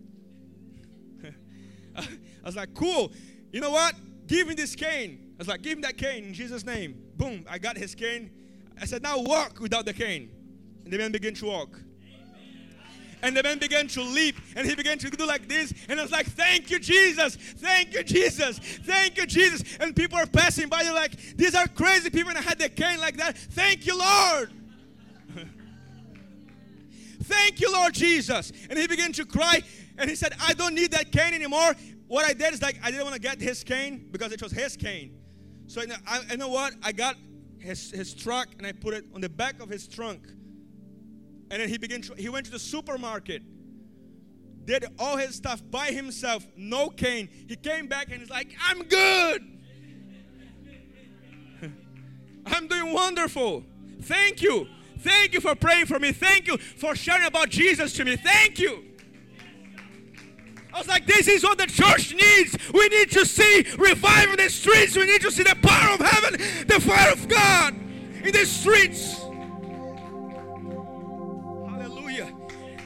I 2.42 2.46
was 2.46 2.56
like, 2.56 2.74
cool. 2.74 3.12
You 3.52 3.60
know 3.60 3.70
what? 3.70 3.94
Give 4.26 4.48
me 4.48 4.54
this 4.54 4.74
cane. 4.74 5.32
I 5.34 5.38
was 5.38 5.48
like, 5.48 5.62
give 5.62 5.74
him 5.74 5.82
that 5.82 5.96
cane 5.96 6.24
in 6.24 6.34
Jesus' 6.34 6.64
name. 6.64 7.02
Boom, 7.16 7.44
I 7.48 7.58
got 7.58 7.76
his 7.76 7.94
cane. 7.94 8.30
I 8.80 8.84
said, 8.84 9.02
now 9.02 9.18
walk 9.18 9.60
without 9.60 9.86
the 9.86 9.92
cane. 9.92 10.30
And 10.84 10.92
the 10.92 10.98
man 10.98 11.12
began 11.12 11.34
to 11.34 11.46
walk. 11.46 11.80
And 13.22 13.36
the 13.36 13.42
man 13.42 13.58
began 13.58 13.88
to 13.88 14.02
leap 14.02 14.36
and 14.54 14.66
he 14.68 14.74
began 14.74 14.98
to 14.98 15.10
do 15.10 15.26
like 15.26 15.48
this. 15.48 15.72
And 15.88 15.98
I 15.98 16.02
was 16.02 16.12
like, 16.12 16.26
Thank 16.26 16.70
you, 16.70 16.78
Jesus. 16.78 17.34
Thank 17.34 17.94
you, 17.94 18.04
Jesus. 18.04 18.58
Thank 18.58 19.16
you, 19.16 19.26
Jesus. 19.26 19.78
And 19.80 19.96
people 19.96 20.18
are 20.18 20.26
passing 20.26 20.68
by. 20.68 20.84
They're 20.84 20.94
like, 20.94 21.16
These 21.36 21.54
are 21.54 21.66
crazy 21.66 22.10
people. 22.10 22.28
And 22.28 22.38
I 22.38 22.42
had 22.42 22.58
the 22.58 22.68
cane 22.68 23.00
like 23.00 23.16
that. 23.16 23.36
Thank 23.36 23.86
you, 23.86 23.98
Lord. 23.98 24.52
Thank 27.22 27.60
you, 27.60 27.72
Lord 27.72 27.94
Jesus. 27.94 28.52
And 28.68 28.78
he 28.78 28.86
began 28.86 29.12
to 29.14 29.24
cry. 29.24 29.62
And 29.98 30.10
he 30.10 30.16
said, 30.16 30.34
I 30.40 30.52
don't 30.52 30.74
need 30.74 30.92
that 30.92 31.10
cane 31.10 31.34
anymore. 31.34 31.74
What 32.06 32.24
I 32.24 32.32
did 32.32 32.54
is 32.54 32.62
like, 32.62 32.78
I 32.82 32.90
didn't 32.90 33.04
want 33.04 33.14
to 33.14 33.20
get 33.20 33.40
his 33.40 33.64
cane 33.64 34.08
because 34.10 34.32
it 34.32 34.42
was 34.42 34.52
his 34.52 34.76
cane. 34.76 35.18
So 35.66 35.80
you 35.80 35.88
know, 35.88 35.96
I, 36.06 36.20
you 36.30 36.36
know 36.36 36.48
what? 36.48 36.74
I 36.82 36.92
got 36.92 37.16
his, 37.58 37.90
his 37.90 38.14
truck 38.14 38.48
and 38.58 38.66
I 38.66 38.72
put 38.72 38.94
it 38.94 39.04
on 39.14 39.20
the 39.20 39.28
back 39.28 39.60
of 39.60 39.68
his 39.68 39.88
trunk. 39.88 40.26
And 41.50 41.60
then 41.60 41.68
he 41.68 41.78
began 41.78 42.02
to, 42.02 42.14
he 42.14 42.28
went 42.28 42.46
to 42.46 42.52
the 42.52 42.58
supermarket, 42.58 43.42
did 44.64 44.84
all 44.98 45.16
his 45.16 45.34
stuff 45.34 45.62
by 45.70 45.86
himself, 45.86 46.46
no 46.56 46.88
cane. 46.88 47.28
He 47.48 47.56
came 47.56 47.86
back 47.86 48.10
and 48.10 48.20
he's 48.20 48.30
like, 48.30 48.54
I'm 48.68 48.82
good. 48.82 49.58
I'm 52.46 52.66
doing 52.66 52.92
wonderful. 52.92 53.64
Thank 54.02 54.42
you. 54.42 54.68
Thank 54.98 55.34
you 55.34 55.40
for 55.40 55.54
praying 55.54 55.86
for 55.86 55.98
me. 55.98 56.12
Thank 56.12 56.46
you 56.46 56.56
for 56.56 56.96
sharing 56.96 57.26
about 57.26 57.50
Jesus 57.50 57.92
to 57.94 58.04
me. 58.04 58.16
Thank 58.16 58.58
you. 58.58 58.95
I 60.76 60.78
was 60.78 60.88
like, 60.88 61.06
this 61.06 61.26
is 61.26 61.42
what 61.42 61.56
the 61.56 61.66
church 61.66 62.14
needs. 62.14 62.54
We 62.70 62.86
need 62.88 63.10
to 63.12 63.24
see 63.24 63.64
revival 63.78 64.32
in 64.32 64.44
the 64.44 64.50
streets. 64.50 64.94
We 64.94 65.06
need 65.06 65.22
to 65.22 65.30
see 65.30 65.42
the 65.42 65.56
power 65.62 65.94
of 65.94 66.00
heaven, 66.00 66.38
the 66.66 66.78
fire 66.78 67.12
of 67.12 67.26
God 67.26 67.72
in 67.72 68.30
the 68.30 68.44
streets. 68.44 69.20
Hallelujah. 71.70 72.30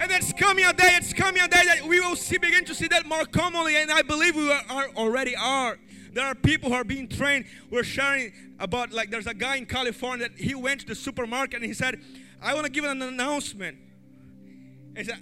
And 0.01 0.09
it's 0.13 0.33
coming 0.35 0.67
a 0.67 0.73
day, 0.73 0.91
it's 0.99 1.13
coming 1.13 1.43
a 1.43 1.49
day 1.49 1.65
that 1.65 1.83
we 1.83 1.99
will 1.99 2.15
see, 2.15 2.39
begin 2.39 2.65
to 2.67 2.77
see 2.77 2.87
that 2.87 3.07
more 3.07 3.25
commonly, 3.25 3.75
and 3.75 3.91
I 3.91 4.03
believe 4.03 4.37
we 4.37 4.53
are, 4.53 4.91
already 4.97 5.35
are. 5.35 5.77
There 6.13 6.25
are 6.25 6.37
people 6.37 6.69
who 6.69 6.77
are 6.77 6.85
being 6.85 7.09
trained. 7.09 7.47
We're 7.73 7.83
sharing 7.83 8.33
about 8.61 8.93
like 8.93 9.11
there's 9.11 9.27
a 9.27 9.35
guy 9.35 9.57
in 9.57 9.67
California 9.67 10.29
that 10.29 10.39
he 10.39 10.55
went 10.55 10.83
to 10.83 10.87
the 10.87 10.95
supermarket 10.95 11.57
and 11.57 11.65
he 11.65 11.75
said, 11.75 12.01
I 12.41 12.55
want 12.55 12.67
to 12.67 12.73
give 12.73 12.85
an 12.85 13.03
announcement. 13.03 13.79
He 14.97 15.03
said, 15.03 15.19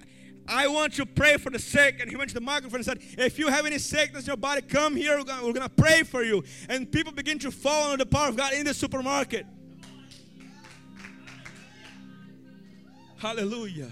I 0.49 0.67
want 0.67 0.95
to 0.95 1.05
pray 1.05 1.37
for 1.37 1.51
the 1.51 1.59
sick. 1.59 2.01
And 2.01 2.11
he 2.11 2.17
went 2.17 2.31
to 2.31 2.35
the 2.35 2.41
microphone 2.41 2.79
and 2.79 2.85
said, 2.85 2.99
If 3.19 3.39
you 3.39 3.49
have 3.49 3.67
any 3.67 3.79
sickness 3.79 4.25
in 4.25 4.29
your 4.29 4.37
body, 4.37 4.63
come 4.63 4.97
here. 4.97 5.19
We're 5.19 5.25
going, 5.25 5.55
to 5.55 5.69
pray 5.69 6.03
for 6.03 6.23
you. 6.23 6.43
And 6.69 6.91
people 6.91 7.13
begin 7.13 7.39
to 7.41 7.51
fall 7.51 7.93
under 7.93 8.05
the 8.05 8.11
power 8.11 8.29
of 8.29 8.37
God 8.37 8.55
in 8.55 8.65
the 8.65 8.75
supermarket. 8.75 9.47
Hallelujah. 13.19 13.91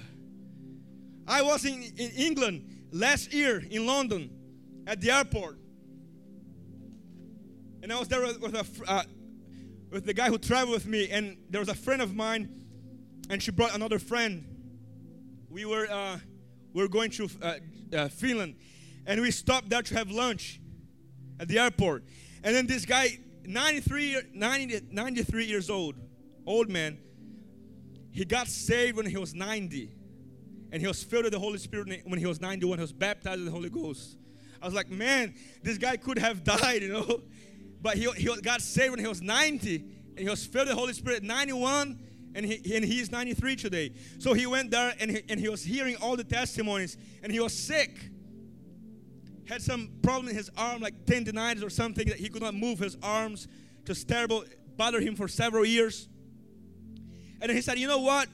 I 1.26 1.42
was 1.42 1.64
in, 1.64 1.82
in 1.96 2.10
England 2.12 2.84
last 2.92 3.34
year 3.34 3.62
in 3.70 3.84
London 3.84 4.30
at 4.86 5.00
the 5.00 5.10
airport. 5.10 5.58
And 7.82 7.92
I 7.92 7.98
was 7.98 8.08
there 8.08 8.22
with, 8.22 8.40
with 8.40 8.54
a, 8.54 8.90
uh, 8.90 9.02
with 9.90 10.06
the 10.06 10.14
guy 10.14 10.28
who 10.28 10.38
traveled 10.38 10.74
with 10.74 10.86
me, 10.86 11.08
and 11.10 11.36
there 11.50 11.60
was 11.60 11.68
a 11.68 11.74
friend 11.74 12.00
of 12.02 12.14
mine, 12.14 12.48
and 13.28 13.42
she 13.42 13.50
brought 13.50 13.74
another 13.74 13.98
friend. 13.98 14.44
We 15.48 15.64
were 15.64 15.86
uh, 15.90 16.18
we 16.76 16.82
were 16.82 16.88
going 16.88 17.10
to 17.10 17.26
uh, 17.40 17.54
uh, 17.96 18.08
Finland, 18.08 18.54
and 19.06 19.18
we 19.22 19.30
stopped 19.30 19.70
there 19.70 19.80
to 19.80 19.94
have 19.94 20.10
lunch 20.10 20.60
at 21.40 21.48
the 21.48 21.58
airport. 21.58 22.04
And 22.44 22.54
then 22.54 22.66
this 22.66 22.84
guy, 22.84 23.18
93, 23.46 24.18
90, 24.34 24.80
93 24.90 25.46
years 25.46 25.70
old, 25.70 25.94
old 26.44 26.68
man, 26.68 26.98
he 28.12 28.26
got 28.26 28.46
saved 28.48 28.98
when 28.98 29.06
he 29.06 29.16
was 29.16 29.34
90. 29.34 29.90
And 30.70 30.82
he 30.82 30.86
was 30.86 31.02
filled 31.02 31.24
with 31.24 31.32
the 31.32 31.38
Holy 31.38 31.56
Spirit 31.56 32.02
when 32.04 32.18
he 32.18 32.26
was 32.26 32.42
91. 32.42 32.76
He 32.76 32.82
was 32.82 32.92
baptized 32.92 33.38
with 33.38 33.46
the 33.46 33.52
Holy 33.52 33.70
Ghost. 33.70 34.18
I 34.60 34.66
was 34.66 34.74
like, 34.74 34.90
man, 34.90 35.34
this 35.62 35.78
guy 35.78 35.96
could 35.96 36.18
have 36.18 36.44
died, 36.60 36.82
you 36.82 36.92
know. 36.92 37.22
But 37.80 37.96
he, 37.96 38.10
he 38.18 38.26
got 38.42 38.60
saved 38.60 38.90
when 38.90 39.00
he 39.00 39.06
was 39.06 39.22
90. 39.22 39.76
And 40.08 40.18
he 40.18 40.28
was 40.28 40.44
filled 40.44 40.66
with 40.68 40.74
the 40.74 40.80
Holy 40.80 40.92
Spirit 40.92 41.18
at 41.18 41.22
91. 41.22 42.05
And, 42.36 42.44
he, 42.44 42.76
and 42.76 42.84
he's 42.84 43.10
93 43.10 43.56
today. 43.56 43.92
So 44.18 44.34
he 44.34 44.46
went 44.46 44.70
there 44.70 44.94
and 45.00 45.10
he, 45.10 45.22
and 45.30 45.40
he 45.40 45.48
was 45.48 45.64
hearing 45.64 45.96
all 46.02 46.16
the 46.16 46.24
testimonies. 46.24 46.98
And 47.22 47.32
he 47.32 47.40
was 47.40 47.54
sick. 47.54 47.98
Had 49.48 49.62
some 49.62 49.90
problem 50.02 50.28
in 50.28 50.34
his 50.34 50.50
arm, 50.54 50.82
like 50.82 51.06
tendonitis 51.06 51.64
or 51.64 51.70
something, 51.70 52.06
that 52.08 52.18
he 52.18 52.28
could 52.28 52.42
not 52.42 52.54
move 52.54 52.78
his 52.78 52.98
arms. 53.02 53.48
Just 53.84 54.06
terrible. 54.06 54.44
Bothered 54.76 55.02
him 55.02 55.16
for 55.16 55.28
several 55.28 55.64
years. 55.64 56.08
And 57.40 57.50
he 57.50 57.62
said, 57.62 57.78
You 57.78 57.88
know 57.88 58.00
what? 58.00 58.28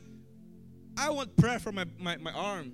I 0.98 1.10
want 1.10 1.36
prayer 1.36 1.60
for 1.60 1.70
my, 1.70 1.84
my, 1.96 2.16
my 2.16 2.32
arm. 2.32 2.72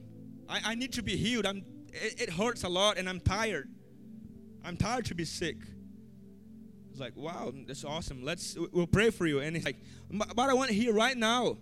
I, 0.49 0.61
I 0.65 0.75
need 0.77 0.95
to 0.95 1.03
be 1.03 1.15
healed. 1.15 1.45
I'm, 1.45 1.63
it, 1.93 2.23
it 2.23 2.31
hurts 2.31 2.65
a 2.65 2.71
lot 2.71 2.97
and 2.97 3.07
I'm 3.07 3.21
tired. 3.21 3.69
I'm 4.65 4.79
tired 4.79 5.05
to 5.07 5.15
be 5.15 5.27
sick. 5.27 5.57
Like, 7.01 7.17
wow, 7.17 7.53
that's 7.67 7.85
awesome. 7.85 8.23
Let's 8.25 8.57
we'll 8.73 8.87
pray 8.87 9.11
for 9.11 9.27
you. 9.27 9.41
And 9.41 9.57
he's 9.57 9.65
like, 9.65 9.77
but 10.11 10.39
I 10.39 10.55
want 10.55 10.69
to 10.69 10.75
hear 10.75 10.93
right 10.93 11.17
now. 11.17 11.57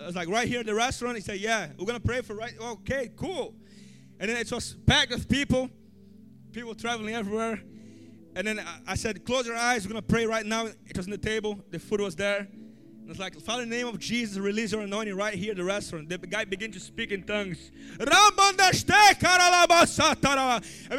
I 0.00 0.06
was 0.06 0.16
like, 0.16 0.28
right 0.28 0.48
here 0.48 0.60
at 0.60 0.66
the 0.66 0.74
restaurant. 0.74 1.16
He 1.16 1.22
said, 1.22 1.38
yeah, 1.38 1.68
we're 1.78 1.86
gonna 1.86 2.00
pray 2.00 2.20
for 2.20 2.34
right. 2.34 2.54
Okay, 2.60 3.10
cool. 3.16 3.54
And 4.18 4.28
then 4.30 4.36
it 4.36 4.50
was 4.50 4.76
packed 4.86 5.10
with 5.10 5.28
people, 5.28 5.70
people 6.52 6.74
traveling 6.74 7.14
everywhere. 7.14 7.60
And 8.36 8.46
then 8.46 8.60
I 8.86 8.96
said, 8.96 9.24
close 9.24 9.46
your 9.46 9.56
eyes. 9.56 9.86
We're 9.86 9.92
gonna 9.92 10.02
pray 10.02 10.26
right 10.26 10.44
now. 10.44 10.66
It 10.66 10.96
was 10.96 11.06
on 11.06 11.12
the 11.12 11.18
table. 11.18 11.60
The 11.70 11.78
food 11.78 12.00
was 12.00 12.16
there. 12.16 12.48
And 13.04 13.10
it's 13.10 13.20
like, 13.20 13.38
Father, 13.38 13.64
in 13.64 13.68
the 13.68 13.76
name 13.76 13.86
of 13.86 13.98
Jesus, 13.98 14.38
release 14.38 14.72
your 14.72 14.80
anointing 14.80 15.14
right 15.14 15.34
here 15.34 15.50
at 15.50 15.58
the 15.58 15.64
restaurant. 15.64 16.08
The 16.08 16.16
guy 16.16 16.46
began 16.46 16.72
to 16.72 16.80
speak 16.80 17.12
in 17.12 17.22
tongues. 17.22 17.70
I 18.00 18.06
mean, 18.06 18.08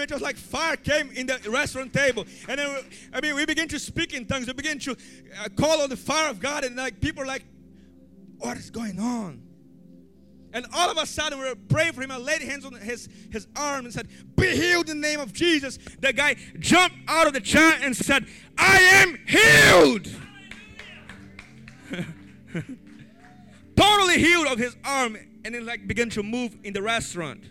it 0.01 0.11
was 0.11 0.21
like 0.21 0.37
fire 0.37 0.75
came 0.75 1.09
in 1.13 1.25
the 1.25 1.39
restaurant 1.49 1.93
table. 1.93 2.23
And 2.47 2.59
then, 2.59 2.85
I 3.11 3.21
mean, 3.21 3.33
we 3.33 3.47
begin 3.47 3.67
to 3.69 3.79
speak 3.79 4.13
in 4.13 4.27
tongues. 4.27 4.45
We 4.45 4.53
begin 4.53 4.77
to 4.81 4.91
uh, 4.91 5.49
call 5.55 5.81
on 5.81 5.89
the 5.89 5.97
fire 5.97 6.29
of 6.29 6.39
God. 6.39 6.63
And 6.63 6.75
like, 6.75 7.01
people 7.01 7.25
like, 7.25 7.43
what 8.37 8.55
is 8.55 8.69
going 8.69 8.99
on? 8.99 9.41
And 10.53 10.67
all 10.75 10.91
of 10.91 10.99
a 10.99 11.07
sudden, 11.07 11.39
we 11.39 11.45
were 11.45 11.55
praying 11.55 11.93
for 11.93 12.03
him. 12.03 12.11
I 12.11 12.17
laid 12.17 12.43
hands 12.43 12.65
on 12.65 12.75
his, 12.75 13.09
his 13.31 13.47
arm 13.55 13.85
and 13.85 13.93
said, 13.93 14.07
Be 14.37 14.55
healed 14.55 14.91
in 14.91 15.01
the 15.01 15.07
name 15.07 15.19
of 15.19 15.33
Jesus. 15.33 15.79
The 15.99 16.13
guy 16.13 16.35
jumped 16.59 16.97
out 17.07 17.25
of 17.25 17.33
the 17.33 17.41
chair 17.41 17.79
and 17.81 17.97
said, 17.97 18.27
I 18.59 18.77
am 18.77 19.17
healed. 19.25 20.07
totally 23.75 24.17
healed 24.17 24.47
of 24.47 24.57
his 24.57 24.75
arm 24.83 25.17
and 25.43 25.55
then 25.55 25.65
like 25.65 25.87
began 25.87 26.09
to 26.11 26.23
move 26.23 26.55
in 26.63 26.73
the 26.73 26.81
restaurant. 26.81 27.43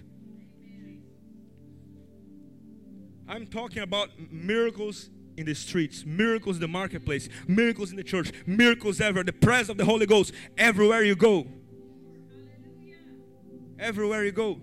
I'm 3.28 3.47
talking 3.47 3.82
about 3.82 4.11
miracles 4.30 5.11
in 5.37 5.47
the 5.47 5.55
streets 5.55 6.05
miracles 6.07 6.57
in 6.57 6.61
the 6.61 6.68
marketplace 6.68 7.28
miracles 7.49 7.91
in 7.91 7.97
the 7.97 8.05
church 8.05 8.30
miracles 8.47 9.01
ever 9.01 9.24
the 9.24 9.32
presence 9.32 9.70
of 9.70 9.76
the 9.76 9.85
holy 9.85 10.07
ghost 10.07 10.32
everywhere 10.57 11.03
you 11.03 11.16
go. 11.16 11.47
Everywhere 13.78 14.24
you 14.24 14.32
go. 14.32 14.61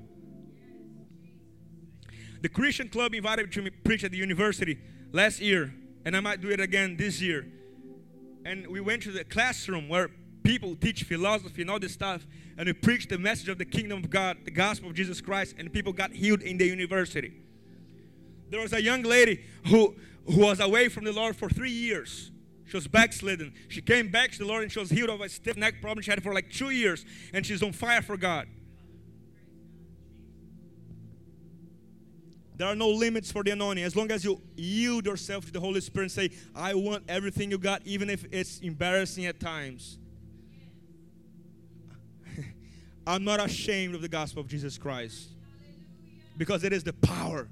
The 2.41 2.49
christian 2.49 2.87
club 2.89 3.13
invited 3.13 3.55
me 3.55 3.69
to 3.69 3.71
preach 3.83 4.03
at 4.03 4.11
the 4.11 4.17
university 4.17 4.79
last 5.11 5.41
year 5.41 5.73
and 6.05 6.15
i 6.15 6.19
might 6.19 6.41
do 6.41 6.49
it 6.49 6.59
again 6.59 6.95
this 6.97 7.21
year 7.21 7.45
and 8.45 8.67
we 8.67 8.79
went 8.79 9.03
to 9.03 9.11
the 9.11 9.23
classroom 9.23 9.87
where 9.87 10.09
people 10.43 10.75
teach 10.75 11.03
philosophy 11.03 11.61
and 11.61 11.71
all 11.71 11.79
this 11.79 11.93
stuff 11.93 12.25
and 12.57 12.65
we 12.65 12.73
preached 12.73 13.09
the 13.09 13.17
message 13.17 13.49
of 13.49 13.57
the 13.57 13.65
kingdom 13.65 14.03
of 14.03 14.09
god 14.09 14.37
the 14.45 14.51
gospel 14.51 14.89
of 14.89 14.95
jesus 14.95 15.21
christ 15.21 15.55
and 15.57 15.71
people 15.71 15.93
got 15.93 16.11
healed 16.11 16.41
in 16.41 16.57
the 16.57 16.65
university. 16.65 17.31
There 18.49 18.59
was 18.59 18.73
a 18.73 18.81
young 18.81 19.03
lady 19.03 19.45
who 19.67 19.95
who 20.25 20.41
was 20.41 20.59
away 20.59 20.89
from 20.89 21.05
the 21.05 21.13
lord 21.13 21.35
for 21.35 21.49
three 21.49 21.71
years. 21.71 22.31
She 22.65 22.77
was 22.77 22.87
backslidden. 22.87 23.53
She 23.67 23.81
came 23.81 24.09
back 24.09 24.31
to 24.31 24.37
the 24.39 24.45
lord 24.45 24.63
and 24.63 24.71
she 24.71 24.79
was 24.79 24.89
healed 24.89 25.09
of 25.09 25.21
a 25.21 25.29
stiff 25.29 25.57
neck 25.57 25.81
problem 25.81 26.01
she 26.01 26.11
had 26.11 26.21
for 26.23 26.33
like 26.33 26.51
two 26.51 26.69
years 26.69 27.05
and 27.33 27.45
she's 27.45 27.61
on 27.61 27.73
fire 27.73 28.01
for 28.01 28.17
god 28.17 28.47
There 32.61 32.69
are 32.69 32.75
no 32.75 32.89
limits 32.89 33.31
for 33.31 33.43
the 33.43 33.49
anointing. 33.49 33.83
As 33.83 33.95
long 33.95 34.11
as 34.11 34.23
you 34.23 34.39
yield 34.55 35.07
yourself 35.07 35.45
to 35.45 35.51
the 35.51 35.59
Holy 35.59 35.81
Spirit 35.81 36.03
and 36.03 36.11
say, 36.11 36.29
I 36.53 36.75
want 36.75 37.03
everything 37.07 37.49
you 37.49 37.57
got, 37.57 37.81
even 37.85 38.07
if 38.07 38.23
it's 38.31 38.59
embarrassing 38.59 39.25
at 39.25 39.39
times. 39.39 39.97
I'm 43.07 43.23
not 43.23 43.43
ashamed 43.43 43.95
of 43.95 44.03
the 44.03 44.07
gospel 44.07 44.41
of 44.41 44.47
Jesus 44.47 44.77
Christ 44.77 45.29
because 46.37 46.63
it 46.63 46.71
is 46.71 46.83
the 46.83 46.93
power 46.93 47.47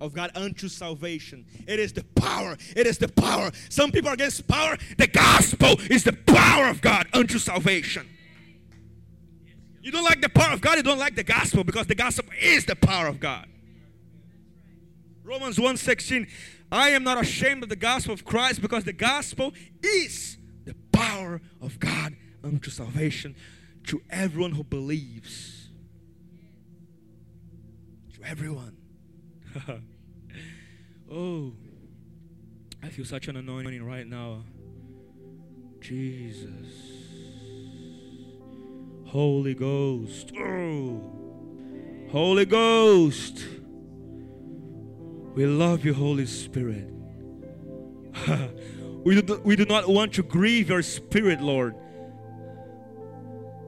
of 0.00 0.14
God 0.14 0.30
unto 0.34 0.68
salvation. 0.68 1.44
It 1.68 1.78
is 1.78 1.92
the 1.92 2.04
power. 2.14 2.56
It 2.74 2.86
is 2.86 2.96
the 2.96 3.08
power. 3.08 3.50
Some 3.68 3.92
people 3.92 4.08
are 4.08 4.14
against 4.14 4.48
power. 4.48 4.78
The 4.96 5.06
gospel 5.06 5.78
is 5.90 6.02
the 6.02 6.14
power 6.14 6.70
of 6.70 6.80
God 6.80 7.06
unto 7.12 7.38
salvation. 7.38 8.08
You 9.82 9.92
don't 9.92 10.04
like 10.04 10.22
the 10.22 10.30
power 10.30 10.54
of 10.54 10.62
God, 10.62 10.78
you 10.78 10.82
don't 10.82 10.98
like 10.98 11.14
the 11.14 11.24
gospel 11.24 11.62
because 11.62 11.86
the 11.88 11.94
gospel 11.94 12.24
is 12.40 12.64
the 12.64 12.74
power 12.74 13.06
of 13.06 13.20
God. 13.20 13.48
Romans 15.26 15.58
1:16 15.58 16.28
I 16.70 16.90
am 16.90 17.02
not 17.02 17.20
ashamed 17.20 17.64
of 17.64 17.68
the 17.68 17.76
gospel 17.76 18.14
of 18.14 18.24
Christ 18.24 18.62
because 18.62 18.84
the 18.84 18.92
gospel 18.92 19.52
is 19.82 20.38
the 20.64 20.74
power 20.92 21.40
of 21.60 21.80
God 21.80 22.16
unto 22.44 22.70
salvation 22.70 23.34
to 23.88 24.02
everyone 24.08 24.52
who 24.52 24.62
believes. 24.62 25.68
To 28.14 28.24
everyone. 28.24 28.76
oh, 31.10 31.52
I 32.82 32.88
feel 32.88 33.04
such 33.04 33.26
an 33.26 33.36
anointing 33.36 33.82
right 33.84 34.06
now. 34.06 34.44
Jesus. 35.80 36.66
Holy 39.06 39.54
Ghost. 39.54 40.32
Oh. 40.38 41.00
Holy 42.10 42.44
Ghost. 42.44 43.44
We 45.36 45.44
love 45.44 45.84
you, 45.84 45.92
Holy 45.92 46.24
Spirit. 46.24 46.90
we, 49.04 49.20
do, 49.20 49.38
we 49.44 49.54
do 49.54 49.66
not 49.66 49.86
want 49.86 50.14
to 50.14 50.22
grieve 50.22 50.70
your 50.70 50.80
spirit, 50.80 51.42
Lord. 51.42 51.74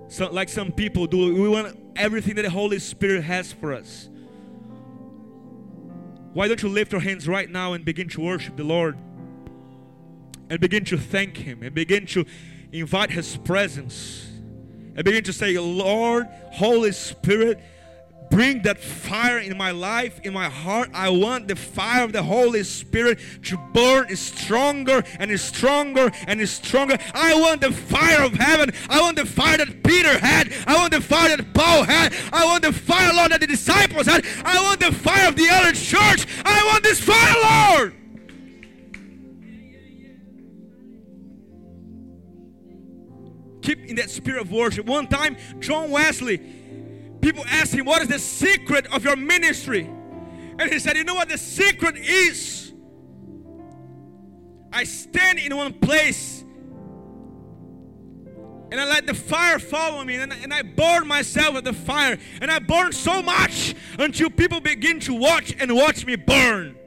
So, 0.08 0.30
like 0.30 0.48
some 0.48 0.72
people 0.72 1.06
do, 1.06 1.34
we 1.34 1.46
want 1.46 1.78
everything 1.94 2.36
that 2.36 2.42
the 2.42 2.50
Holy 2.50 2.78
Spirit 2.78 3.22
has 3.24 3.52
for 3.52 3.74
us. 3.74 4.08
Why 6.32 6.48
don't 6.48 6.62
you 6.62 6.70
lift 6.70 6.92
your 6.92 7.02
hands 7.02 7.28
right 7.28 7.50
now 7.50 7.74
and 7.74 7.84
begin 7.84 8.08
to 8.08 8.22
worship 8.22 8.56
the 8.56 8.64
Lord? 8.64 8.96
And 10.48 10.58
begin 10.60 10.86
to 10.86 10.96
thank 10.96 11.36
Him 11.36 11.62
and 11.62 11.74
begin 11.74 12.06
to 12.06 12.24
invite 12.72 13.10
His 13.10 13.36
presence 13.36 14.26
and 14.96 15.04
begin 15.04 15.22
to 15.24 15.34
say, 15.34 15.58
Lord, 15.58 16.28
Holy 16.50 16.92
Spirit, 16.92 17.60
bring 18.30 18.62
that 18.62 18.78
fire 18.78 19.38
in 19.38 19.56
my 19.56 19.70
life, 19.70 20.20
in 20.24 20.32
my 20.32 20.48
heart. 20.48 20.90
I 20.94 21.08
want 21.08 21.48
the 21.48 21.56
fire 21.56 22.04
of 22.04 22.12
the 22.12 22.22
Holy 22.22 22.62
Spirit 22.62 23.18
to 23.44 23.56
burn 23.72 24.14
stronger 24.16 25.02
and 25.18 25.38
stronger 25.40 26.10
and 26.26 26.48
stronger. 26.48 26.98
I 27.14 27.34
want 27.40 27.60
the 27.60 27.72
fire 27.72 28.22
of 28.22 28.32
heaven. 28.34 28.72
I 28.88 29.00
want 29.00 29.16
the 29.16 29.26
fire 29.26 29.58
that 29.58 29.82
Peter 29.82 30.18
had. 30.18 30.52
I 30.66 30.76
want 30.76 30.92
the 30.92 31.00
fire 31.00 31.36
that 31.36 31.54
Paul 31.54 31.84
had. 31.84 32.14
I 32.32 32.44
want 32.44 32.62
the 32.62 32.72
fire, 32.72 33.12
Lord, 33.14 33.32
that 33.32 33.40
the 33.40 33.46
disciples 33.46 34.06
had. 34.06 34.26
I 34.44 34.62
want 34.62 34.80
the 34.80 34.92
fire 34.92 35.28
of 35.28 35.36
the 35.36 35.48
early 35.48 35.72
church. 35.72 36.26
I 36.44 36.64
want 36.70 36.82
this 36.82 37.00
fire, 37.00 37.78
Lord. 37.78 37.94
Keep 43.62 43.84
in 43.84 43.96
that 43.96 44.08
spirit 44.08 44.40
of 44.40 44.50
worship. 44.50 44.86
One 44.86 45.06
time, 45.06 45.36
John 45.58 45.90
Wesley 45.90 46.40
people 47.20 47.44
asked 47.46 47.74
him, 47.74 47.84
What 47.84 48.02
is 48.02 48.08
the 48.08 48.18
secret 48.18 48.86
of 48.92 49.04
your 49.04 49.16
ministry? 49.16 49.84
And 50.58 50.70
he 50.70 50.78
said, 50.78 50.96
You 50.96 51.04
know 51.04 51.14
what 51.14 51.28
the 51.28 51.38
secret 51.38 51.96
is? 51.96 52.72
I 54.72 54.84
stand 54.84 55.38
in 55.38 55.56
one 55.56 55.72
place 55.74 56.44
and 58.70 58.80
I 58.80 58.84
let 58.84 59.06
the 59.06 59.14
fire 59.14 59.58
follow 59.58 60.04
me 60.04 60.16
and, 60.16 60.32
and 60.32 60.52
I 60.52 60.62
burn 60.62 61.06
myself 61.06 61.54
with 61.54 61.64
the 61.64 61.72
fire 61.72 62.18
and 62.42 62.50
I 62.50 62.58
burn 62.58 62.92
so 62.92 63.22
much 63.22 63.74
until 63.98 64.28
people 64.28 64.60
begin 64.60 65.00
to 65.00 65.14
watch 65.14 65.54
and 65.58 65.74
watch 65.74 66.04
me 66.04 66.16
burn. 66.16 66.77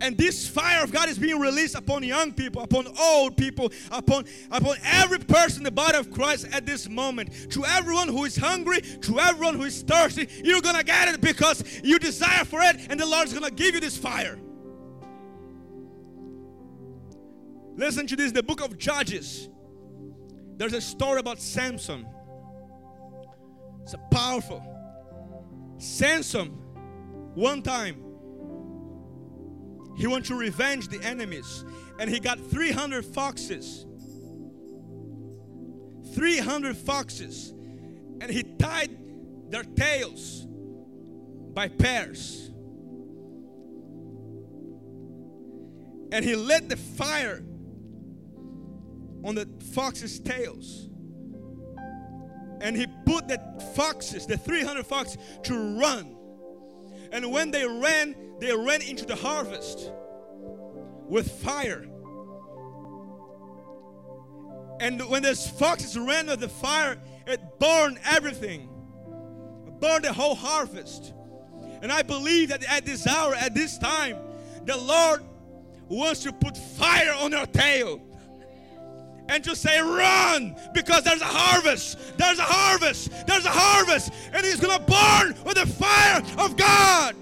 And 0.00 0.16
this 0.16 0.46
fire 0.46 0.82
of 0.84 0.92
God 0.92 1.08
is 1.08 1.18
being 1.18 1.40
released 1.40 1.74
upon 1.74 2.04
young 2.04 2.32
people, 2.32 2.62
upon 2.62 2.86
old 3.00 3.36
people, 3.36 3.72
upon, 3.90 4.26
upon 4.50 4.76
every 4.84 5.18
person 5.18 5.60
in 5.60 5.64
the 5.64 5.70
body 5.70 5.98
of 5.98 6.10
Christ 6.10 6.46
at 6.52 6.66
this 6.66 6.88
moment. 6.88 7.50
To 7.50 7.64
everyone 7.64 8.08
who 8.08 8.24
is 8.24 8.36
hungry, 8.36 8.80
to 8.80 9.18
everyone 9.18 9.56
who 9.56 9.64
is 9.64 9.82
thirsty, 9.82 10.28
you're 10.44 10.60
going 10.60 10.76
to 10.76 10.84
get 10.84 11.08
it 11.08 11.20
because 11.20 11.64
you 11.82 11.98
desire 11.98 12.44
for 12.44 12.60
it, 12.62 12.76
and 12.88 13.00
the 13.00 13.06
Lord's 13.06 13.32
going 13.32 13.44
to 13.44 13.54
give 13.54 13.74
you 13.74 13.80
this 13.80 13.96
fire. 13.96 14.38
Listen 17.74 18.06
to 18.08 18.16
this 18.16 18.32
the 18.32 18.42
book 18.42 18.60
of 18.60 18.78
Judges. 18.78 19.48
There's 20.56 20.72
a 20.72 20.80
story 20.80 21.20
about 21.20 21.40
Samson. 21.40 22.06
It's 23.82 23.94
a 23.94 23.98
powerful. 24.12 24.62
Samson, 25.78 26.48
one 27.34 27.62
time, 27.62 28.07
he 29.98 30.06
wanted 30.06 30.26
to 30.26 30.36
revenge 30.36 30.88
the 30.88 31.02
enemies. 31.02 31.64
And 31.98 32.08
he 32.08 32.20
got 32.20 32.38
300 32.38 33.04
foxes. 33.04 33.84
300 36.14 36.76
foxes. 36.76 37.50
And 38.20 38.30
he 38.30 38.44
tied 38.44 38.96
their 39.50 39.64
tails 39.64 40.46
by 41.52 41.66
pairs. 41.66 42.48
And 46.12 46.24
he 46.24 46.36
lit 46.36 46.68
the 46.68 46.76
fire 46.76 47.42
on 49.24 49.34
the 49.34 49.48
foxes' 49.74 50.20
tails. 50.20 50.88
And 52.60 52.76
he 52.76 52.86
put 53.04 53.26
the 53.26 53.40
foxes, 53.74 54.26
the 54.26 54.36
300 54.36 54.86
foxes, 54.86 55.18
to 55.42 55.78
run. 55.80 56.16
And 57.10 57.32
when 57.32 57.50
they 57.50 57.66
ran, 57.66 58.14
they 58.40 58.54
ran 58.54 58.82
into 58.82 59.04
the 59.04 59.16
harvest 59.16 59.90
with 61.08 61.30
fire. 61.42 61.86
And 64.80 65.02
when 65.08 65.22
those 65.22 65.46
foxes 65.46 65.98
ran 65.98 66.28
with 66.28 66.40
the 66.40 66.48
fire, 66.48 66.98
it 67.26 67.40
burned 67.58 67.98
everything, 68.04 68.68
it 69.66 69.80
burned 69.80 70.04
the 70.04 70.12
whole 70.12 70.34
harvest. 70.34 71.12
And 71.82 71.92
I 71.92 72.02
believe 72.02 72.48
that 72.48 72.64
at 72.64 72.84
this 72.84 73.06
hour, 73.06 73.34
at 73.34 73.54
this 73.54 73.78
time, 73.78 74.16
the 74.64 74.76
Lord 74.76 75.22
wants 75.88 76.22
to 76.24 76.32
put 76.32 76.56
fire 76.56 77.14
on 77.14 77.32
your 77.32 77.46
tail 77.46 78.00
and 79.28 79.44
to 79.44 79.54
say, 79.54 79.80
Run, 79.80 80.56
because 80.72 81.04
there's 81.04 81.20
a 81.20 81.26
harvest, 81.26 81.98
there's 82.16 82.38
a 82.38 82.42
harvest, 82.42 83.10
there's 83.26 83.44
a 83.44 83.50
harvest, 83.50 84.10
and 84.32 84.44
He's 84.44 84.60
gonna 84.60 84.84
burn 84.84 85.34
with 85.44 85.56
the 85.56 85.66
fire 85.66 86.22
of 86.38 86.56
God. 86.56 87.14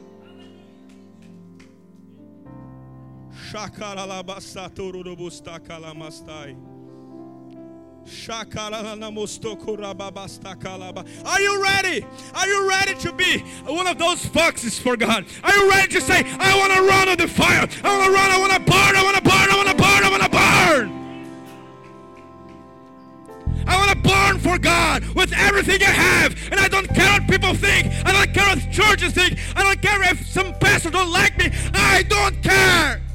Are 11.25 11.41
you 11.41 11.63
ready? 11.63 12.05
Are 12.35 12.47
you 12.47 12.69
ready 12.69 12.95
to 12.97 13.13
be 13.13 13.39
one 13.65 13.87
of 13.87 13.99
those 13.99 14.25
foxes 14.27 14.79
for 14.79 14.97
God? 14.97 15.25
Are 15.43 15.53
you 15.55 15.71
ready 15.71 15.89
to 15.95 16.01
say, 16.01 16.23
I 16.39 16.57
want 16.59 16.73
to 16.73 16.83
run 16.83 17.09
on 17.09 17.17
the 17.19 17.29
fire? 17.29 17.69
I 17.85 17.99
want 17.99 18.07
to 18.07 18.13
run, 18.13 18.31
I 18.31 18.39
want 18.39 18.53
to 18.53 18.61
burn, 18.61 18.97
I 18.97 19.03
want 19.03 19.17
to 19.17 19.23
burn, 19.23 19.51
I 19.51 19.57
want 19.57 19.69
to 19.69 19.77
burn, 19.77 20.05
I 20.05 20.11
want 20.11 20.23
to 20.23 20.29
burn. 20.29 21.07
I 23.69 23.77
want 23.77 23.91
to 23.91 24.09
burn 24.09 24.39
for 24.39 24.59
God 24.59 25.03
with 25.15 25.33
everything 25.33 25.83
I 25.83 25.91
have. 25.91 26.37
And 26.51 26.61
I 26.61 26.69
don't 26.69 26.89
care 26.89 27.13
what 27.13 27.29
people 27.29 27.55
think. 27.55 27.93
I 28.05 28.13
don't 28.13 28.33
care 28.33 28.55
what 28.55 28.71
churches 28.71 29.13
think. 29.13 29.39
I 29.57 29.63
don't 29.63 29.83
care 29.83 30.03
if 30.13 30.27
some 30.27 30.55
pastors 30.61 30.93
don't 30.93 31.11
like 31.11 31.37
me. 31.39 31.51
I 31.75 32.03
don't 32.05 32.41
care. 32.43 33.06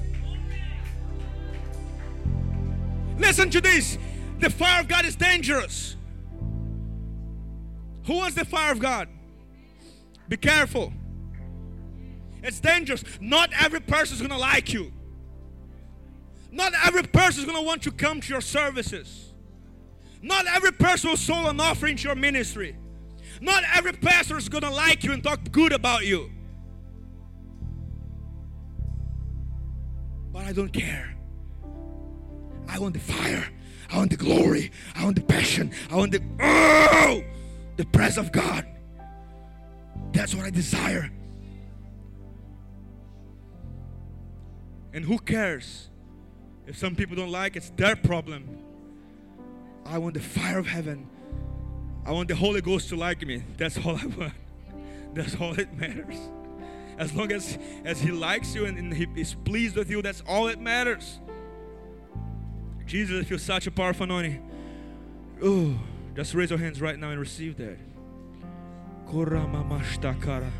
Listen 3.32 3.49
to 3.51 3.61
this. 3.61 3.97
The 4.39 4.49
fire 4.49 4.82
of 4.82 4.89
God 4.89 5.05
is 5.05 5.15
dangerous. 5.15 5.95
Who 8.05 8.15
wants 8.15 8.36
the 8.36 8.43
fire 8.43 8.73
of 8.73 8.79
God? 8.79 9.07
Be 10.27 10.36
careful. 10.36 10.91
It's 12.43 12.59
dangerous. 12.59 13.05
Not 13.21 13.51
every 13.57 13.79
person 13.79 14.15
is 14.15 14.19
going 14.19 14.32
to 14.32 14.38
like 14.38 14.73
you. 14.73 14.91
Not 16.51 16.73
every 16.86 17.03
person 17.03 17.39
is 17.39 17.45
going 17.45 17.57
to 17.57 17.65
want 17.65 17.84
to 17.84 17.91
come 17.91 18.19
to 18.19 18.27
your 18.27 18.41
services. 18.41 19.32
Not 20.21 20.45
every 20.47 20.73
person 20.73 21.11
will 21.11 21.15
sow 21.15 21.47
an 21.47 21.61
offering 21.61 21.95
to 21.95 22.09
your 22.09 22.15
ministry. 22.15 22.75
Not 23.39 23.63
every 23.73 23.93
pastor 23.93 24.36
is 24.36 24.49
going 24.49 24.63
to 24.63 24.69
like 24.69 25.05
you 25.05 25.13
and 25.13 25.23
talk 25.23 25.39
good 25.53 25.71
about 25.71 26.05
you. 26.05 26.29
But 30.34 30.43
I 30.43 30.51
don't 30.51 30.73
care. 30.73 31.15
I 32.72 32.80
want 32.80 32.93
the 32.93 32.99
fire. 33.01 33.47
I 33.91 33.97
want 33.97 34.11
the 34.11 34.17
glory. 34.17 34.72
I 34.95 35.03
want 35.03 35.17
the 35.17 35.24
passion. 35.24 35.72
I 35.91 35.97
want 35.97 36.13
the 36.13 36.22
oh, 36.39 37.22
the 37.76 37.86
presence 37.86 38.28
of 38.28 38.32
God. 38.32 38.65
That's 40.13 40.34
what 40.34 40.45
I 40.45 40.49
desire. 40.49 41.11
And 44.93 45.03
who 45.03 45.19
cares 45.19 45.89
if 46.65 46.78
some 46.78 46.95
people 46.95 47.17
don't 47.17 47.32
like 47.32 47.55
it, 47.55 47.57
it's 47.57 47.69
their 47.72 47.97
problem. 47.97 48.59
I 49.86 49.97
want 49.97 50.13
the 50.13 50.22
fire 50.22 50.57
of 50.57 50.67
heaven. 50.67 51.07
I 52.05 52.11
want 52.11 52.30
the 52.30 52.36
Holy 52.36 52.61
Ghost 52.61 52.88
to 52.89 52.95
like 52.95 53.26
me. 53.26 53.43
That's 53.57 53.78
all 53.78 53.97
I 53.97 54.05
want. 54.05 54.34
That's 55.13 55.36
all 55.36 55.53
that 55.55 55.78
matters. 55.78 56.15
As 56.97 57.13
long 57.13 57.34
as, 57.34 57.57
as 57.84 57.99
He 57.99 58.11
likes 58.11 58.55
you 58.55 58.65
and, 58.65 58.78
and 58.78 58.93
He 58.93 59.05
is 59.17 59.34
pleased 59.43 59.76
with 59.76 59.89
you, 59.89 60.01
that's 60.01 60.24
all 60.26 60.45
that 60.45 60.61
matters. 60.61 61.19
Jesus, 62.92 63.22
I 63.22 63.24
feel 63.24 63.39
such 63.39 63.68
a 63.68 63.72
powerful 63.72 64.04
anointing. 64.04 64.46
Oh, 65.42 65.74
just 66.14 66.34
raise 66.34 66.50
your 66.50 66.60
hands 66.60 66.82
right 66.82 67.00
now 67.00 67.12
and 67.12 67.20
receive 67.22 67.56
that. 67.56 67.78
Koramamashtakara. 69.08 70.52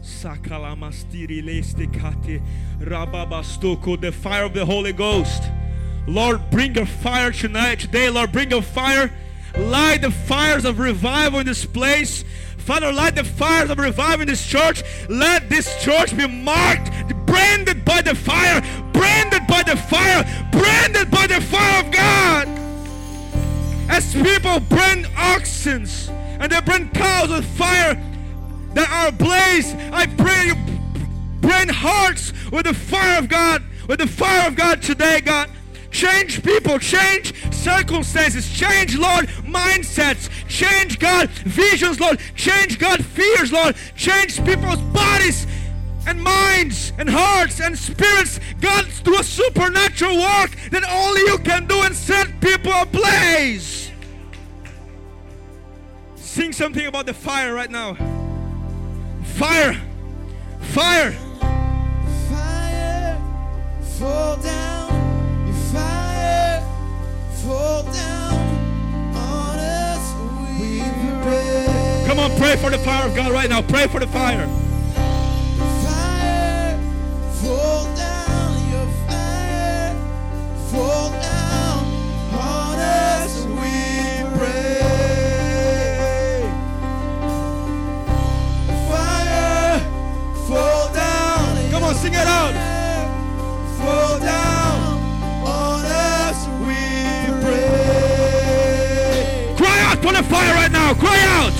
Sakalamastirelestekate. 0.00 2.40
Rababastoko. 2.78 4.00
The 4.00 4.12
fire 4.12 4.44
of 4.44 4.54
the 4.54 4.64
Holy 4.64 4.92
Ghost. 4.92 5.42
Lord, 6.06 6.48
bring 6.52 6.76
your 6.76 6.86
fire 6.86 7.32
tonight, 7.32 7.80
today. 7.80 8.08
Lord, 8.08 8.30
bring 8.30 8.52
your 8.52 8.62
fire. 8.62 9.12
Light 9.58 10.02
the 10.02 10.12
fires 10.12 10.64
of 10.64 10.78
revival 10.78 11.40
in 11.40 11.46
this 11.46 11.66
place. 11.66 12.24
Father, 12.64 12.90
light 12.90 13.14
the 13.14 13.24
fires 13.24 13.68
of 13.68 13.78
revival 13.78 14.22
in 14.22 14.28
this 14.28 14.46
church. 14.46 14.82
Let 15.10 15.50
this 15.50 15.82
church 15.82 16.16
be 16.16 16.26
marked, 16.26 16.90
branded 17.26 17.84
by 17.84 18.00
the 18.00 18.14
fire, 18.14 18.62
branded 18.94 19.46
by 19.46 19.62
the 19.62 19.76
fire, 19.76 20.24
branded 20.50 21.10
by 21.10 21.26
the 21.26 21.42
fire 21.42 21.84
of 21.84 21.92
God. 21.92 22.48
As 23.90 24.14
people 24.14 24.60
brand 24.60 25.06
oxen 25.14 25.86
and 26.40 26.50
they 26.50 26.60
brand 26.62 26.94
cows 26.94 27.28
with 27.28 27.44
fire 27.44 28.02
that 28.72 28.90
are 28.90 29.08
ablaze, 29.08 29.74
I 29.92 30.06
pray 30.06 30.46
you 30.46 30.54
brand 31.42 31.70
hearts 31.70 32.32
with 32.50 32.64
the 32.64 32.72
fire 32.72 33.18
of 33.18 33.28
God, 33.28 33.62
with 33.88 33.98
the 33.98 34.06
fire 34.06 34.48
of 34.48 34.56
God 34.56 34.80
today, 34.80 35.20
God. 35.20 35.50
Change 35.90 36.42
people, 36.42 36.78
change 36.78 37.34
circumstances, 37.64 38.46
change, 38.52 38.96
Lord, 38.98 39.26
mindsets, 39.42 40.28
change, 40.48 40.98
God, 40.98 41.30
visions, 41.30 41.98
Lord, 41.98 42.20
change, 42.36 42.78
God, 42.78 43.02
fears, 43.02 43.50
Lord, 43.52 43.74
change 43.96 44.44
people's 44.44 44.82
bodies 44.92 45.46
and 46.06 46.22
minds 46.22 46.92
and 46.98 47.08
hearts 47.08 47.60
and 47.60 47.76
spirits. 47.76 48.38
God, 48.60 48.86
do 49.02 49.18
a 49.18 49.24
supernatural 49.24 50.18
work 50.18 50.50
that 50.70 50.84
only 50.90 51.22
you 51.22 51.38
can 51.38 51.66
do 51.66 51.80
and 51.80 51.96
set 51.96 52.38
people 52.42 52.72
ablaze. 52.72 53.90
Sing 56.16 56.52
something 56.52 56.86
about 56.86 57.06
the 57.06 57.14
fire 57.14 57.54
right 57.54 57.70
now. 57.70 57.94
Fire, 59.22 59.80
fire. 60.60 61.12
Fire, 62.28 63.18
fall 63.98 64.36
down. 64.36 64.73
Come 72.06 72.18
on, 72.18 72.30
pray 72.38 72.56
for 72.56 72.70
the 72.70 72.78
fire 72.78 73.06
of 73.06 73.14
God 73.14 73.32
right 73.32 73.50
now. 73.50 73.60
Pray 73.60 73.86
for 73.86 74.00
the 74.00 74.06
fire. 74.06 74.46
Fire, 75.82 76.78
fall 77.42 77.84
down. 77.96 78.70
Your 78.70 78.86
fire, 79.06 79.94
fall 80.70 81.10
down 81.10 81.84
on 82.32 82.78
us. 82.78 83.44
We 83.44 84.22
pray. 84.38 84.80
Fire, 88.88 89.80
fall 90.46 90.92
down. 90.94 91.70
Come 91.70 91.84
on, 91.84 91.94
sing 91.96 92.14
it 92.14 92.26
out. 92.26 92.54
Fall 93.76 94.18
down 94.20 94.63
for 100.04 100.12
the 100.12 100.22
fire 100.28 100.52
right 100.52 100.70
now. 100.70 100.92
Cry 100.92 101.16
out. 101.40 101.56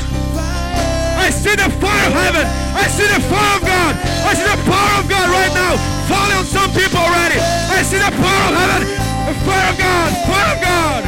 I 1.17 1.33
see 1.33 1.57
the 1.57 1.73
fire 1.81 2.05
of 2.05 2.13
heaven. 2.13 2.45
I 2.77 2.85
see 2.93 3.09
the 3.09 3.17
fire 3.33 3.57
of 3.57 3.65
God. 3.65 3.97
I 4.29 4.37
see 4.37 4.45
the 4.45 4.61
power 4.69 5.01
of 5.01 5.09
God 5.09 5.27
right 5.33 5.55
now 5.57 5.81
falling 6.05 6.37
on 6.37 6.45
some 6.45 6.69
people 6.77 7.01
already. 7.01 7.41
I 7.41 7.81
see 7.81 7.97
the 7.97 8.13
power 8.13 8.45
of 8.45 8.55
heaven. 8.61 8.81
The 9.25 9.35
fire 9.49 9.69
of 9.73 9.77
God. 9.81 10.09
Fire 10.29 10.51
of 10.53 10.61
God. 10.61 11.03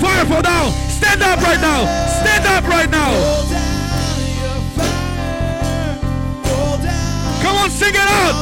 Fire 0.00 0.24
fall 0.24 0.40
down. 0.40 0.72
Stand 0.88 1.20
up 1.20 1.38
right 1.44 1.60
now. 1.60 1.84
Stand 2.08 2.48
up 2.48 2.64
right 2.64 2.88
now. 2.88 3.12
Come 7.44 7.56
on, 7.60 7.68
sing 7.68 7.92
it 7.92 8.08
out. 8.08 8.34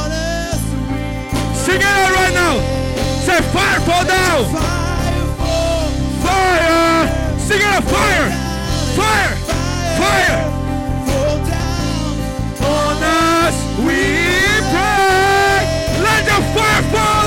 Sing 1.59 1.75
it 1.75 1.83
out 1.83 2.11
right 2.15 2.33
now. 2.39 2.55
Say 3.27 3.41
fire 3.51 3.79
fire, 3.83 4.05
fall, 4.07 4.55
Fire. 6.23 6.90
Sing 7.47 7.59
it 7.59 7.63
out. 7.65 7.83
Fire. 7.83 8.29
Fire. 8.95 9.33
Fire. 9.99 10.37
On 12.63 12.97
us 13.03 13.57
we 13.85 13.99
pray. 14.71 15.57
Let 16.05 16.21
your 16.31 16.43
fire 16.55 16.83
fall, 16.93 17.20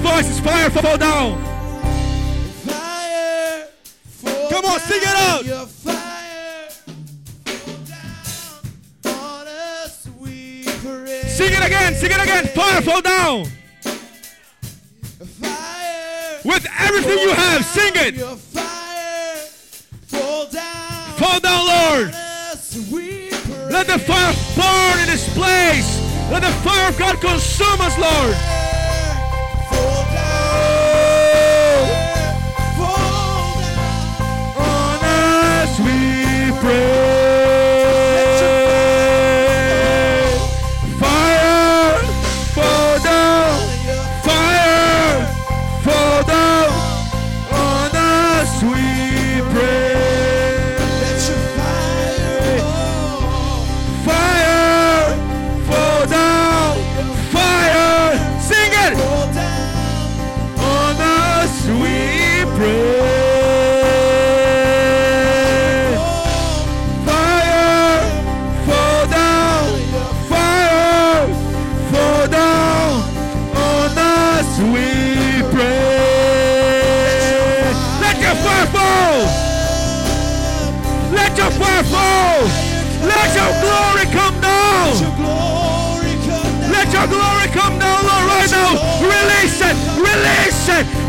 pray. 0.00 0.22
Just 0.22 0.38
the 0.38 0.40
voices. 0.40 0.40
Fire, 0.40 0.70
fall 0.70 0.98
down. 0.98 1.42
fire 2.64 3.66
fall 4.06 4.50
Come 4.50 4.64
on, 4.64 4.80
sing 4.80 5.00
it 5.02 5.08
out. 5.08 5.44
your 5.44 5.66
fire 5.66 6.70
fall 7.44 7.76
down 7.84 9.14
on 9.14 9.46
us 9.46 10.08
we 10.18 10.64
pray 10.82 11.22
Sing 11.26 11.52
it 11.52 11.64
again. 11.64 11.94
Sing 11.94 12.10
it 12.10 12.20
again. 12.20 12.46
Fire, 12.48 12.82
fall 12.82 13.00
down. 13.02 13.44
fire 15.40 16.40
With 16.44 16.66
everything 16.80 17.18
you 17.18 17.30
have, 17.30 17.64
sing 17.64 17.92
it. 17.94 18.14
Your 18.14 18.36
fire 18.36 19.36
fall 20.06 20.46
down 20.46 21.12
Fall 21.16 21.40
down, 21.40 21.66
Lord. 21.66 22.08
on 22.08 22.14
us, 22.14 22.90
we 22.90 23.28
pray. 23.30 23.70
Let 23.70 23.86
the 23.86 23.98
fire 23.98 24.34
burn 24.56 25.00
in 25.00 25.06
this 25.06 25.28
place. 25.34 25.98
Let 26.30 26.42
the 26.42 26.52
fire 26.62 26.88
of 26.90 26.98
God 26.98 27.20
consume 27.20 27.80
us, 27.80 27.98
Lord. 27.98 28.57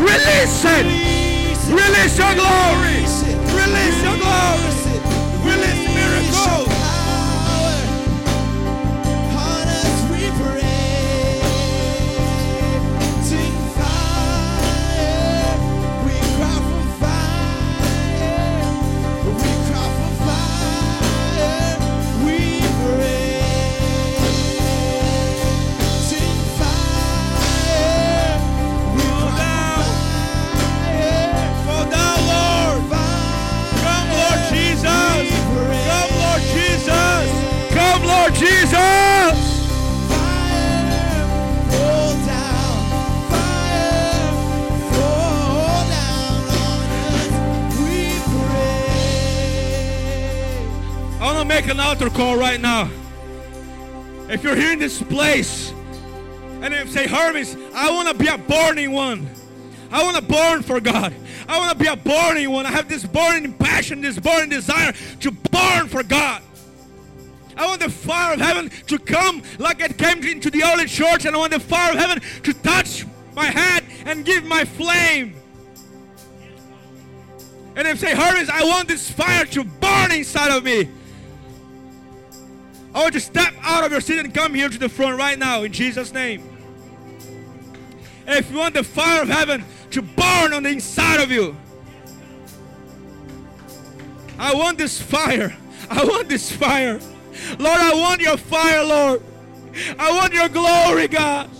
Release 0.00 0.64
it. 0.64 0.86
Release 1.68 2.18
your 2.18 2.34
glory. 2.34 2.89
Make 51.60 51.70
an 51.70 51.78
altar 51.80 52.08
call 52.08 52.38
right 52.38 52.58
now. 52.58 52.90
If 54.30 54.42
you're 54.42 54.56
here 54.56 54.72
in 54.72 54.78
this 54.78 55.02
place 55.02 55.74
and 56.62 56.72
if 56.72 56.90
say, 56.90 57.06
Hermes, 57.06 57.54
I 57.74 57.90
want 57.90 58.08
to 58.08 58.14
be 58.14 58.28
a 58.28 58.38
burning 58.38 58.92
one. 58.92 59.28
I 59.90 60.02
want 60.02 60.16
to 60.16 60.22
burn 60.22 60.62
for 60.62 60.80
God. 60.80 61.12
I 61.46 61.58
want 61.58 61.76
to 61.76 61.84
be 61.84 61.86
a 61.86 61.96
burning 61.96 62.48
one. 62.50 62.64
I 62.64 62.70
have 62.70 62.88
this 62.88 63.04
burning 63.04 63.52
passion, 63.52 64.00
this 64.00 64.18
burning 64.18 64.48
desire 64.48 64.92
to 65.20 65.30
burn 65.30 65.88
for 65.88 66.02
God. 66.02 66.40
I 67.58 67.66
want 67.66 67.82
the 67.82 67.90
fire 67.90 68.32
of 68.32 68.40
heaven 68.40 68.70
to 68.86 68.98
come 68.98 69.42
like 69.58 69.82
it 69.82 69.98
came 69.98 70.24
into 70.24 70.50
the 70.50 70.62
early 70.62 70.86
church, 70.86 71.26
and 71.26 71.36
I 71.36 71.38
want 71.40 71.52
the 71.52 71.60
fire 71.60 71.92
of 71.92 71.98
heaven 71.98 72.22
to 72.44 72.54
touch 72.54 73.04
my 73.34 73.46
head 73.46 73.84
and 74.06 74.24
give 74.24 74.44
my 74.44 74.64
flame. 74.64 75.34
And 77.76 77.86
if 77.86 77.98
say, 77.98 78.14
Hermes, 78.14 78.48
I 78.48 78.64
want 78.64 78.88
this 78.88 79.10
fire 79.10 79.44
to 79.44 79.64
burn 79.64 80.12
inside 80.12 80.56
of 80.56 80.64
me. 80.64 80.88
I 82.94 83.02
want 83.02 83.14
you 83.14 83.20
to 83.20 83.26
step 83.26 83.54
out 83.62 83.84
of 83.84 83.92
your 83.92 84.00
seat 84.00 84.18
and 84.18 84.34
come 84.34 84.54
here 84.54 84.68
to 84.68 84.78
the 84.78 84.88
front 84.88 85.18
right 85.18 85.38
now 85.38 85.62
in 85.62 85.72
Jesus' 85.72 86.12
name. 86.12 86.42
If 88.26 88.50
you 88.50 88.58
want 88.58 88.74
the 88.74 88.84
fire 88.84 89.22
of 89.22 89.28
heaven 89.28 89.64
to 89.90 90.02
burn 90.02 90.52
on 90.52 90.62
the 90.62 90.70
inside 90.70 91.20
of 91.20 91.30
you, 91.30 91.56
I 94.38 94.54
want 94.54 94.78
this 94.78 95.00
fire. 95.00 95.56
I 95.90 96.04
want 96.04 96.28
this 96.28 96.50
fire. 96.50 97.00
Lord, 97.58 97.80
I 97.80 97.94
want 97.94 98.20
your 98.20 98.36
fire, 98.36 98.84
Lord. 98.84 99.22
I 99.98 100.12
want 100.12 100.32
your 100.32 100.48
glory, 100.48 101.08
God. 101.08 101.50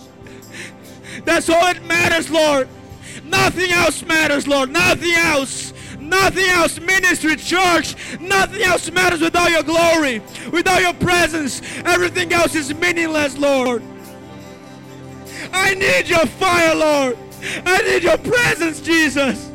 That's 1.25 1.49
all 1.49 1.61
that 1.61 1.83
matters, 1.85 2.29
Lord. 2.29 2.67
Nothing 3.23 3.71
else 3.71 4.03
matters, 4.03 4.47
Lord. 4.47 4.69
Nothing 4.69 5.13
else. 5.13 5.70
Nothing 6.11 6.45
else. 6.49 6.77
Ministry, 6.77 7.37
church, 7.37 7.95
nothing 8.19 8.61
else 8.63 8.91
matters 8.91 9.21
without 9.21 9.49
your 9.49 9.63
glory, 9.63 10.21
without 10.51 10.81
your 10.81 10.93
presence. 10.93 11.61
Everything 11.85 12.33
else 12.33 12.53
is 12.53 12.75
meaningless, 12.75 13.37
Lord. 13.37 13.81
I 15.53 15.73
need 15.73 16.09
your 16.09 16.25
fire, 16.25 16.75
Lord. 16.75 17.17
I 17.65 17.77
need 17.83 18.03
your 18.03 18.17
presence, 18.17 18.81
Jesus. 18.81 19.49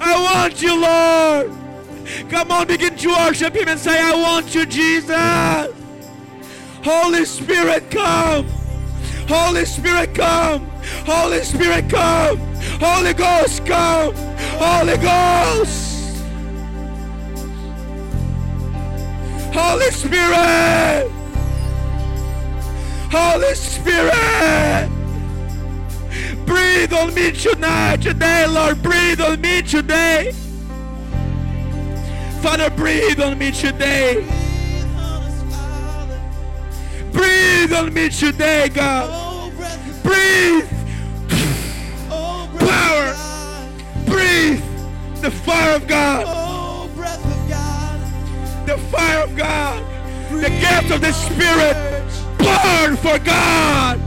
I 0.00 0.14
want 0.22 0.62
you, 0.62 0.80
Lord. 0.80 1.50
Come 2.30 2.52
on, 2.52 2.68
begin 2.68 2.96
to 2.96 3.08
worship 3.08 3.56
Him 3.56 3.66
and 3.66 3.80
say, 3.80 4.00
I 4.00 4.14
want 4.14 4.54
you, 4.54 4.64
Jesus. 4.64 5.74
Holy 6.84 7.24
Spirit, 7.24 7.90
come. 7.90 8.46
Holy 9.28 9.64
Spirit, 9.64 10.14
come. 10.14 10.66
Holy 11.06 11.42
Spirit, 11.42 11.88
come. 11.88 12.38
Holy 12.80 13.14
Ghost, 13.14 13.64
come. 13.64 14.14
Holy 14.58 14.96
Ghost. 14.98 16.22
Holy 19.52 19.90
Spirit. 19.90 21.10
Holy 23.10 23.54
Spirit. 23.54 24.88
Breathe 26.46 26.92
on 26.92 27.14
me 27.14 27.32
tonight, 27.32 28.02
today, 28.02 28.46
Lord. 28.46 28.82
Breathe 28.82 29.20
on 29.20 29.40
me 29.40 29.62
today. 29.62 30.32
Father, 32.40 32.70
breathe 32.70 33.20
on 33.20 33.38
me 33.38 33.52
today. 33.52 34.26
Breathe 37.12 37.72
on 37.72 37.92
me 37.94 38.08
today, 38.08 38.68
God. 38.68 39.52
Breathe. 40.02 40.68
Power. 42.08 43.14
Breathe. 44.06 44.62
The 45.20 45.30
fire 45.30 45.76
of 45.76 45.86
God. 45.86 46.26
The 48.66 48.78
fire 48.78 49.24
of 49.24 49.36
God. 49.36 49.84
The 50.30 50.50
gift 50.50 50.90
of 50.90 51.00
the 51.00 51.12
Spirit. 51.12 51.76
Burn 52.38 52.96
for 52.96 53.18
God. 53.18 54.01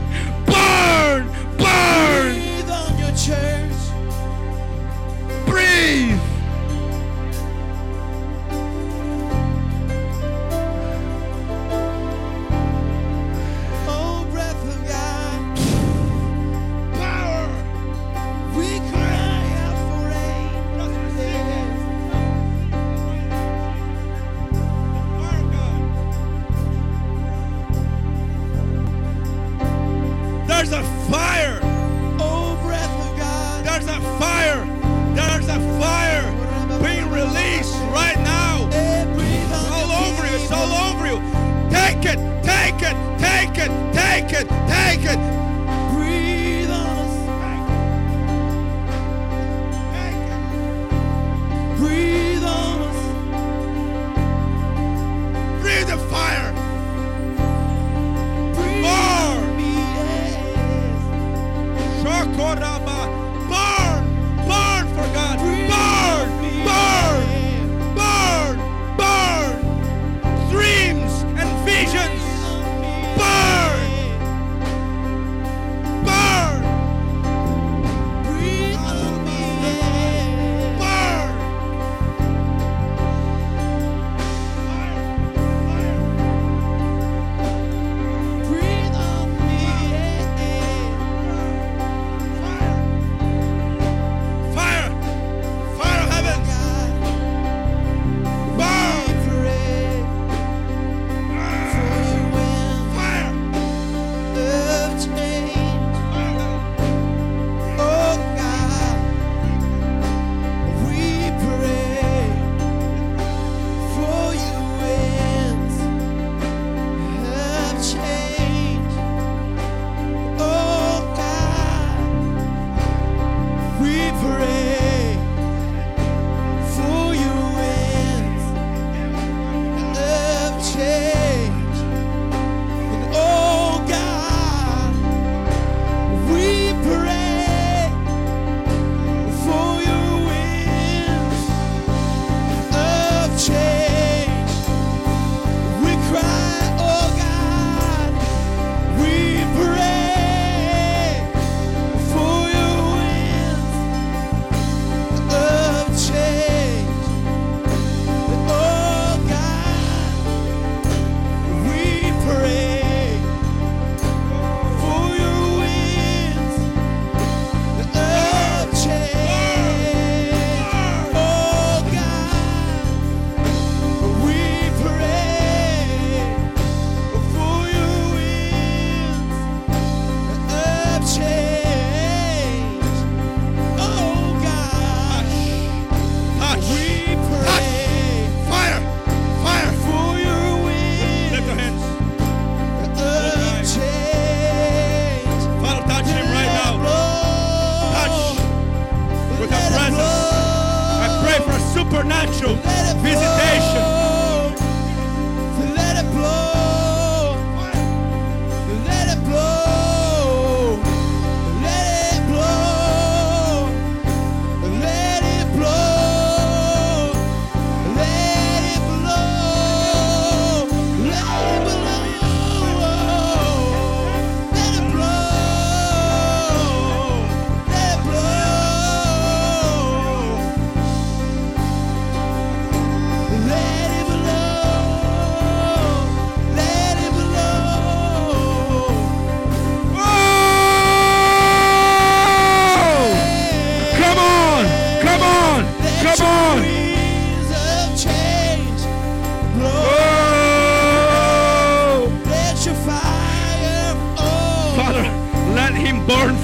We 123.86 124.10
forever. 124.20 124.55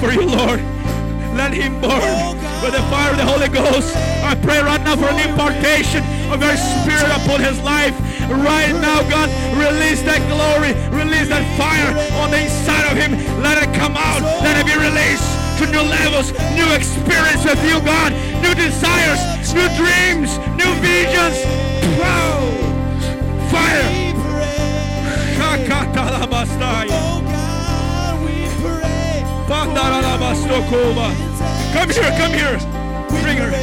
for 0.03 0.11
you, 0.11 0.27
Lord. 0.27 0.59
Let 1.39 1.55
him 1.55 1.79
burn 1.79 2.35
with 2.59 2.75
the 2.75 2.83
fire 2.91 3.11
of 3.11 3.17
the 3.17 3.23
Holy 3.23 3.47
Ghost. 3.47 3.95
I 4.19 4.35
pray 4.35 4.59
right 4.59 4.81
now 4.83 4.99
for 4.99 5.07
an 5.07 5.19
impartation 5.23 6.03
of 6.27 6.43
your 6.43 6.57
spirit 6.59 7.07
upon 7.23 7.39
his 7.39 7.55
life. 7.63 7.95
Right 8.27 8.75
now, 8.83 8.99
God, 9.07 9.31
release 9.55 10.03
that 10.03 10.19
glory, 10.27 10.75
release 10.91 11.29
that 11.31 11.43
fire 11.55 11.95
on 12.19 12.31
the 12.31 12.43
inside 12.43 12.83
of 12.91 12.99
him. 12.99 13.15
Let 13.41 13.63
it 13.63 13.71
come 13.79 13.95
out, 13.95 14.21
let 14.43 14.59
it 14.59 14.67
be 14.67 14.75
released 14.75 15.23
to 15.59 15.71
new 15.71 15.83
levels, 15.87 16.35
new 16.51 16.67
experience 16.75 17.47
with 17.47 17.63
you, 17.63 17.79
God, 17.87 18.11
new 18.43 18.53
desires, 18.59 19.23
new 19.55 19.67
dreams, 19.79 20.35
new 20.59 20.71
visions. 20.83 21.39
Wow! 21.95 22.43
Fire! 23.47 24.03
Come 31.73 31.89
here, 31.89 32.11
come 32.17 32.33
here. 32.33 32.57
Bring 33.09 33.37
her. 33.37 33.62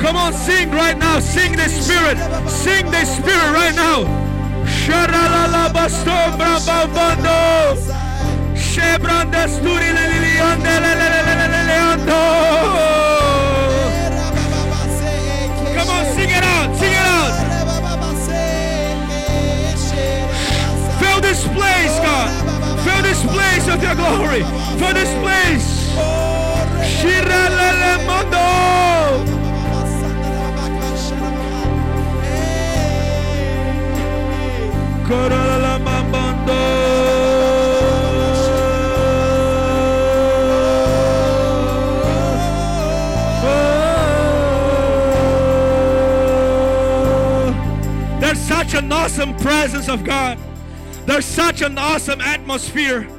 Come 0.00 0.16
on, 0.16 0.32
sing 0.32 0.70
right 0.70 0.96
now. 0.98 1.20
Sing 1.20 1.52
the 1.52 1.68
Spirit. 1.68 2.18
Sing 2.48 2.84
the 2.90 3.04
Spirit 3.04 3.52
right 3.52 3.74
now. 3.74 4.04
Come 15.74 15.88
on, 15.90 16.04
sing 16.14 16.30
it 16.30 16.44
out. 16.44 16.76
Sing 16.76 16.92
it 16.92 17.06
out. 17.06 17.32
Fill 21.00 21.20
this 21.20 21.42
place, 21.48 21.98
God. 22.00 22.28
Fill 22.84 23.02
this 23.02 23.22
place 23.24 23.66
with 23.66 23.82
your 23.82 23.94
glory. 23.94 24.42
Fill 24.78 24.94
this 24.94 25.12
place. 25.24 25.75
There's 48.20 48.38
such 48.40 48.74
an 48.74 48.90
awesome 48.90 49.36
presence 49.36 49.88
of 49.88 50.02
God. 50.02 50.38
There's 51.04 51.24
such 51.24 51.62
an 51.62 51.78
awesome 51.78 52.20
atmosphere. 52.20 53.15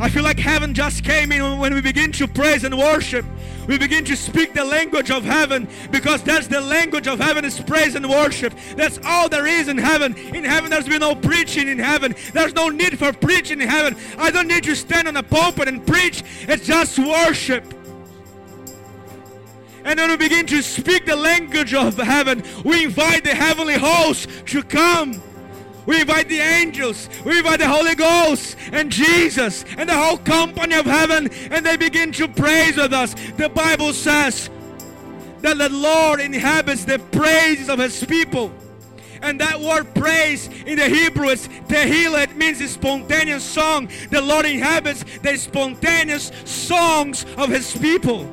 I 0.00 0.08
feel 0.08 0.22
like 0.22 0.38
heaven 0.38 0.72
just 0.72 1.04
came 1.04 1.30
in 1.30 1.58
when 1.58 1.74
we 1.74 1.82
begin 1.82 2.10
to 2.12 2.26
praise 2.26 2.64
and 2.64 2.76
worship. 2.76 3.26
We 3.66 3.76
begin 3.76 4.02
to 4.06 4.16
speak 4.16 4.54
the 4.54 4.64
language 4.64 5.10
of 5.10 5.24
heaven 5.24 5.68
because 5.90 6.22
that's 6.22 6.46
the 6.46 6.62
language 6.62 7.06
of 7.06 7.20
heaven 7.20 7.44
is 7.44 7.60
praise 7.60 7.94
and 7.94 8.08
worship. 8.08 8.54
That's 8.76 8.98
all 9.04 9.28
there 9.28 9.46
is 9.46 9.68
in 9.68 9.76
heaven. 9.76 10.16
In 10.16 10.42
heaven, 10.42 10.70
there's 10.70 10.88
been 10.88 11.00
no 11.00 11.14
preaching 11.14 11.68
in 11.68 11.78
heaven. 11.78 12.14
There's 12.32 12.54
no 12.54 12.70
need 12.70 12.98
for 12.98 13.12
preaching 13.12 13.60
in 13.60 13.68
heaven. 13.68 13.94
I 14.16 14.30
don't 14.30 14.48
need 14.48 14.64
to 14.64 14.74
stand 14.74 15.06
on 15.06 15.18
a 15.18 15.22
pulpit 15.22 15.68
and 15.68 15.86
preach. 15.86 16.24
It's 16.48 16.66
just 16.66 16.98
worship. 16.98 17.62
And 19.84 20.00
when 20.00 20.08
we 20.08 20.16
begin 20.16 20.46
to 20.46 20.62
speak 20.62 21.04
the 21.04 21.16
language 21.16 21.74
of 21.74 21.98
heaven, 21.98 22.42
we 22.64 22.84
invite 22.84 23.24
the 23.24 23.34
heavenly 23.34 23.76
host 23.76 24.30
to 24.46 24.62
come. 24.62 25.22
We 25.90 26.02
invite 26.02 26.28
the 26.28 26.38
angels, 26.38 27.08
we 27.24 27.38
invite 27.38 27.58
the 27.58 27.66
Holy 27.66 27.96
Ghost 27.96 28.56
and 28.70 28.92
Jesus 28.92 29.64
and 29.76 29.88
the 29.88 29.96
whole 29.96 30.18
company 30.18 30.76
of 30.76 30.86
heaven, 30.86 31.28
and 31.50 31.66
they 31.66 31.76
begin 31.76 32.12
to 32.12 32.28
praise 32.28 32.76
with 32.76 32.92
us. 32.92 33.16
The 33.36 33.48
Bible 33.48 33.92
says 33.92 34.50
that 35.40 35.58
the 35.58 35.68
Lord 35.68 36.20
inhabits 36.20 36.84
the 36.84 37.00
praises 37.00 37.68
of 37.68 37.80
his 37.80 38.04
people. 38.04 38.52
And 39.20 39.40
that 39.40 39.58
word 39.58 39.92
praise 39.96 40.46
in 40.64 40.78
the 40.78 40.88
Hebrew 40.88 41.26
is 41.30 41.48
tehillah. 41.66 42.22
It 42.22 42.36
means 42.36 42.60
a 42.60 42.68
spontaneous 42.68 43.42
song. 43.42 43.88
The 44.12 44.20
Lord 44.20 44.46
inhabits 44.46 45.02
the 45.22 45.36
spontaneous 45.36 46.30
songs 46.44 47.26
of 47.36 47.48
his 47.48 47.76
people. 47.76 48.32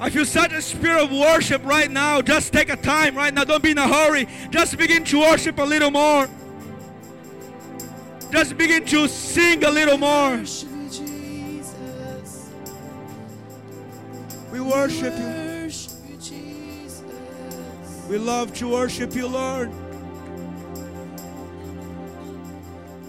I 0.00 0.08
feel 0.08 0.24
such 0.24 0.52
a 0.54 0.62
spirit 0.62 1.02
of 1.04 1.12
worship 1.12 1.62
right 1.62 1.90
now. 1.90 2.22
Just 2.22 2.54
take 2.54 2.70
a 2.70 2.76
time 2.76 3.14
right 3.14 3.34
now. 3.34 3.44
Don't 3.44 3.62
be 3.62 3.72
in 3.72 3.78
a 3.78 3.86
hurry. 3.86 4.26
Just 4.48 4.78
begin 4.78 5.04
to 5.04 5.20
worship 5.20 5.58
a 5.58 5.62
little 5.62 5.90
more. 5.90 6.26
Just 8.32 8.56
begin 8.56 8.86
to 8.86 9.06
sing 9.08 9.62
a 9.62 9.70
little 9.70 9.98
more. 9.98 10.42
We 14.50 14.60
worship 14.60 15.18
you. 15.18 15.50
We 18.08 18.18
love 18.18 18.52
to 18.54 18.68
worship 18.68 19.14
you, 19.14 19.28
Lord. 19.28 19.70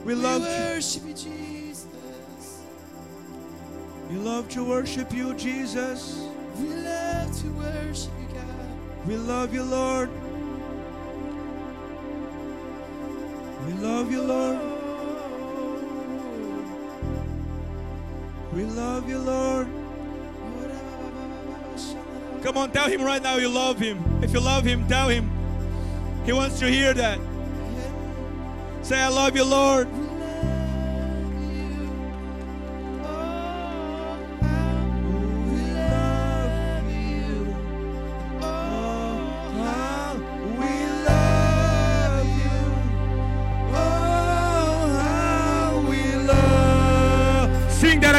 We 0.04 0.14
love 0.14 0.44
to, 0.44 1.00
you, 1.00 1.74
we 4.10 4.16
love 4.18 4.50
to 4.50 4.64
worship 4.64 5.14
you, 5.14 5.34
Jesus. 5.36 6.31
We 6.62 6.70
love 6.70 7.41
to 7.41 7.47
worship 7.53 8.12
you, 8.20 8.36
God. 8.36 9.07
We 9.07 9.18
love 9.18 9.53
you, 9.53 9.64
Lord. 9.64 10.09
We 13.66 13.74
love 13.74 14.12
you, 14.12 14.22
Lord. 14.22 14.59
We 18.53 18.64
love 18.66 19.09
you, 19.09 19.18
Lord. 19.18 19.68
Come 22.43 22.57
on, 22.57 22.72
tell 22.72 22.88
him 22.89 23.01
right 23.01 23.22
now 23.22 23.38
you 23.38 23.49
love 23.49 23.80
him. 23.80 24.03
If 24.24 24.34
you 24.34 24.39
love 24.39 24.64
him, 24.64 24.88
tell 24.88 25.09
him. 25.09 25.32
He 26.26 26.34
wants 26.34 26.59
to 26.59 26.68
hear 26.68 26.93
that. 26.93 27.20
Say, 28.84 28.99
I 28.99 29.07
love 29.07 29.36
you, 29.36 29.45
Lord. 29.45 29.88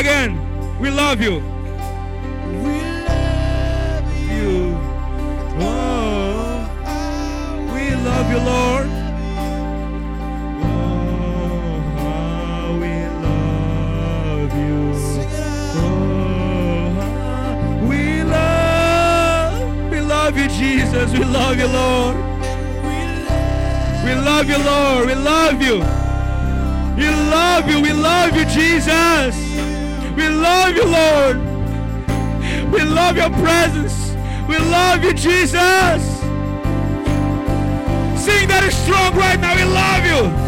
Again. 0.03 0.35
We 0.81 0.91
love 0.91 1.21
you. 1.21 1.35
We 2.65 2.77
love 3.07 4.09
you. 4.33 4.77
Oh, 5.63 6.67
we 7.73 7.83
oh, 7.95 8.03
love 8.11 8.27
you, 8.33 8.41
Lord. 8.53 8.89
Oh, 10.65 11.81
how 11.99 12.67
we 12.83 12.95
love 13.29 14.53
you. 14.65 14.81
Oh, 15.85 15.95
we 17.89 18.03
love, 18.25 19.55
we 19.93 20.01
love 20.01 20.35
you, 20.37 20.49
Jesus. 20.49 21.13
We 21.13 21.25
love 21.25 21.57
you, 21.63 21.69
Lord. 21.69 22.17
We 24.05 24.15
love 24.17 24.47
you, 24.51 24.59
Lord. 24.59 25.07
We 25.07 25.15
love 25.15 25.63
you. 25.63 25.77
We 26.97 27.09
love 27.39 27.71
you. 27.71 27.81
We 27.81 27.93
love 27.93 28.37
you, 28.37 28.45
Jesus. 28.47 29.62
We 30.17 30.29
love 30.29 30.77
you, 30.77 30.85
Lord. 30.87 31.39
We 32.73 32.83
love 32.85 33.17
your 33.17 33.31
presence. 33.31 34.15
We 34.49 34.59
love 34.59 35.05
you, 35.05 35.15
Jesus. 35.15 36.03
Sing 38.17 38.49
that 38.49 38.65
is 38.67 38.77
strong 38.77 39.15
right 39.17 39.41
now. 39.41 39.57
We 39.57 39.65
love 39.65 40.07
you. 40.07 40.42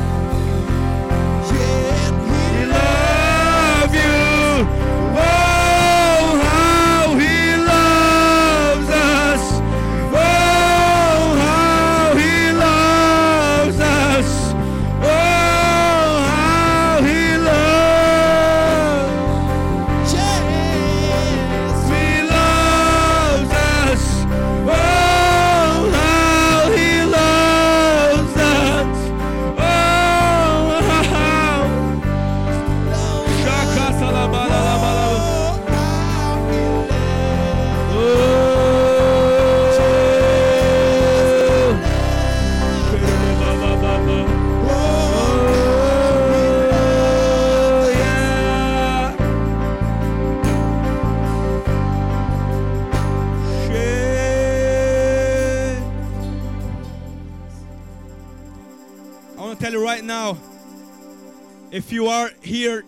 If 61.74 61.90
you 61.90 62.06
are 62.06 62.30
here 62.40 62.84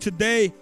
today 0.00 0.52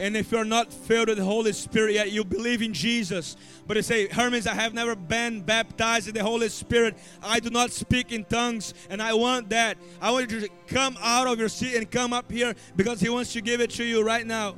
and 0.00 0.16
if 0.16 0.32
you're 0.32 0.44
not 0.44 0.72
filled 0.72 1.06
with 1.06 1.18
the 1.18 1.24
Holy 1.24 1.52
Spirit 1.52 1.94
yet, 1.94 2.10
you 2.10 2.24
believe 2.24 2.60
in 2.60 2.74
Jesus, 2.74 3.36
but 3.68 3.76
you 3.76 3.84
say, 3.84 4.08
Hermes, 4.08 4.48
I 4.48 4.54
have 4.54 4.74
never 4.74 4.96
been 4.96 5.40
baptized 5.40 6.08
in 6.08 6.14
the 6.14 6.24
Holy 6.24 6.48
Spirit. 6.48 6.96
I 7.22 7.38
do 7.38 7.48
not 7.48 7.70
speak 7.70 8.10
in 8.10 8.24
tongues, 8.24 8.74
and 8.90 9.00
I 9.00 9.14
want 9.14 9.48
that. 9.50 9.78
I 10.02 10.10
want 10.10 10.32
you 10.32 10.40
to 10.40 10.48
come 10.66 10.98
out 11.00 11.28
of 11.28 11.38
your 11.38 11.48
seat 11.48 11.76
and 11.76 11.88
come 11.88 12.12
up 12.12 12.32
here 12.32 12.52
because 12.74 12.98
He 12.98 13.08
wants 13.08 13.32
to 13.34 13.40
give 13.40 13.60
it 13.60 13.70
to 13.70 13.84
you 13.84 14.02
right 14.02 14.26
now. 14.26 14.56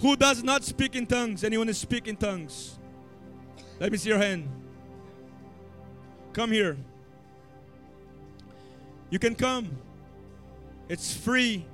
Who 0.00 0.16
does 0.16 0.42
not 0.42 0.64
speak 0.64 0.96
in 0.96 1.06
tongues? 1.06 1.44
Anyone 1.44 1.72
speak 1.74 2.08
in 2.08 2.16
tongues? 2.16 2.76
Let 3.78 3.92
me 3.92 3.98
see 3.98 4.08
your 4.08 4.18
hand. 4.18 4.48
Come 6.32 6.50
here. 6.50 6.76
You 9.10 9.20
can 9.20 9.36
come. 9.36 9.78
It's 10.88 11.12
free. 11.14 11.66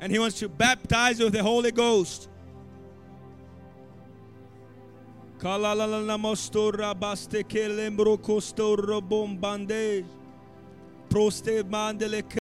And 0.00 0.10
He 0.12 0.18
wants 0.18 0.38
to 0.40 0.48
baptize 0.48 1.18
you 1.18 1.26
with 1.26 1.34
the 1.34 1.42
Holy 1.42 1.70
Ghost. 1.70 2.28
Proste 11.08 11.62
mandele 11.62 12.22